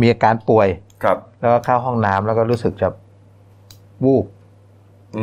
[0.00, 0.68] มีอาการป่วย
[1.04, 2.88] ครับ แล้วก็เข้าห้องน้ำแล้วก็รู้สึกจะ
[4.04, 4.41] วูบอืม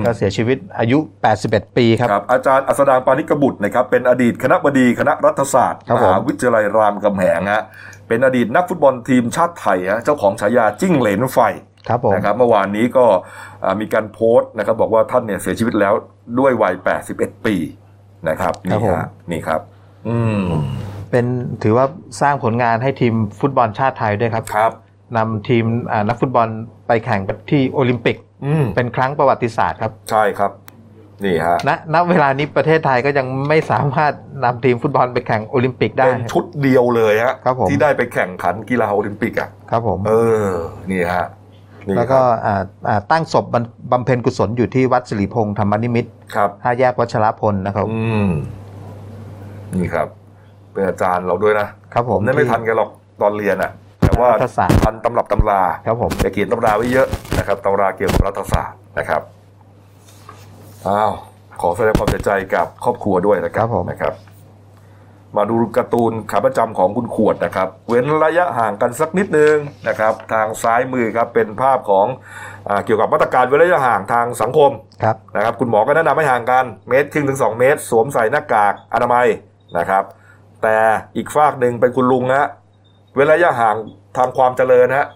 [0.05, 0.97] ก็เสียชีวิตอายุ
[1.37, 7.63] 81 ปีครับครับ อาจารย์อัสดางปานิกบุตรนะครับ เป็นอดีตคณะบดีคณะรัฐศาสตร์ครับมผมหาวิทยาลัยรามคำแหงฮะ
[8.07, 11.39] เป็นอดีตนักฟุตบอลทีมชาติไทยฮะ เจ้าของฉายาจิ้งเหลนไฟ
[11.87, 13.05] ครับผมนะครับ เมื่อวานนี้ก็
[13.63, 15.93] อ่ามีการโพสต์นะครับ บอกว่าท่านเนี่ยเสียชีวิตแล้ว
[16.39, 16.73] ด้วยวัย
[17.09, 17.55] 81 ปี
[18.29, 19.61] นะครับ นี่ฮะ นี่ครับ
[20.07, 20.41] อืม
[21.11, 21.25] เป็น
[21.63, 21.85] ถือว่า
[22.21, 24.71] สร้างผลงานให้ทีมฟุตบอลชาติไทยด้วยครับ ครับ
[25.17, 26.47] นำทีมอ่านักฟุตบอล
[26.87, 28.28] ไปแข่งที่โอลิมปิกอืม
[28.75, 30.51] เป็นครั้งประวัติศาสตร์ครับ ใช่ครับ
[31.25, 34.13] นี่ฮะณณเวลานี้ประเทศไทยก็ยังไม่สามารถ
[34.43, 40.13] นำทีมฟุตบอลไปแข่งโอลิมปิกได้เป็นชุดเดียวเลยฮะครับผมที่ได้ไปแข่งขันกีฬาโอลิมปิกอะครับผมเอ
[40.45, 40.49] อ
[40.91, 41.25] นี่ฮะ
[41.87, 48.29] นี่แล้วคก็รับอ่าอ่าตั้งศพบำบำเพ็ญกุศลอยู่ที่วัดสิริพงษ์ธรรมนิมิตรครับห้าแยกวัชรพลนะครับอืม
[49.75, 50.07] นี่ครับ
[50.71, 52.89] เป็นอาจารย์เราด้วยนะครับผมเนี่ยไม่ทันแกหรอก
[53.21, 53.71] ตอนเรียนอะ
[54.09, 57.07] แต่ว่ารัฐศาสตร์ทันตำรับตำราครับผมแกเขียนตำราไว้เยอะ
[57.37, 59.21] นะครับตำราเกี่ยวกับรัฐศาสตร์นะครับ
[60.87, 61.11] อ้าว
[61.61, 64.13] ขอแสดงความเสียใจกับครอบครัวด้วยนะครับครับผมนะครับ
[65.37, 69.55] มาดูการ์ตูนขาประจำของคุณขวดนะครับ เว้นระยะห่างกันสักนิดนึง
[69.87, 72.07] นะครับ ทางซ้ายมือครับเป็นภาพของ
[72.67, 74.71] อาเกี่ยวกับมาตรการเว้นระยะห่างทางสังคม
[75.03, 79.27] ครับนะครับ คุณหมอก็แนะนำให้ห่างกันเมตรครึ่งถึงสองเมตร สวมใส่หน้ากากอนามัย
[79.77, 80.03] นะครับ
[80.63, 80.77] แต่
[81.15, 82.47] อีกฝากหนึ่งเป็นคุณลุงฮะ
[83.15, 83.75] เว้นระยะห่าง
[84.17, 85.07] ทางความเจริญฮะ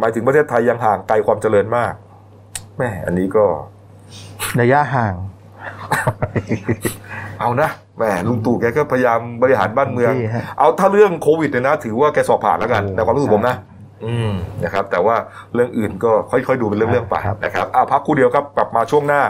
[0.00, 1.92] หมายถึงประเทศไทยยังห่างไกลความเจริญมาก
[2.78, 3.44] แม่อันนี้ก็
[4.60, 5.14] ระยะห่าง
[7.40, 13.56] เอานะแหมลุงตู่แกก็พยายามบริหารบ้านเมืองที่ฮะเอาถ้าเรื่องโควิดเนี่ยนะ ถือว่าแกสอบผ่านแล้วกันโอ้ในความรู้สึกผมนะ
[14.04, 14.32] อืม
[14.64, 15.16] นะครับ แต่ว่า
[15.54, 19.22] เรื่องอื่นก็ค่อยๆดูเป็นเรื่องๆไปครับนะครับอะพักครู่เดียวครับกลับมาช่วงหน้า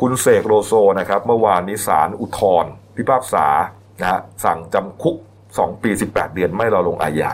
[0.00, 3.46] คุณเสกโลโซนะครับ เมื่อวานนี้ศาลอุทธรณ์พิพากษา
[4.00, 5.16] นะฮะสั่งจำคุก
[5.50, 7.32] 2 ปี 18 เดือนไม่รอลงอาญา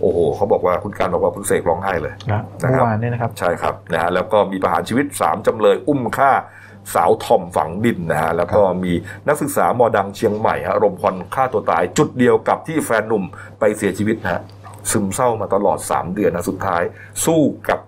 [0.00, 6.30] โอ้โหเขาบอกว่าคุณการบอกว่าคุณเสกร้องไห้เลยนะนะเมื่ครับอวานนี้นะครับ ใช่ครับนะฮะแล้วก็มีประหารชีวิต 3จำเลยอุ้มฆ่า
[6.94, 8.92] สาวทอมฝังดินนะฮะแล้วก็มี
[9.28, 13.24] นักศึกษามอดังเชียงใหม่ฮะรมควันฆ่าตัวตาย จุดเดียวกับที่แฟนหนุ่ม
[13.60, 14.42] ไปเสียชีวิตนะฮะ
[14.90, 16.82] ซึมเศร้ามาตลอด 3 เดือนนะสุดท้าย
[17.24, 17.78] สู้กับ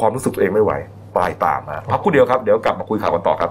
[0.00, 0.72] ความรู้สึกตัวเองไม่ไหว
[1.18, 3.50] ตายตามฮะพักครู่เดียวครับเดี๋ยวกลับมาคุยข่าวกันต่อครับ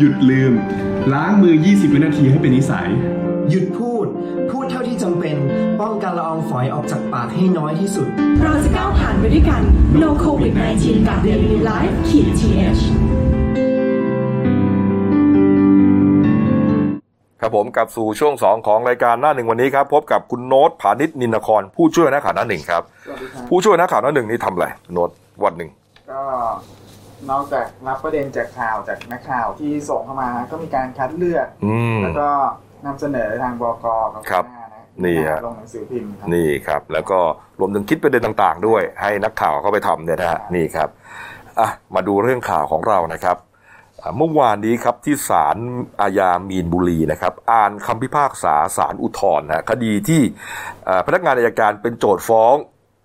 [0.00, 0.52] หยุดลืม
[1.12, 2.88] ล้างมือ 20 วินาทีให้เป็นนิสัย
[3.50, 4.06] หยุดพูด
[4.50, 5.36] พูดเท่าที่จำเป็น
[5.80, 8.06] ป้องกันละอองฝอยออกจากปากให้น้อยที่สุด
[8.42, 9.62] เราจะก้าวผ่านไปด้วยกัน
[10.02, 12.82] No COVID 19กับ Daily Life ขีด th
[17.40, 22.82] ครับผมกลับสู่ช่วง 2 ของรายการหน้าหนึ่งวันนี้ครับ พบกับคุณโน้ตผานิชนินนคร ผู้ช่วยนักข่าวหน้าหนึ่งครับ
[23.48, 25.10] ผู้ช่วยนักข่าวหน้าหนึ่งนี่ทำอะไรโน้ต
[25.44, 25.70] วันหนึ่ง
[26.10, 26.22] ก็
[27.30, 32.28] นอกจากรับประเด็นจากข่าวจากนักข่าวที่ส่งเข้ามาก็มีการคัดเลือกอืมแล้วก็
[32.86, 37.20] นำเสนอทางบกกับครับหัวหน้านะนี่ฮะลงหนังสือพิมพ์ครับนี่ครับ แล้วก็
[37.60, 40.88] รวมถึงคิดประเด็นต่างๆ ด้วย ให้นักข่าวเข้าไปทำเนี่ยนะฮะนี่ครับ
[41.60, 43.36] อะมาดูเรื่องข่าวของเรานะครับ
[44.02, 45.56] อะเมื่อวานนี้ครับที่ศาล
[46.00, 50.22] อาญามีนบุรีนะครับ อ่านคำพิพากษาศาลอุทธรณ์นะคดีที่
[50.88, 52.54] อ่าพนักงานอัยการเป็นโจทก์ฟ้อง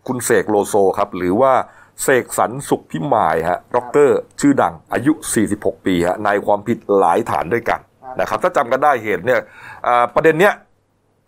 [0.07, 1.53] คุณเสกโลโซครับ หรือว่า
[2.01, 5.13] เสกสรรศุขพิมายฮะร็อกเกอร์ชื่อดังอายุ
[5.49, 7.79] 46 ปีฮะในความผิดหลายฐานด้วยกัน
[8.19, 9.39] นะครับ ถ้าจำกันได้เหตุเนี่ย
[9.87, 10.53] อ่าประเด็นเนี้ย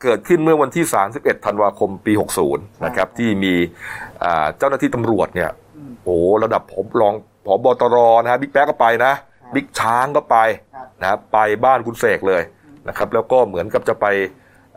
[0.03, 0.86] เกิดขึ้นเมื่อวันที่
[1.16, 2.13] 31 ธันวาคมปี
[2.47, 3.53] 60 นะครับ ที่มี
[4.24, 5.49] อ่าเจ้าหน้าที่ตำรวจเนี่ย
[6.03, 7.13] โอ้ระดับผมรอง
[7.45, 9.13] ผบตรนะฮะบิ๊กแป๊ะก็ไปนะ
[9.53, 10.38] บิ๊กช้างก็ไป
[11.01, 12.41] นะครับไปบ้านคุณเสกเลย
[12.88, 14.05] นะครับ แล้วก็เหมือนกับจะไป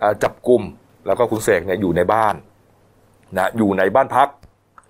[0.03, 0.63] อ่าจับกลุ่ม
[1.07, 2.35] แล้วก็คุณเสกเนี่ยอยู่ในบ้าน
[3.37, 4.29] นะอยู่ในบ้านพัก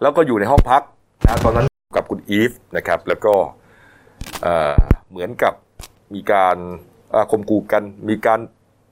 [0.03, 0.83] แล้วก็อยู่ในห้องพัก
[1.25, 3.35] นะตอนนั้นกับคุณอีฟนะครับ แล้วก็
[4.43, 4.73] เอ่อ
[5.11, 5.55] เหมือนกับ
[6.15, 6.57] มีการ
[7.15, 8.41] อ่าข่มขู่กัน มีการ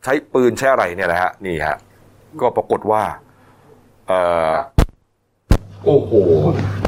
[0.04, 1.76] ใช้ปืนใช้อะไรเนี่ยนะฮะนี่ฮะ
[2.40, 3.02] ก็ปรากฏว่า
[4.08, 4.20] เอ่
[4.52, 4.54] อ
[5.84, 6.12] โอ้โห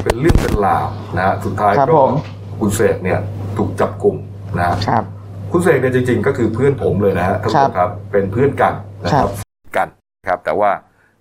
[0.02, 2.12] เป็นเรื่องเป็นราวนะฮะสุดท้ายครับก็ผม
[2.60, 3.18] คุณเสกเนี่ย
[3.56, 4.16] ถูกจับกลุ่ม
[4.58, 5.04] นะฮะครับ
[5.52, 9.30] คุณเสกเนี่ยจริงๆ ก็คือเพื่อนผมเลยนะฮะท่านผู้ชมครับเป็นเพื่อนกันนะครับ
[9.76, 9.88] กัน
[10.28, 10.70] ครับ แต่ว่า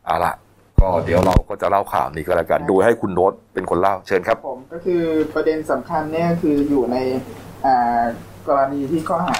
[0.05, 0.33] เอาละ
[0.81, 5.03] ก็เดี๋ยวเราก็จะเล่าข่าวนี้ก็แล้วกัน โดยให้คุณโน้ตเป็นคนเล่าเชิญครับ ผมก็คือ
[5.33, 6.97] ประเด็นสำคัญเนี่ยคืออยู่ใน
[7.65, 8.01] อ่า
[8.47, 9.39] กรณีที่ข้อหา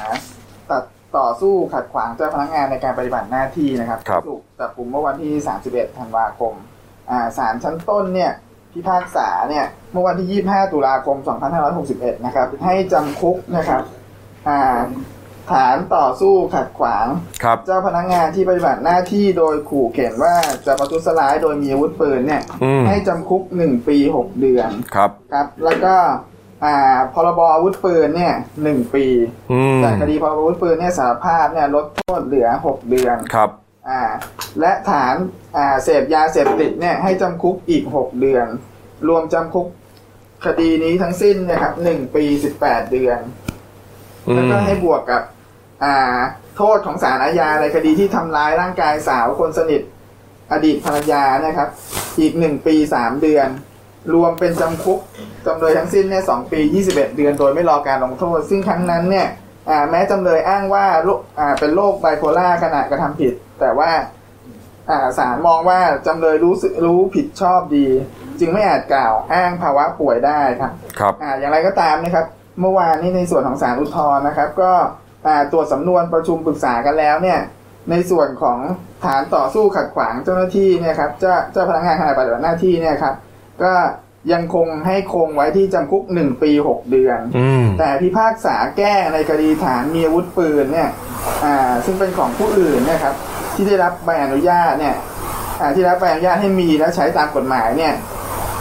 [0.70, 0.84] ตัด
[1.18, 5.32] ต่อสู้ขัดขวางเจ้าพนักงานในการปฏิบัติหน้าที่นะครับครับถูกจับกลุ่มเมื่อวันที่
[5.66, 6.54] 31 ธันวาคม
[7.10, 8.32] อ่าศาลชั้นต้นเนี่ย
[8.74, 11.18] พิพากษาเนี่ยเมื่อวันที่ 25 ตุลาคม
[11.72, 13.82] 2561 นะครับ ให้จำคุกนะครับ
[14.48, 14.80] อ่า
[15.52, 17.08] ฐานต่อสู้ขัดขวาง
[17.44, 20.36] ครับเจ้าพนักงานที่ปฏิบัติหน้าที่โดยขู่เข็นว่า
[20.66, 25.96] จะประทุษร้ายโดยมีอาวุธปืนเนี่ย อืมให้จำคุกหนึ่งปีหกเดือน ครับ ครับ แล้วก็
[26.66, 28.34] อ่าพรบอาวุธปืนเนี่ย
[28.64, 29.06] หนึ่งปี
[29.52, 33.50] อืมแต่คดีพรบอาวุธปืนเนี่ยสารภาพเนี่ยลดโทษเหลือหกเดือน ครับ
[33.90, 34.04] อ่า
[34.60, 35.16] และฐาน
[35.58, 38.48] อ่าเสพยาเสพติดเนี่ยให้จำคุกอีกหกเดือน
[39.08, 39.68] รวมจำคุก
[40.46, 43.20] คดีนี้ทั้งสิ้นเนะครับหนึ่งปีสิบแปดเดือน
[44.28, 45.22] อืแล้วมก็ให้บวกกับ
[45.84, 45.96] อ่า
[46.58, 49.82] โทษของสารอาญาในคดีที่ทำร้ายร่างกายสาวคนสนิท
[50.52, 51.70] อดีตภรรยานะครับ
[52.20, 53.48] อีกหนึ่งปีสามเดือน
[54.14, 55.00] รวมเป็นจำคุก
[55.46, 59.28] จำเลยทั้งสิ้นเนี่ยสองปียี่สิบเอ็ดเดือนโดยไม่รอการลงโทษ ซึ่งครั้งนั้นเนี่ย
[59.70, 63.92] อ่าแม้จำเลยอ้างว่าโรคอ่าเป็นโรคไบโพล่าขณะกระทำผิด แต่ว่า
[64.90, 67.88] อ่าศาลมองว่าจำเลยรู้สึกรู้ผิดชอบดี
[68.40, 72.26] จึงไม่อาจกล่าวอ้างภาวะป่วยได้ครับครับอ่าอย่างไรก็ตามนะครับ
[72.62, 75.07] เมื่อวานนี้ในส่วนของศาลอุทธรณ์นะครับ ก็อ่า
[75.52, 77.40] ตรวจสำนวนประชุมปรึกษากันแล้วเนี่ย
[77.92, 78.58] ในส่วนของ
[79.06, 83.16] ฐานต่อสู้ขัดขวางเจ้าหน้าที่เนี่ยครับเจ้าเจ้าพนักงานขณะปฏิบัติหน้าที่เนี่ยครับ
[83.64, 83.74] ก็
[84.34, 90.90] ยังคงให้คงไว้ที่จำคุกหนึ่งปีหกเดือนอืมแต่พิพากษาแก้ในคดีฐานมีอาวุธปืนเนี่ย
[91.46, 93.16] อ่าซึ่งเป็นของผู้อื่นเนะครับ
[93.56, 94.96] ที่ได้รับใบอนุญาตเนี่ย
[95.60, 97.94] อ่าที่ได้รับใบอนุญาตให้มีและใช้ตามกฎหมายเนี่ย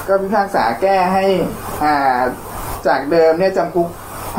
[0.09, 1.25] ก็พิพากษาแก้ให้
[1.85, 2.19] อ่า
[2.87, 3.89] จากเดิมเนี่ยจำคุก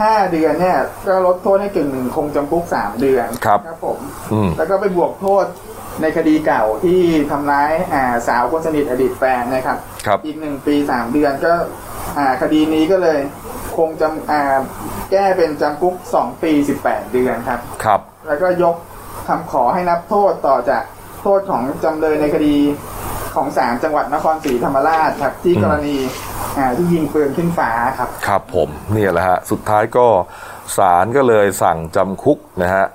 [0.05, 3.99] 5เดือนเนี่ยก็ลดโทษให้กึ่งหนึ่งคงจำคุก3เดือนครับครับผม
[4.31, 5.45] อืมแล้วก็ไปบวกโทษ
[6.01, 11.53] ในคดีเก่าที่ทำร้ายอ่าสาวคนสนิทอดีตแฟนนะครับครับ อีกหนึ่งปีสามเดือนก็
[12.17, 13.19] อ่าคดีนี้ก็เลย
[13.77, 14.57] คงจำอ่า
[15.11, 18.75] แก้เป็นจำคุกสองปีสิบแปดเดือนครับ ครับ แล้วก็ยก
[19.27, 20.83] คำขอให้นับโทษต่อจาก
[21.21, 22.55] โทษของจำเลยในคดี
[23.35, 25.97] ของศาลจังหวัดนครศรีธรรมราชครับที่กรณี
[26.57, 30.07] อ่าที่ยิงปืนขึ้นฟ้าครับครับผมเนี่ยแหละฮะสุดท้ายก็
[30.77, 32.85] ศาลก็เลยสั่งจำคุกนะฮะ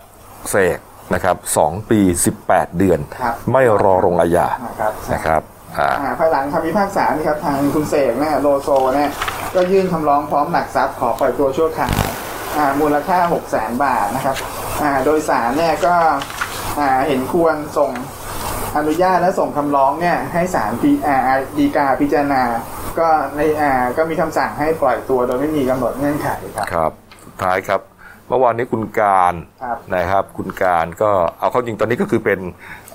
[0.51, 0.79] เสก
[1.15, 2.01] นะครับสองปี
[2.41, 5.43] 18 เดือนครับไม่รอลงอาญานะครับนะครับ
[5.79, 9.11] อ่าอ่าภายหลังคำพิพากษานี่ครับทางคุณเสกเนี่ยโลโซเนี่ย
[9.55, 11.97] ก็ยื่นคำร้องพร้อมหลักทรัพย์ขอปล่อยตัวชั่วคราว
[12.57, 14.37] อ่ามูลค่า6 0แสนบาทนะครับ
[14.83, 15.95] อ่าโดยสารเนี่ยก็
[16.79, 17.91] อ่าเห็นควรส่ง
[18.77, 21.17] อนุญาตและส่งคำร้องเนี่ยให้ศาลปีอ่า
[21.59, 22.43] ดีกาพิจารณา
[22.99, 26.93] ก็ในอ่าก็มีคำสั่งให้ปล่อยตัวโดยไม่มีกำหนดเงื่อนไขครับครับ
[27.25, 27.81] สุดท้ายครับ
[28.29, 32.41] เมื่อวานนี้คุณการครับนะครับ คุณการก็เอาเข้าจริงตอนนี้ก็คือเป็น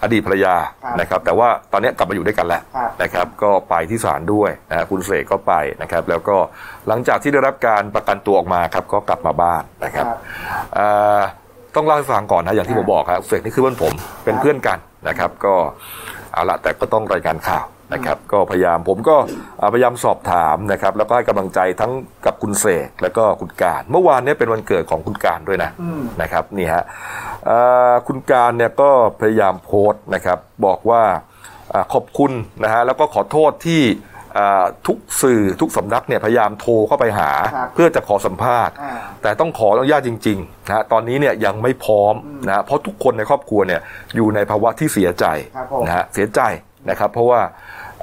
[0.04, 6.38] อดีตภรรยาครับนะครับ แต่ว่าตอนนี้กลับมาอยู่ด้วยกันแล้วครับนะครับ ก็ไปที่ศาลด้วยนะคุณเสกก็ไปนะครับ แล้วก็
[6.88, 10.18] หลังจากที่ได้รับการประกันตัวออกมาครับ ก็กลับมาบ้านนะครับครับ
[10.76, 11.20] เอ่อ
[11.76, 13.94] ต้องเล่าให้ฟังก่อนนะอย่างที่ผมบอกครับเสกนี่คือเพื่อนผม
[14.26, 15.56] เป็นเพื่อนกัน นะครับ ก็
[16.34, 19.18] เอาละแต่ก็ต้องรายการข่าวนะครับก็พยายามผมก็
[19.58, 21.92] เอ่อพยายามสอบถามนะครับ แล้วก็ให้กำลังใจทั้ง
[22.26, 26.84] กับคุณเสกแล้วก็คุณการเมื่อวานเนี้เป็นวันเกิดของคุณการด้วยนะอืมนะครับนี่ฮะ
[27.46, 27.58] เอ่
[27.92, 28.92] อคุณการเนี่ยก็
[29.22, 31.04] พยายามโพสต์นะครับ บอกว่า
[31.74, 32.32] อาขอบคุณ
[32.64, 34.17] นะฮะแล้วก็ขอโทษที่อ่า
[34.88, 42.14] ทุกสื่อทุกสำนักเนี่ยพยายามโทรเข้าไปหาครับเพื่อจะขอสัมภาษณ์อ่าแต่ต้องขออนุญาตจริงๆนะฮะตอนนี้เนี่ยยังไม่พร้อม
[42.48, 43.82] นะฮะเพราะทุกคนในครอบครัวเนี่ย
[44.16, 45.26] อยู่ในภาวะที่เสียใจ
[45.56, 46.42] ครับผมนะฮะเสียใจ
[46.90, 47.42] นะครับ เพราะว่า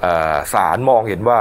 [0.01, 1.39] เอ่อศาลมองเห็นว่า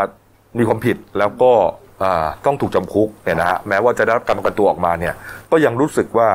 [0.58, 1.52] มีความผิดแล้วก็
[2.00, 5.14] เอ่อต้องถูกจำคุกเนี่ยนะฮะแม้ว่าจะได้รับการประกันตัวออกมาเนี่ย
[5.52, 6.30] ก็ยังรู้สึกว่า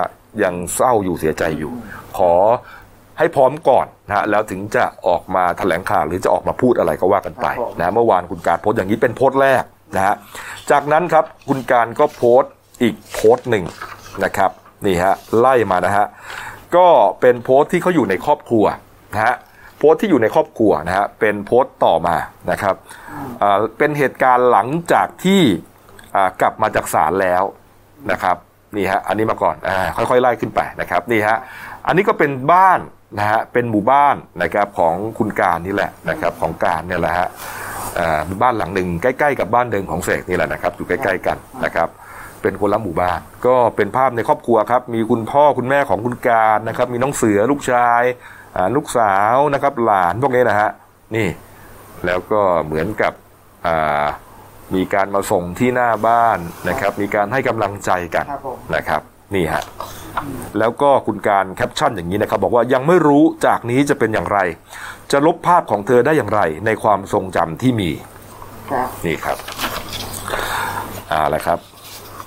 [0.45, 1.73] ยังเศร้าอยู่เสียใจอยู่
[2.19, 2.33] ขอ
[3.19, 9.63] ให้พร้อมก่อนนะฮะแล้วถึงจะออกมาแถลงข่าวหรือจะออกมาพูดอะไรก็ว่ากันไปครับผมนะเมื่อวานคุณการโพสต์อย่างนี้เป็นโพสต์แรก
[9.97, 10.15] นะฮะ
[10.71, 12.53] จากนั้นครับคุณการก็โพสต์
[12.83, 13.65] อีกโพสต์หนึ่ง
[14.25, 14.51] นะครับ
[14.87, 16.07] นี่ฮะไล่มานะฮะ
[16.77, 16.87] ก็
[17.21, 18.65] เป็นโพสต์ที่เขาอยู่ในครอบครัว
[19.15, 19.35] นะฮะ
[19.79, 22.17] โพสต์ที่อยู่ในครอบครัวนะฮะเป็นโพสต์ต่อมา
[22.51, 22.75] นะครับ
[23.43, 25.43] อ่าเป็นเหตุการณ์หลังจากที่
[26.17, 27.43] อ่ากลับมาจากศาลแล้ว
[28.11, 28.37] นะครับ
[28.77, 31.39] นี่ฮะอันนี้มาก่อนอ่าค่อยๆไล่ขึ้นไปนะครับนี่ฮะ
[31.87, 32.81] อันนี้ก็เป็นบ้าน
[33.17, 37.29] นะฮะเป็นหมู่บ้านนะครับของคุณการนี่แหละนะครับของการเนี่ยแหละฮะ
[37.99, 41.89] อ่ามีบ้านหลังหนึ่งใกล้ๆกับบ้านเดิมของเสกนี่แหละนะครับอยู่ใกล้ๆกันนะครับ
[42.43, 48.03] เป็นคนละหมู่บ้าน ก็เป็นภาพในครอบครัวครับมีคุณพ่อคุณแม่ของคุณการนะครับมีน้องเสือลูกชาย
[48.57, 50.71] อ่าลูกสาวนะครับหลานพวกนี้นะฮะ
[51.17, 51.29] นี่
[52.07, 53.13] แล้วก็เหมือนกับ
[53.67, 54.07] อ่า
[54.75, 56.39] มีการมาส่งที่หน้าบ้าน
[56.69, 59.03] นะครับ มีการให้กำลังใจกันครับผมนะครับ
[59.35, 59.63] นี่ฮะ
[60.59, 64.39] แล้วก็คุณการแคปชั่นอย่างนี้นะครับ บอกว่ายังไม่รู้จากนี้จะเป็นอย่างไร
[65.13, 67.91] จะลบภาพของเธอได้อย่างไร ในความทรงจำที่มี
[68.71, 69.39] ครับนี่ครับ
[71.13, 71.59] อ่าแหละครับ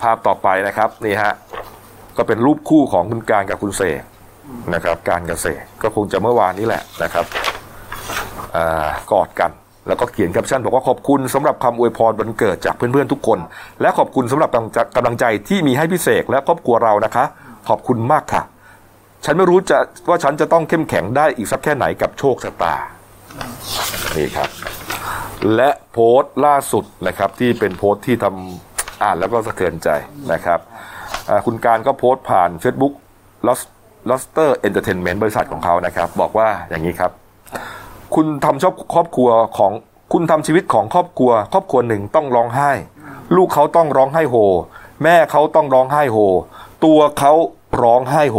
[0.01, 1.33] ภาพต่อไปนะครับนี่ฮะ
[2.17, 4.01] ก็เป็นรูปคู่ของคุณการกับคุณเสก
[4.73, 7.25] นะครับ การกับเสกก็คงจะเมื่อวานนี้แหละนะครับ
[8.57, 9.51] อ่ากอดกัน
[9.87, 13.39] แล้วก็เขียนแคปชั่นบอกว่าขอบคุณสำหรับคำอวยพรวันเกิดจากเพื่อนๆทุกคน
[13.81, 17.25] และขอบคุณสำหรับกำลังใจกำลังใจที่มีให้พี่เสกและครอบครัวเรานะคะ
[17.69, 18.41] ขอบคุณมากค่ะ
[19.25, 19.77] ฉันไม่รู้จะ
[20.09, 22.75] ว่าฉันจะต้องเข้มแข็งได้อีกสักแค่ไหนกับโชคชะตา
[24.17, 24.49] นี่ครับ
[25.55, 29.89] และโพสต์ล่าสุดนะครับ ที่เป็นโพสต์ที่ทำอ่านแล้วก็สะเทือนใจ
[30.33, 30.59] นะครับ
[31.45, 32.93] คุณการก็โพสต์ผ่าน Facebook
[33.47, 33.65] Lost
[34.09, 37.11] Luster Entertainment บริษัทของเขานะครับ บอกว่าอย่างนี้ครับ
[38.15, 39.71] คุณทำชอบครอบครัวของ
[40.13, 42.71] คุณทำชีวิตของครอบครัว ครอบครัวหนึ่งต้องร้องไห้
[43.35, 44.35] ลูกเขาต้องร้องไห้โฮ
[45.03, 46.17] แม่เขาต้องร้องไห้โฮ
[46.85, 47.33] ตัวเขา
[47.81, 48.37] ร้องไห้โฮ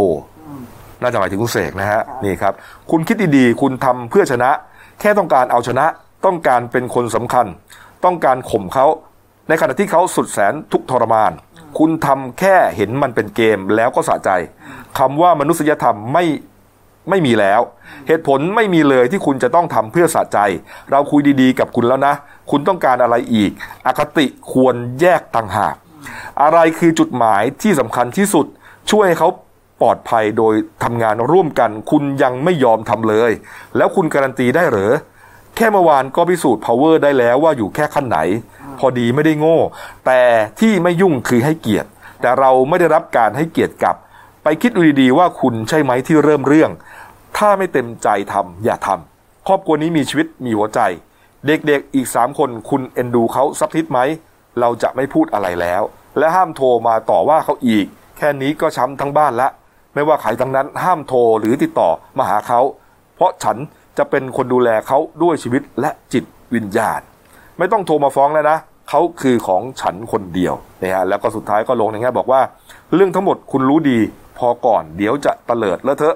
[1.01, 2.53] น่าจะหมายถึงคุณเสกนะฮะนี่ครับ
[2.91, 4.51] คุณคิดดีๆ คุณทำเพื่อชนะ
[4.99, 5.85] แค่ต้องการเอาชนะ
[6.25, 7.45] ต้องการเป็นคนสำคัญ
[8.05, 8.85] ต้องการข่มเขา
[9.47, 11.31] ในขณะที่เขาสุดแสนทุกข์ทรมาน
[11.77, 14.29] คุณทำแค่เห็นมันเป็นเกมแล้วก็สะใจ
[14.97, 16.23] คำว่ามนุษยธรรมไม่
[17.09, 17.61] ไม่มีแล้ว
[18.07, 20.39] เหตุผลไม่มีเลยที่คุณจะต้องทำเพื่อสะใจ
[20.91, 22.13] เราคุยดีๆ กับคุณแล้วนะ
[22.51, 23.51] คุณต้องการอะไรอีก
[23.85, 25.75] อคติควรแยกต่างหาก
[26.41, 28.45] อะไรคือจุดหมายที่สำคัญที่สุด
[28.91, 29.29] ช่วยให้เขา
[29.81, 33.31] ปลอดภัยโดยทำงานร่วมกัน คุณยังไม่ยอมทำเลย
[33.77, 34.93] แล้วคุณการันตีได้เหรอ
[35.55, 38.19] แค่เมื่อวานก็พิสูจน์ power ได้แล้วว่าอยู่แค่ขั้นไหน
[38.79, 39.57] พอดีไม่ได้โง่
[40.05, 40.21] แต่
[40.59, 41.89] ที่ไม่ยุ่งคือให้เกียรติ
[42.21, 43.95] แต่เราไม่ได้รับการให้เกียรติกลับ
[44.43, 46.71] ไปคิดดูดีๆว่าคุณใช่ไหมที่เริ่มเรื่อง
[47.37, 50.79] ถ้าไม่เต็มใจทำอย่าทำครอบครัวนี้มีชีวิตมีหัวใจ
[51.47, 53.99] เด็กๆอีกสามคนคุณเอ็นดูเขาสักทิศไหม
[54.59, 55.81] เราจะไม่พูดอะไรแล้ว
[56.17, 57.85] และห้ามโทรมาต่อว่าเขาอีก
[58.17, 59.47] แค่นี้ก็ช้ำทั้งบ้านละ
[59.93, 62.61] ไม่ว่าใครทั้งนั้นห้ามโทรหรือติดต่อมาหาเขา
[63.15, 63.57] เพราะฉัน
[63.97, 66.23] จะเป็นคนดูแลเขาด้วยชีวิตและจิต
[66.55, 67.01] วิญญาณ
[67.57, 68.57] ไม่ต้องโทรมาฟ้องแล้วนะ
[68.89, 72.41] เขาคือของฉันคนเดียวนะฮะแล้วก็สุดท้ายก็ลงในแง่บอกว่า
[72.93, 73.99] เรื่องทั้งหมดคุณรู้ดี
[74.37, 76.15] พอก่อนเดี๋ยวจะเตลิดแล้วเถอะ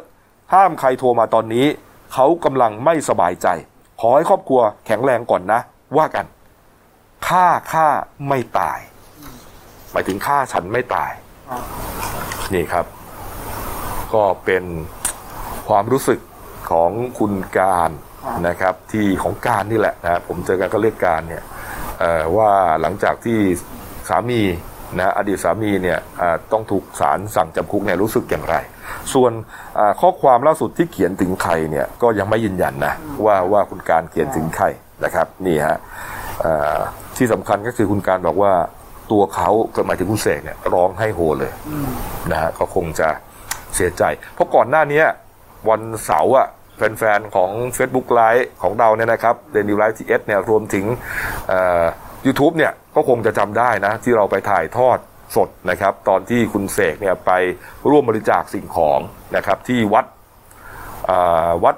[0.54, 1.66] ห้ามใครโทรมาตอนนี้
[2.14, 3.48] เขากำลังไม่สบายใจ
[4.02, 5.60] ขอให้ครอบครัวแข็งแรงก่อนนะ
[5.98, 6.26] ว่ากัน
[7.28, 7.88] ฆ่าฆ่า
[8.28, 8.80] ไม่ตาย
[9.92, 11.12] หมายถึงฆ่าฉันไม่ตาย
[12.54, 12.86] นี่ครับ
[14.14, 14.64] ก็เป็น
[15.68, 16.20] ความรู้สึก
[16.72, 17.92] ของคุณการ
[18.48, 21.44] นะครับ ที่ของการนี่แหละนะผมเจอกันก็เรียกการเนี่ย
[22.38, 23.40] ว่าหลังจากที่
[24.10, 24.42] สามี
[24.96, 28.56] นะอดีตสามีเนี่ยอ่าต้องถูกศาลสั่งจำคุกเนี่ยรู้สึกอย่างไร
[29.14, 29.32] ส่วน
[29.80, 32.94] อ่าข้อความล่าสุดที่เขียนถึงใครเนี่ยก็ยังไม่ยืนยันนะ
[33.26, 34.66] ว่าว่าคุณการเขียนถึงใคร
[35.04, 35.78] นะครับนี่ฮะ
[36.46, 36.80] อ่า
[37.18, 38.54] ที่สำคัญก็คือคุณการบอกว่า
[39.12, 41.52] ตัวเขาก็หมายถึงคุณเสกเนี่ยร้องไห้โฮเลย
[42.32, 43.10] นะฮะก็คงจะ
[43.76, 45.04] เสียใจ เพราะก่อนหน้านี้
[45.70, 50.86] วันเสาร์อะแฟนๆ ของ Facebook ไลฟ์ของเราเนี่ยนะครับ Daily News Live ทีเอสเนี่ยรวมถึง
[52.26, 54.98] ยูทูบเนี่ยก็คงจะจำได้นะ ที่เราไปถ่ายทอด
[55.36, 57.32] สดนะครับ ตอนที่คุณเสกเนี่ยไป
[57.90, 59.00] ร่วมบริจาคสิ่งของ
[59.36, 60.06] นะครับ ที่วัด
[61.64, 61.76] วัด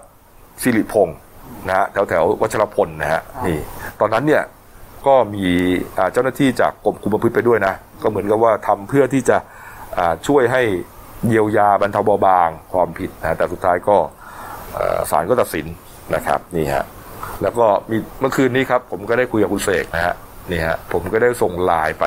[0.64, 1.18] สิริพงศ์
[1.68, 3.60] นะฮะแถวแถววัชรพลนะฮะนี่
[4.00, 4.44] ตอนนั้นเนี่ย
[5.08, 5.46] ก็มี
[6.14, 9.38] เจ้าหน้าที่จากกรมคุมประพฤติไปด้วยนะ ก็เหมือนกับว่าทำเพื่อที่จะ
[10.28, 10.62] ช่วยให้
[11.28, 13.98] เยียวยาบรรเทาเบาบางความผิดนะแต่สุดท้ายก็
[15.12, 15.66] ศาลก็ตัดสิน
[16.16, 16.86] นะครับนี่ฮะ
[17.42, 20.16] แล้วก็มีเมื่อคืนนี้ครับ ผมก็ได้คุยกับคุณเสกนะฮะ
[20.52, 22.06] นี่ฮะผมก็ได้ส่งไลน์ไป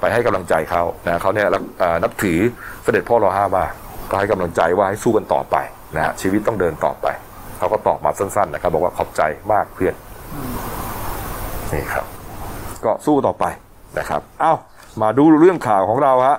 [0.00, 2.38] ไปให้กำลังใจเขานะเขาเนี่ยรักอ่านับถือ
[2.82, 3.72] เสด็จพ่อรอห้ามาก
[4.10, 5.56] ก็ให้กำลังใจว่าให้สู้กันต่อไป
[5.94, 7.06] นะฮะชีวิตต้องเดินต่อไป
[7.58, 9.22] เขาก็ตอบมาสั้นๆนะครับบอกว่าขอบใจ
[9.52, 9.94] มากเพื่อน
[11.72, 12.06] นี่ครับ
[12.84, 13.44] ก็สู้ต่อไป
[13.98, 14.54] นะครับ เอ้า
[15.02, 16.36] มาดูเรื่องข่าวของเราฮะ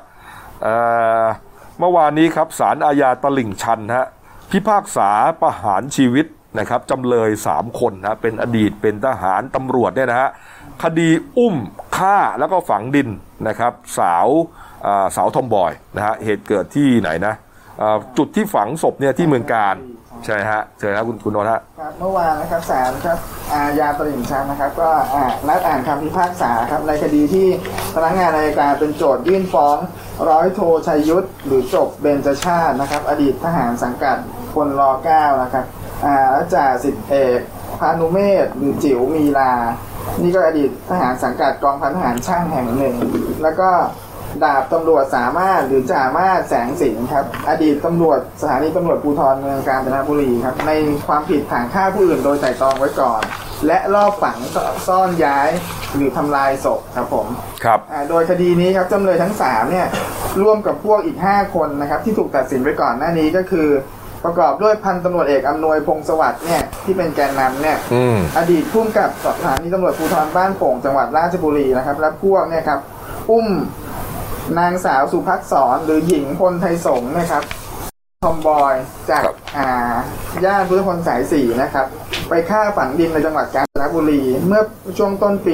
[1.79, 4.05] เมื่อวานนี้ครับศาลอาญาตลิ่งชันฮะ
[4.51, 5.09] พิพากษา
[5.41, 6.25] ประหารชีวิต
[6.59, 10.29] นะครับจำเลย 3 คนนะเป็นอดีตเป็นทหารตำรวจเนี่ยนะฮะ
[10.83, 11.55] คดีอุ้ม
[11.97, 13.09] ฆ่าแล้วก็ฝังดิน
[13.47, 14.27] นะครับ สาว
[15.15, 17.33] สาวทอมบอยนะฮะเหตุเกิดที่ไหนนะ
[18.17, 19.75] จุดที่ฝังศพเนี่ยที่เมืองการ
[20.25, 23.17] ใช่ฮะเชิญครับคุณคุณนนท์ฮะครับเมื่อวานนะครับศาลครับ
[23.53, 24.89] อาญาตลิ่งชันนะครับ ก็
[25.47, 27.47] นัดอ่านคำพิพากษาครับในคดีที่
[27.95, 29.77] พนักงานอัยการเป็นโจทยื่นฟ้อง
[30.29, 34.17] ร้อยโทชัยยุทธหรือจบเบญจชาตินะครับ อดีตทหารสังกัด
[34.53, 35.65] พลรเก้านะครับ
[36.05, 37.39] อาและจ่าสิบเอก
[37.79, 39.53] พานุเมศหรือจิ๋วมีลา
[40.21, 42.95] นี่ก็อดีตทหารสังกัดกองพันทหารช่างแห่งหนึ่ง
[43.43, 43.69] แล้วก็
[44.43, 50.71] ดาบตำรวจสามารถหรือจ่ามาศแสงสิงห์ครับ อดีตตำรวจสถานีตำรวจภูธรเมืองกาญจนบุรีครับ ใน
[51.07, 53.21] ความผิดฐานฆ่าผู้อื่นโดยไตร่ตรองไว้ก่อน
[53.67, 54.37] และลอบฝัง
[54.87, 55.49] ซ่อนย้าย
[55.95, 57.27] หรือทำลายศพครับผม
[57.63, 59.87] ครับอ่าโดยคดีนี้ครับจำเลยทั้ง3เนี่ย
[60.41, 63.67] ร่วมกับพวกอีก 5 คนนะครับที่ถูกตัดสินไปก่อนหน้านี้ก็คือ
[64.27, 72.79] ประกอบด้วยพันตำรวจเอกอำนวยพงศ์สวัสดิ์เนี่ยที่เป็นแกนนำเนี่ยอืม อดีตผู้กำกับสถานีตำรวจภูธรบ้านโป่งจังหวัดราชบุรีนะครับและพวกเนี่ยครับ
[73.29, 73.47] อุ้ม
[74.59, 77.43] นางสาวสุภักษรหรือหญิงพลไทยสงฆ์นะครับ
[78.23, 78.75] ทอมบอย
[79.09, 79.69] จากครับ อ่า
[80.43, 81.85] ย่านพุทธพลสายสี่นะครับ
[82.29, 84.61] ไปฆ่าฝังดินในจังหวัดกาญจนบุรี เมื่อ
[84.97, 85.47] ช่วงต้นป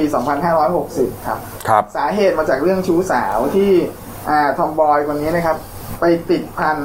[0.64, 3.70] 2560 ครับ ครับ สาเหตุมาจากเรื่องชู้สาวที่
[4.28, 5.56] อ่าทอมบอยคนนี้นะครับ
[6.06, 6.78] ไปติดพัน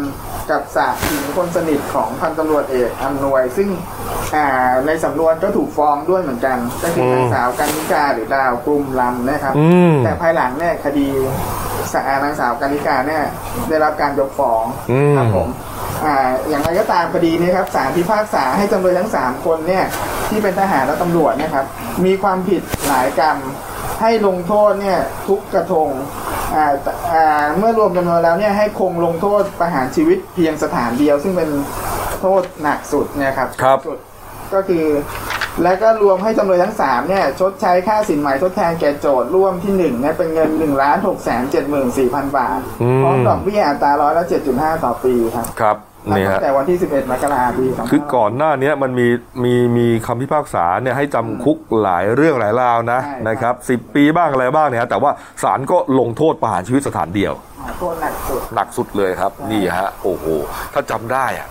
[0.52, 3.70] กับสาวหญิงคนสนิทของพันตำรวจเอกอำนวย ซึ่ง
[4.36, 11.08] อ่าในสำนวนก็ถูกฟ้องด้วยเหมือนกัน ก็คือมนางสาวกันนิกาหรือดาวกลุ่มลำนะครับ อืม แต่ภายหลังเนี่ยคดี
[11.94, 13.24] สานางสาวกันนิกาเนี่ย
[13.70, 15.48] ได้รับการยกฟ้องอืม ครับผม
[16.06, 19.86] อ่าอย่างไรก็ตามคดีนี้ครับศาลพิพากษาให้จำเลยทั้งสามคนเนี่ย
[20.30, 21.66] ที่เป็นทหารและตำรวจเนะครับ
[22.06, 23.38] มีความผิดหลายกรรม
[24.02, 25.90] ให้ลงโทษเนี่ยทุกกระทง
[26.56, 26.66] อ่า
[27.14, 31.50] อ่าเมื่อรวมจำนวนแล้วเนี่ยให้คงลงโทษประหารชีวิตเพียงสถานเดียว ซึ่งเป็น
[32.20, 34.00] โทษหนักสุดเนี่ยครับครับสุด
[34.54, 34.86] ก็คือ
[35.64, 45.78] และก็รวมให้จำเลยทั้งสามเนี่ยชดใช้ค่าสินไหมทดแทนแก่โจทย์ร่วมที่หนึ่งเนี่ยเป็นเงิน1นึ่งล้านหกแสนเจ็ดหมื่นสี่พันบาทอืมพร้อมดอกเบี้ยอัตราร้อยละเจ็ดจุดห้าต่อปีครับครับ
[46.08, 49.08] นับนี่ตั้ฮะงแต่วันที่ 11มกราคมปี25คือก่อนหน้าเนี้ยมันมี
[49.44, 55.12] มีมีคำพิพากษาเนี่ยให้จำคุกหลายเรื่องหลายราวนะใช่ครับนะครับสิบปีบ้างอะไรบ้างเนี่ยฮะแต่ว่า
[55.44, 57.34] ศาลก็ลงโทษประหารชีวิตสถานเดียว
[57.80, 60.26] โทษหนักสุดหนักสุดเลยครับ นี่ฮะ โอ้โห
[60.74, 61.48] ถ้าจำได้อะ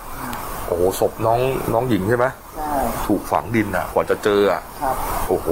[0.67, 1.39] โอ้โหศพน้อง
[1.73, 2.25] น้องหญิงใช่ไหม
[2.57, 2.73] ใช่
[3.07, 4.95] ถูกฝังดินอะ กว่าจะเจออะครับ
[5.27, 5.47] โอ้โห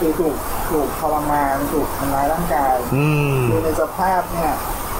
[0.00, 0.34] คือถูก
[0.70, 3.04] ถูกทรมานถูกทำร้ายร่างกายอื
[3.38, 4.50] มคือในสภาพเนี่ย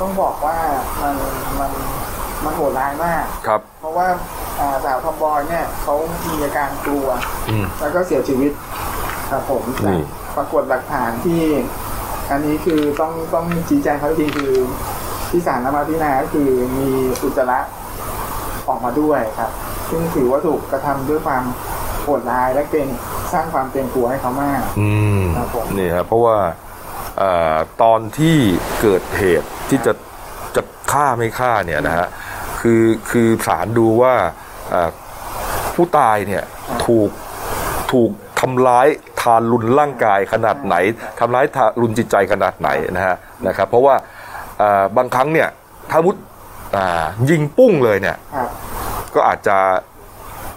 [0.01, 0.59] ต้องบอกว่า
[1.03, 1.14] มัน
[1.61, 1.70] มัน
[2.45, 4.07] มันโหดร้ายมาก ครับ เพราะว่า
[4.59, 5.95] อ่าสาวทอมบอยเนี่ยเขา
[6.28, 7.07] มีอาการกลัว
[7.49, 8.53] อืมแล้วก็เสียชีวิต
[9.30, 10.01] ครับผมนี่
[10.36, 11.43] ปรากฏหลักฐานที่
[12.30, 14.53] อันนี้คือต้องต้องชี้แจงเขาอีกทีคือ
[15.30, 16.88] ที่ศาลนำมาพิจารณาก็คือมี
[17.22, 17.59] อุจจาระ
[18.68, 19.51] ออกมาด้วยครับ
[19.91, 21.45] ซึ่งถือว่าถูกกระทำด้วยความ
[22.03, 22.88] โหดร้ายและเกรง
[23.32, 26.36] สร้างความเกรงกลัวให้เขามากอืมครับผมนี่ครับเพราะว่า
[27.18, 28.36] เอ่อตอนที่
[28.80, 29.93] เกิดเหตุที่จะ
[30.57, 30.62] จะ
[30.93, 32.07] ฆ่าไม่ฆ่าเนี่ยนะฮะ
[32.61, 34.15] คือคือศาลดูว่า
[34.71, 34.91] เอ่อ
[35.75, 36.45] ผู้ตายเนี่ย
[36.87, 37.11] ถูก
[37.93, 38.89] ถูกทำร้าย
[39.21, 40.75] ทารุณร่างกายขนาดไหน
[41.21, 43.95] ทำร้ายทารุณจิตใจขนาดไหนนะฮะนะครับ เพราะว่า
[44.59, 45.49] เอ่อบางครั้งเนี่ย
[45.91, 46.17] ถ้ามุด
[46.77, 48.49] อ่ายิงปุ้งเลยเนี่ยครับ
[49.15, 49.57] ก็อาจจะ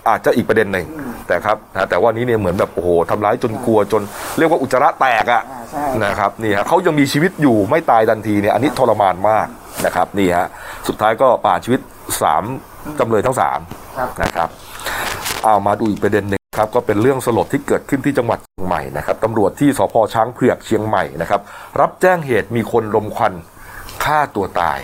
[0.09, 0.85] อาจจะอีกประเด็นหนึ่ง
[1.27, 4.01] แต่ครับนะแต่ว่านี้เนี่ยเหมือนแบบโอ้โหทำร้ายจนกลัวจน
[4.37, 9.47] เรียกว่าอุจจาระแตกอะอ่าใช่นะครับนี่ฮะเขายังมีชีวิตอยู่ไม่ตายทันทีเนี่ยอันนี้ทรมานมาก
[9.85, 10.47] นะครับนี่ฮะ
[10.87, 11.81] สุดท้ายก็ป่าดชีวิต
[12.21, 12.43] สาม
[12.99, 13.59] จำเลยทั้งสาม
[13.97, 14.49] ครับนะครับ
[15.43, 21.41] เอามาดูอีกประเด็นหนึ่งครับก็เป็นเรื่องสลดที่เกิดขึ้นที่จังหวัดเชียงใหม่นะครับตำรวจที่สพช้างเผือกเชียงใหม่นะครับ
[21.79, 23.33] รับแจ้งเหตุมีคนลมควัน
[24.05, 24.79] ฆ่าตัวตาย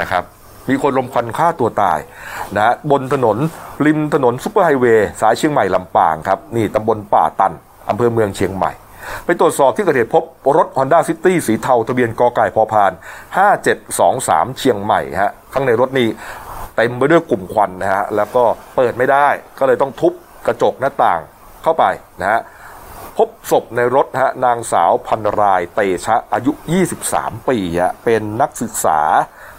[0.00, 0.24] นะครับ
[0.68, 1.98] มีคนลมควันฆ่าตัวตาย
[2.56, 3.38] นะฮะบนถนน
[3.86, 7.52] ริมถนนซุปเปอร์ไฮเวย์สายเชียงใหม่ลำปางครับนี่ตำบลป่าตัน
[7.88, 8.72] อำเภอเมืองเชียงใหม่
[9.24, 10.24] ไปตรวจสอบที่เกิดเหตุพบ
[10.56, 12.92] รถ Honda City สีเทาทะเบียนกอไก่พอพาน
[13.74, 16.08] 5723 เชียงใหม่ฮะข้างในรถนี่
[16.76, 18.44] เต็มไปด้วยกลุ่มควันนะฮะแล้วก็
[18.76, 19.28] เปิดไม่ได้
[19.58, 20.12] ก็เลยต้องทุบ
[20.46, 21.20] กระจกหน้าต่าง
[21.62, 21.84] เข้าไป
[22.20, 22.40] นะฮะ
[23.16, 26.52] พบศพในรถฮะนางสาวพันรายเตชะอายุ
[27.00, 29.00] 23 ปีฮะเป็นนักศึกษา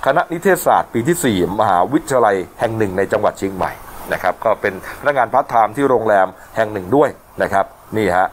[0.06, 3.72] คณะนิเทศศาสตร์ปีที่ 4 มหาวิทยาลัยแห่งหนึ่งในจังหวัดเชียงใหม่
[4.14, 7.10] นะครับก็เป็นพนักงานพาร์ทไทม์ที่โรงแรมแห่งหนึ่งด้วย
[7.41, 7.66] นะครับ
[7.98, 8.28] นี่ฮะ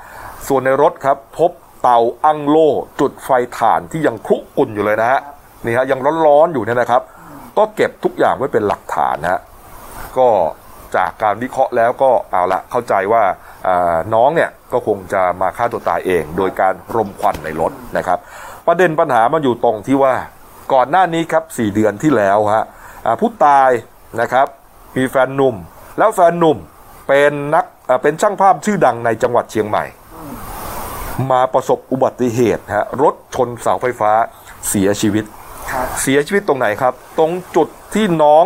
[0.49, 1.51] ส่วนในรถครับ พบ
[1.83, 2.71] เตาอั้งโล่
[3.01, 5.21] จุดไฟถ่านที่ยังคุกรุ่นอยู่เลยนะฮะ
[5.65, 7.03] นี่ฮะยังร้อนๆอยู่เนี่ยนะครับ
[7.59, 9.41] ก็เก็บทุกอย่างไว้เป็นหลักฐานนะฮะ
[10.19, 10.29] ก็
[10.97, 13.23] จากการวิเคราะห์แล้วก็เอาละเข้าใจว่า
[14.15, 18.19] น้องเนี่ยก็คงจะมาฆ่าตัวตายเอง โดยการรมควันในรถนะครับ
[18.67, 20.15] ประเด็นปัญหามันอยู่ตรงที่ว่า
[20.73, 22.65] ก่อนหน้านี้ครับสี่เดือนที่แล้วฮะ
[23.21, 23.71] ผู้ตาย
[24.21, 24.47] นะครับ
[24.97, 25.57] มีแฟนหนุ่ม
[25.99, 26.59] แล้วแฟนหนุ่ม
[27.09, 27.65] เป็นนัก
[28.03, 29.85] เป็นช่างภาพชื่อดังในจังหวัดเชียงใหม่
[31.31, 34.13] มาประสบอุบัติเหตุฮะรถชนเสาไฟฟ้า
[34.69, 35.25] เสียชีวิต
[36.03, 38.45] เสียชีวิตตรงไหนครับ ตรงจุดที่น้อง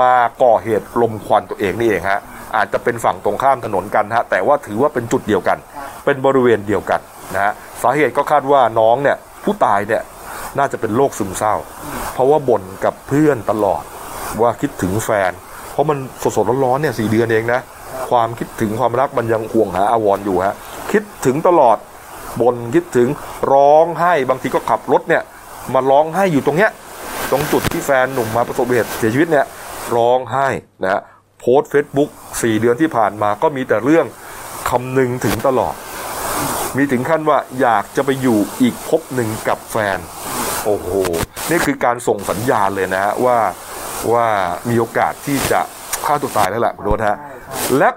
[0.00, 2.20] มาก่อเหตุลมควันตัวเองนี่เองฮะ
[2.56, 5.58] อาจจะเป็นฝั่งตรงข้ามถนนกันฮะแต่ว่าถือว่าเป็นจุดเดียวกัน
[6.04, 7.00] เป็นบริเวณเดียวกัน
[7.34, 10.02] นะฮะสาเหตุก็คาดว่าน้องเนี่ยผู้ตายเนี่ย
[10.58, 11.54] น่าจะเป็นโรคซึมเศร้า
[12.12, 13.82] เพราะว่าบ่นกับเพื่อนตลอด
[14.40, 15.32] ว่าคิดถึงแฟน
[15.72, 15.98] เพราะมัน
[16.36, 17.60] สดๆร้อนๆเนี่ยสี่เดือนเองนะ
[18.10, 20.54] ความคิดถึงความรักมันยังห่วงหาอาวรณ์อยู่ฮะ
[20.92, 21.76] คิดถึงตลอด
[22.40, 23.08] บ่นคิดถึง
[23.52, 25.22] ร้องไห้บางทีก็ขับรถเนี่ย
[25.74, 26.70] มาร้องไห้อยู่ตรงเนี้ย
[27.30, 29.46] ตรงจุดที่แฟนหนุ่มมาประสบเหตุเสียชีวิตเนี่ย
[29.96, 30.48] ร้องไห้
[30.82, 31.02] นะฮะ
[31.40, 32.10] โพสเฟซบุ๊ก
[32.42, 34.06] สี่เดือนที่ผ่านมาก็มีแต่เรื่อง
[34.70, 35.74] คำนึงถึงตลอด
[36.76, 39.98] มีถึงขั้นว่าอยากจะไปอยู่อีกภพหนึ่งกับแฟน
[40.64, 40.90] โอ้โห
[41.50, 43.38] นี่คือการส่งสัญญาณเลยนะฮะว่า
[44.12, 44.26] ว่า
[44.68, 45.60] มีโอกาสที่จะ
[46.04, 47.18] ฆ่าตัวตายแล้วแหละคุณโรสฮะ
[47.78, 47.88] และ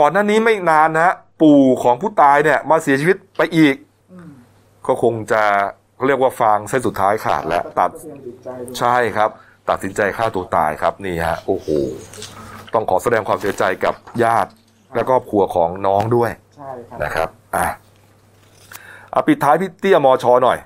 [0.00, 3.76] ก่อนหน้านี้ไม่นานนะฮะ ปู่ของผู้ตายเนี่ย มาเสียชีวิตไปอีก
[4.86, 5.42] ก็คงจะ
[5.96, 7.90] เขาเรียกว่าฟางเส้นสุดท้ายขาดแล้วตัด
[8.78, 9.30] ใช่ครับ
[9.68, 11.68] ตัดสินใจฆ่าตัวตายครับนี่ฮะโอ้โห
[12.74, 14.50] ต้องขอแสดงความเสียใจกับญาติ
[14.94, 17.66] และครอบครัวของน้องด้วยใช่ครับนะครับอะ
[19.10, 20.58] เอาปิดท้ายพี่เตี้ยมอชอหน่อย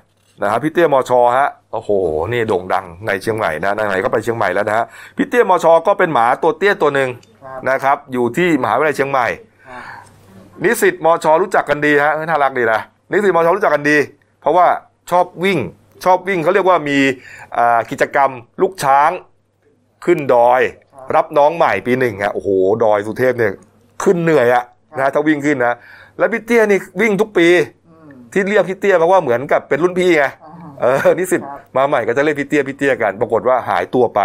[0.43, 1.89] นะครับพี่เตี้ยมอชอฮะโอ้โห
[2.33, 4.85] นี่โด่งดังในเชียงใหม่นะไหนๆก็ไปเชียงใหม่แล้วนะฮะ
[5.17, 7.09] พี่เตี้ยมอชอก็เป็นหมาตัวเตี้ยตัวหนึ่ง
[7.69, 9.27] นะครับ อยู่ที่มหาวิทยาลัยเชียงใหม่
[10.63, 12.79] นิสิตมอชอรู้จักกันดีฮะน่ารักดีนะ
[13.11, 13.97] นิสิตมอชอรู้จักกันดี
[14.41, 14.67] เพราะว่า
[15.11, 15.59] ชอบวิ่ง
[16.03, 16.97] ชอบวิ่งเขาเรียกว่ามี
[17.91, 18.29] กิจกรรม
[18.61, 19.11] ลูกช้าง
[20.05, 20.61] ขึ้นดอย
[21.15, 22.49] รับน้องใหม่ปีหนึ่งฮะโอ้โห
[22.83, 23.51] ดอยสุเทพเนี่ย
[24.03, 24.63] ขึ้นเหนื่อยอะ
[24.99, 25.75] นะถ้าวิ่งขึ้นนะ
[26.17, 27.47] แล้วพี่เตี้ยนี่วิ่งทุกปี
[28.33, 30.23] ที่เรียกพี่เตี้ยเพราะว่าเหมือนกับเป็นรุ่นพี่ไง
[30.81, 31.41] เออนิสิต
[31.77, 34.21] มาใหม่ก็จะเรียกพี่เตี้ยพี่เตี้ยกัน ปรากฏว่าหายตัวไป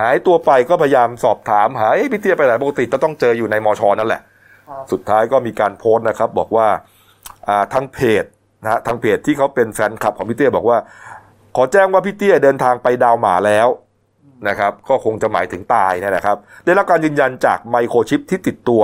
[0.00, 4.22] หายตัวไปก็พยายามสอบถามหาพี่เตี้ยไปไหนปกติจะต้องเจออยู่ในมอชอนั่นแหละ
[4.92, 6.68] สุดท้ายก็มีการโพสต์นะครับ บอกว่า
[7.72, 8.24] ทางเพจ
[8.62, 10.78] นะฮะทางเพจที่เขาเป็นแฟนคลับของพี่เตี้ยบอกว่า
[11.56, 13.68] ขอแจ้งว่าพี่เตี้ยเดินทางไปดาวหมาแล้ว
[14.48, 18.82] นะครับ ก็คงจะหมายถึงตายเนยนะครับ ได้รับการยืนยันจากไมโครชิปที่ติดตัว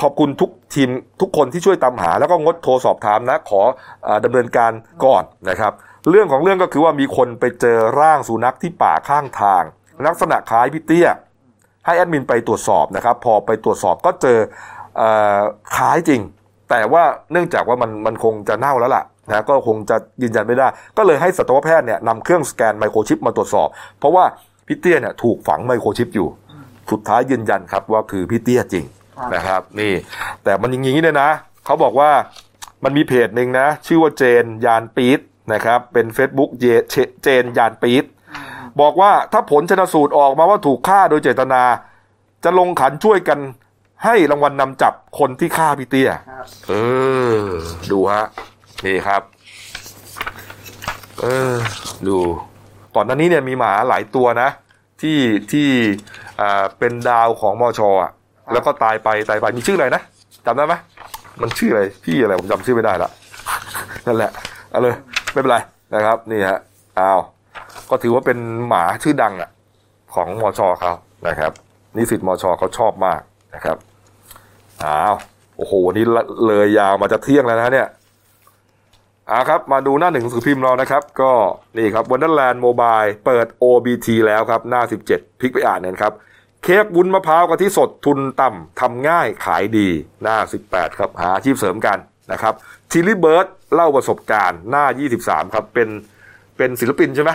[0.00, 0.88] ขอบคุณทุกทีม
[1.20, 3.62] ทุกคนที่ช่วยตามหา แล้วก็งดโทรสอบถามนะ ขอ
[4.06, 4.72] อาดำเนินการ
[5.04, 5.72] ก่อนนะครับ
[6.10, 9.62] เรื่องของเรื่องก็คือว่ามีคนไปเจอร่างสุนัขที่ป่าข้างทาง
[10.06, 11.08] ลักษณะคล้ายพี่เตี้ย
[11.86, 14.38] ให้แอดมินไปตรวจสอบนะครับ พอไปตรวจสอบก็เจอ
[14.96, 15.08] เอ่
[15.38, 15.40] อ
[15.76, 16.20] คล้ายจริง
[16.70, 20.66] แต่ว่าเนื่องจากว่ามันมันคงจะเน่าแล้วล่ะนะก็คงจะยืนยันไม่ได้
[20.96, 23.68] ก็เลยให้สัตวแพทย์เนี่ยนำเครื่องสแกนไมโครชิปมาตรวจสอบ
[23.98, 24.24] เพราะว่า
[24.66, 26.28] พี่เตี้ยเนี่ยถูกฝังไมโครชิปอยู่
[26.90, 28.84] สุดท้ายยืนยันครับว่าคือพี่เตี้ยจริง
[29.34, 29.94] นะครับ นี่
[30.44, 31.30] แต่มันอย่างนี้เนี่ยนะ
[31.64, 32.10] เขาบอกว่า
[32.84, 35.20] มันมีเพจหนึ่งนะ ชื่อว่าเจนยานปี๊ด
[35.52, 36.64] นะครับ เป็น Facebook เจ
[37.22, 38.04] เจนยานปี๊ด
[38.80, 41.62] บอกว่าถ้าผลชนสูตรออกมาว่าถูกฆ่าโดยเจตนา
[42.44, 43.38] จะลงขันช่วยกัน
[44.04, 46.10] ให้รางวัลนำจับคนที่ฆ่าพี่เตี้ย
[46.68, 46.72] เอ
[47.38, 47.42] อ
[47.90, 48.26] ดูฮะ
[48.84, 49.22] นี่ครับ
[51.20, 51.54] เออ
[52.08, 52.18] ดู
[52.94, 54.48] ก่อนหน้านี้เนี่ยมีหมาหลายตัวนะ
[55.02, 55.18] ที่
[55.52, 55.68] ที่
[56.40, 58.10] อ่าเป็นดาวของมอชอะ
[58.52, 60.02] แล้วก็ตายไปตายไปมีชื่ออะไรนะ
[60.46, 60.74] จำได้ไหม
[61.40, 63.10] มันชื่ออะไรพี่อะไรผมจำชื่อไม่ได้ละ
[64.06, 64.30] นั่นแหละ
[64.70, 64.94] เอาเลย
[65.32, 65.58] ไม่เป็นไร
[65.94, 66.60] นะครับ นี่ฮะ
[66.98, 67.20] อ้าว
[67.92, 68.38] ก็ถือว่าเป็น
[68.68, 69.50] หมาชื่อดังอะ
[70.14, 70.92] ของมอชอเขา
[71.28, 71.52] นะครับ
[71.96, 73.20] นิสิตมอชอเขาชอบมาก
[73.54, 73.76] นะครับ
[74.82, 75.14] อ้าว
[75.56, 76.04] โอ้โหวันนี้
[76.46, 77.88] เลยยาวมาจะเที่ยงแล้วนะเนี่ย
[79.30, 81.32] อ่าครับมาดูหน้าหนึ่งสือพิมพ์เรานะครับ ก็
[81.76, 86.12] นี่ครับวันนั้นแลนด์โมบายเปิด OBT แล้วครับ หน้า 17 พลิกไปอ่านเนี่ยนครับ
[86.62, 89.88] เค้กวุ้นมะพร้าวกะทิสดทุนต่ำทำง่ายขายดี
[90.22, 90.36] หน้า
[90.68, 91.98] 18 ครับ หาอาชีพเสริมกัน
[92.32, 92.54] นะครับ
[92.90, 94.84] ทิลลี่เบิร์ดเล่าประสบการณ์หน้า
[95.20, 95.88] 23 ครับ เป็น
[96.56, 97.30] เป็นศิลปินใช่ไหม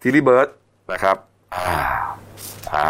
[0.00, 0.48] ทิลลี่เบิร์ด
[0.92, 1.16] นะครับ
[2.74, 2.86] อ่า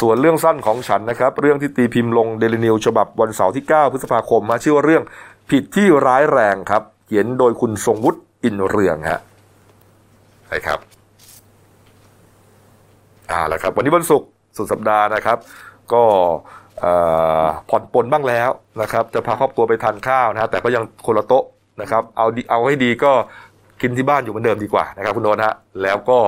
[0.00, 5.02] ส่วนเรื่องสั้นของฉันนะครับ เรื่องที่ตีพิมพ์ลงเดลินิวฉบับวันเสาร์ที่ 9 พฤษภาคมมาชื่อว่าเรื่อง
[5.50, 9.20] ผิดที่ร้ายแรงครับ เขียนโดยคุณทรงวุฒิอินเรืองฮะ
[10.46, 10.78] ใช่ครับ
[13.30, 15.38] อ่าแล้วครับ วันนี้วันศุกร์สุดสัปดาห์นะครับ
[15.92, 16.02] ก็
[17.70, 18.50] ผ่อนปลนบ้างแล้ว
[18.82, 21.44] นะครับ จะพาครอบครัวไปทานข้าวนะฮะแต่ก็ยังคนละโต๊ะ
[21.80, 23.12] นะครับ เอาเอาให้ดีก็
[23.82, 26.18] กินที่บ้านอยู่เหมือนเดิมดีกว่านะครับคุณโนนฮะแล้วก็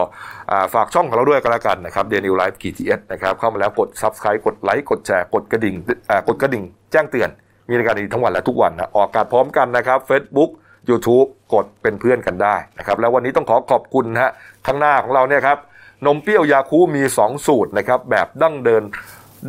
[0.50, 5.74] อ่าฝากช่องของเราด้วยก็แล้วกันนะครับ Daily News Live กีทีเอสนะครับเข้ามาแล้วกด Subscribe กดไลค์กดแชร์กดกระดิ่ง
[6.10, 6.62] อ่ากดกระดิ่ง
[6.92, 7.28] แจ้งเตือน
[7.68, 10.50] มีรายการดีทั้งวันและทุกวันนะออกอากาศพร้อมกันนะครับ Facebook
[10.90, 14.30] YouTube กดเป็นเพื่อนกันได้นะครับแล้ววันนี้ต้องขอขอบคุณนะฮะ
[14.66, 15.58] ข้างหน้าของเราเนี่ยครับ
[16.06, 18.82] นมเปรี้ยวยาคูลท์มี 2 สูตรนะครับแบบดั้งเดิม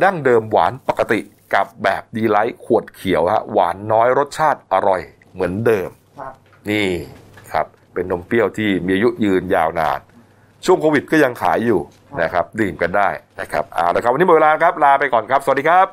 [0.02, 1.20] ดั้งเดิมหวานปกติ
[1.54, 5.00] กับแบบดีไลท์ขวดเขียวฮะหวานน้อยรสชาติอร่อย
[5.32, 6.34] เหมือนเดิมครับ
[6.70, 6.88] นี่
[7.52, 10.00] ครับ เป็นนมเปรี้ยวที่มีอายุยืนยาวนาน
[10.64, 11.80] ช่วงโควิดก็ยังขายอยู่
[12.22, 13.08] นะครับ ดื่มกันได้
[13.40, 15.88] นะครับเอาละครับวันนี้หมดเวลาครับลาไปก่อนครับ สวัสดีครับ